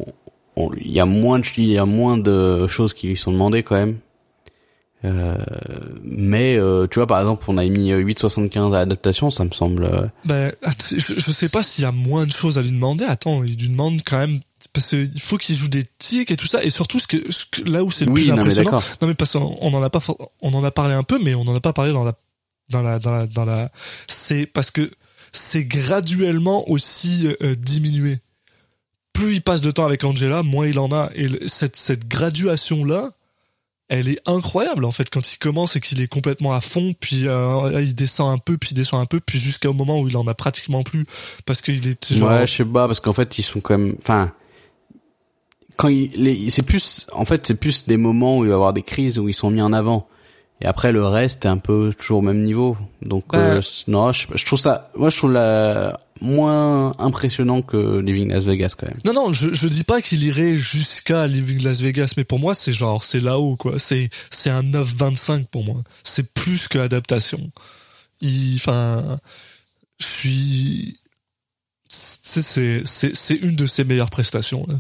[0.56, 3.32] on- il y a moins de, il y a moins de choses qui lui sont
[3.32, 3.98] demandées quand même.
[5.06, 5.38] Euh,
[6.04, 9.84] mais euh, tu vois par exemple on a mis 8,75 à l'adaptation ça me semble
[9.84, 10.52] euh, Ben,
[10.90, 13.06] je, je sais pas s'il y a moins de choses à lui demander.
[13.06, 14.40] Attends, il lui demande quand même
[14.74, 16.64] parce qu'il faut qu'il joue des tics et tout ça.
[16.64, 18.72] Et surtout, ce que, ce que- là où c'est le oui plus non mais impressionnant.
[18.72, 20.02] d'accord Non mais parce qu'on on en a pas,
[20.42, 22.14] on en a parlé un peu, mais on en a pas parlé dans la,
[22.70, 23.72] dans la, dans la, dans la.
[24.08, 24.90] C'est parce que
[25.32, 28.18] c'est graduellement aussi euh, diminué.
[29.14, 31.12] Plus il passe de temps avec Angela, moins il en a.
[31.16, 33.12] Et cette, cette graduation là,
[33.90, 37.28] elle est incroyable en fait quand il commence et qu'il est complètement à fond, puis
[37.28, 40.18] euh, il descend un peu, puis il descend un peu, puis jusqu'au moment où il
[40.18, 41.06] en a pratiquement plus
[41.46, 42.30] parce qu'il est genre.
[42.30, 44.34] ouais je sais pas parce qu'en fait ils sont quand même enfin
[45.78, 48.56] quand il les- c'est plus en fait c'est plus des moments où il va y
[48.56, 50.08] avoir des crises où ils sont mis en avant
[50.60, 53.38] et après le reste est un peu toujours au même niveau donc Bah.
[53.38, 58.46] euh, non je, je trouve ça moi je trouve la moins impressionnant que Living Las
[58.46, 62.14] Vegas quand même Non, non, je, je dis pas qu'il irait jusqu'à Living Las Vegas,
[62.18, 63.80] mais pour moi, c'est genre, c'est là-haut, quoi.
[63.80, 65.82] C'est, c'est un 9,25 pour moi.
[66.04, 67.52] C'est plus que adaptation.
[68.22, 69.18] Il, enfin,
[70.00, 71.00] je suis,
[71.88, 72.42] c'est,
[72.86, 74.76] c'est, c'est, une de ses meilleures prestations, là.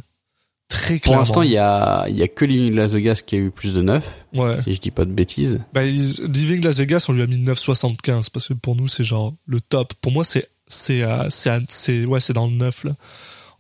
[0.70, 1.22] Très pour clairement.
[1.22, 3.74] l'instant il y a il y a que Living Las Vegas qui a eu plus
[3.74, 4.04] de 9
[4.36, 4.58] Ouais.
[4.66, 8.30] si je dis pas de bêtises Bah, Living Las Vegas, on lui a mis 9,75
[8.34, 9.94] parce que pour nous, c'est genre le top.
[10.02, 12.91] Pour moi, c'est, c'est, à- c'est, ouais, c'est dans le 9, là.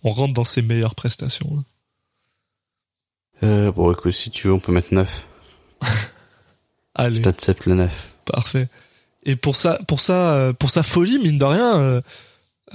[0.03, 1.61] On rentre dans ses meilleures prestations, là.
[3.47, 5.25] euh, bon écoute si tu veux on peut mettre 9
[6.95, 7.21] Allez.
[7.21, 8.67] peut-être 7 le 9 Parfait.
[9.23, 12.01] Et pour ça, pour ça, euh, pour sa folie, mine de rien, euh,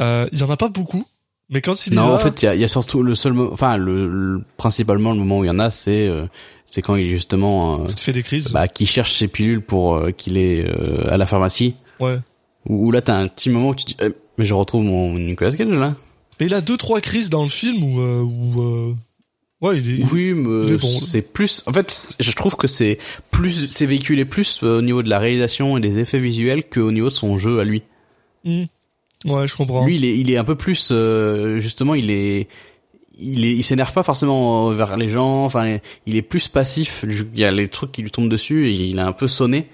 [0.00, 1.04] euh, il y en a pas beaucoup.
[1.50, 3.38] Mais quand il Non, là, en fait, il y a, y a surtout le seul,
[3.38, 6.26] enfin, le, le- principalement le moment où il y en a, c'est, euh,
[6.64, 8.48] c'est quand il est justement, euh, il te fait des crises.
[8.52, 11.74] bah, qui cherche ses pilules pour euh, qu'il est euh, à la pharmacie.
[12.00, 12.18] Ouais.
[12.68, 13.96] Où, où là, t'as un petit moment où tu dis,
[14.38, 15.94] mais je retrouve mon Nicolas Cage là.
[16.40, 18.94] Mais il a deux trois crises dans le film où, euh, où euh,
[19.60, 20.04] ouais, il est.
[20.12, 21.62] Oui, mais c'est plus.
[21.66, 22.98] En fait, je trouve que c'est
[23.30, 26.90] plus, c'est véhiculé plus euh, au niveau de la réalisation et des effets visuels qu'au
[26.90, 27.82] niveau de son jeu à lui.
[28.44, 28.64] Hmm.
[29.24, 29.86] Ouais, je comprends.
[29.86, 32.48] Lui, il est, il est un peu plus, euh, justement, il est,
[33.18, 35.44] il est, il s'énerve pas forcément vers les gens.
[35.44, 37.04] Enfin, il est plus passif.
[37.08, 39.68] Il y a les trucs qui lui tombent dessus et il a un peu sonné.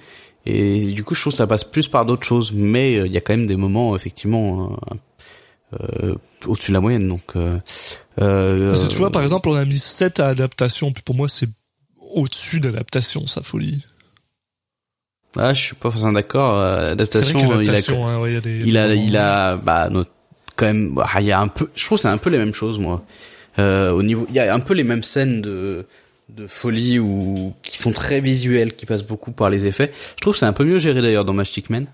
[0.50, 2.52] Et du coup, je trouve que ça passe plus par d'autres choses.
[2.52, 5.76] Mais euh, il y a quand même des moments, effectivement, euh,
[6.10, 6.14] euh,
[6.46, 7.06] au-dessus de la moyenne.
[7.08, 11.14] Donc, Parce que tu vois, par exemple, on a mis 7 à adaptation, puis pour
[11.14, 11.48] moi, c'est
[12.14, 13.84] au-dessus d'adaptation, sa folie.
[15.36, 16.54] Ah, je suis pas forcément d'accord.
[16.56, 18.58] vrai Adaptation, il a, hein, ouais, il y a des.
[18.64, 20.10] il a, des il moments- a, bah, notre-
[20.56, 22.38] quand même, bah, il y a un peu, je trouve que c'est un peu les
[22.38, 23.04] mêmes choses, moi.
[23.58, 25.84] Au niveau, il y a un peu les mêmes scènes de,
[26.28, 29.92] de folie ou qui sont très visuelles, qui passent beaucoup par les effets.
[30.16, 31.86] Je trouve que c'est un peu mieux géré d'ailleurs dans Magic Man.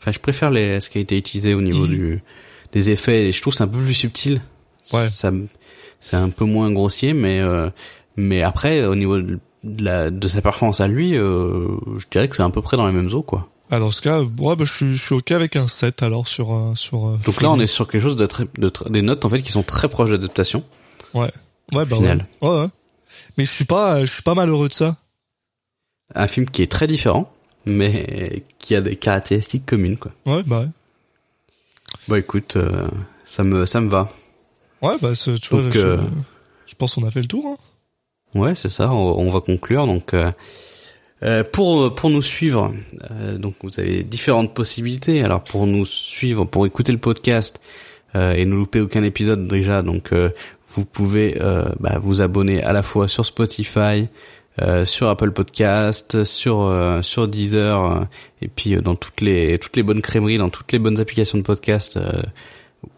[0.00, 1.88] Enfin, je préfère les, ce qui a été utilisé au niveau Mhm.
[1.88, 2.22] du,
[2.72, 3.28] des effets.
[3.28, 4.40] Et je trouve que c'est un peu plus subtil.
[4.92, 5.08] Ouais.
[5.08, 5.30] Ça,
[6.00, 7.68] c'est un peu moins grossier, mais, euh,
[8.16, 9.38] mais après, au niveau de,
[9.78, 11.66] la, de sa performance à lui, euh,
[11.98, 13.48] je dirais que c'est à peu près dans les mêmes eaux, quoi.
[13.72, 16.26] Ah, dans ce cas, ouais, bah, je suis, je suis ok avec un 7 alors
[16.26, 17.06] sur, euh, sur.
[17.06, 19.42] euh, Donc là, on est sur quelque chose de très, de des notes en fait
[19.42, 20.64] qui sont très proches d'adaptation.
[21.14, 21.30] Ouais.
[21.72, 22.26] Ouais, bah final.
[22.42, 22.48] ouais.
[22.48, 22.66] Ouais, ouais.
[23.36, 24.96] Mais je suis pas, je suis pas malheureux de ça.
[26.14, 27.32] Un film qui est très différent,
[27.66, 30.12] mais qui a des caractéristiques communes, quoi.
[30.26, 30.68] Ouais, bah ouais.
[32.08, 32.88] Bon, écoute, euh,
[33.24, 34.08] ça me, ça me va.
[34.82, 35.98] Ouais, bah, tu vois, Donc, je, euh,
[36.66, 37.46] je pense qu'on a fait le tour.
[37.46, 38.38] Hein.
[38.38, 38.90] Ouais, c'est ça.
[38.92, 39.86] On, on va conclure.
[39.86, 42.72] Donc, euh, pour pour nous suivre,
[43.36, 45.22] donc vous avez différentes possibilités.
[45.22, 47.60] Alors pour nous suivre, pour écouter le podcast
[48.14, 50.12] et ne louper aucun épisode déjà, donc
[50.74, 54.08] vous pouvez euh, bah, vous abonner à la fois sur Spotify,
[54.60, 58.04] euh, sur Apple Podcast, sur euh, sur Deezer euh,
[58.42, 61.38] et puis euh, dans toutes les toutes les bonnes crèmeries, dans toutes les bonnes applications
[61.38, 61.96] de podcast.
[61.96, 62.22] euh,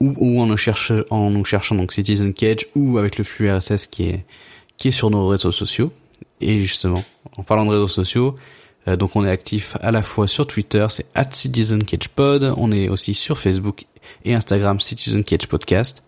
[0.01, 3.51] ou, ou en nous cherche en nous cherchant donc Citizen Cage ou avec le flux
[3.53, 4.24] RSS qui est
[4.77, 5.93] qui est sur nos réseaux sociaux.
[6.40, 7.03] Et justement,
[7.36, 8.36] en parlant de réseaux sociaux,
[8.86, 13.39] donc on est actif à la fois sur Twitter, c'est @citizencagepod, on est aussi sur
[13.39, 13.85] Facebook
[14.24, 16.03] et Instagram Citizen Cage Podcast.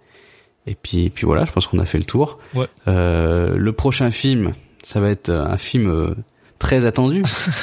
[0.66, 2.38] Et puis, et puis voilà, je pense qu'on a fait le tour.
[2.54, 2.66] Ouais.
[2.88, 6.14] Euh, le prochain film, ça va être un film euh,
[6.58, 7.22] très attendu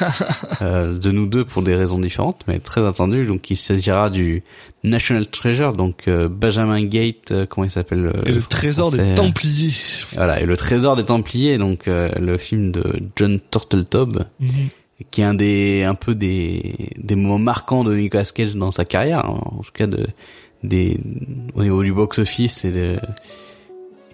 [0.62, 3.26] euh, de nous deux pour des raisons différentes, mais très attendu.
[3.26, 4.44] Donc il s'agira du
[4.84, 9.00] National Treasure, donc euh, Benjamin Gate, euh, comment il s'appelle euh, Et le trésor des
[9.00, 9.74] euh, Templiers.
[10.14, 12.84] voilà, et le trésor des Templiers, donc euh, le film de
[13.16, 14.48] John Turteltaub, Mhm.
[15.10, 18.86] qui est un des un peu des des moments marquants de Nicolas Cage dans sa
[18.86, 20.06] carrière, en tout cas de
[20.64, 21.00] des
[21.56, 23.00] au niveau du box office et de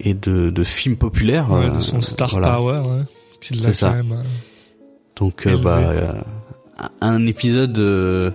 [0.00, 1.50] et de de films populaires.
[1.50, 2.52] Ouais, euh, de son star voilà.
[2.56, 3.02] power, ouais.
[3.56, 3.92] L'a C'est ça.
[3.92, 4.12] même.
[4.12, 4.22] euh,
[5.16, 6.12] Donc euh, bah euh,
[7.00, 8.30] un épisode euh,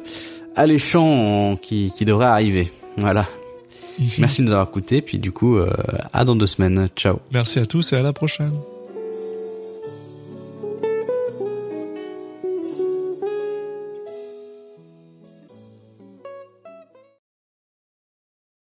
[0.56, 2.72] alléchant qui qui devrait arriver.
[2.98, 3.28] Voilà.
[4.00, 4.08] Mhm.
[4.20, 5.70] Merci de nous avoir écoutés, puis du coup euh,
[6.14, 6.88] à dans deux semaines.
[6.96, 7.20] Ciao.
[7.32, 8.52] Merci à tous et à la prochaine.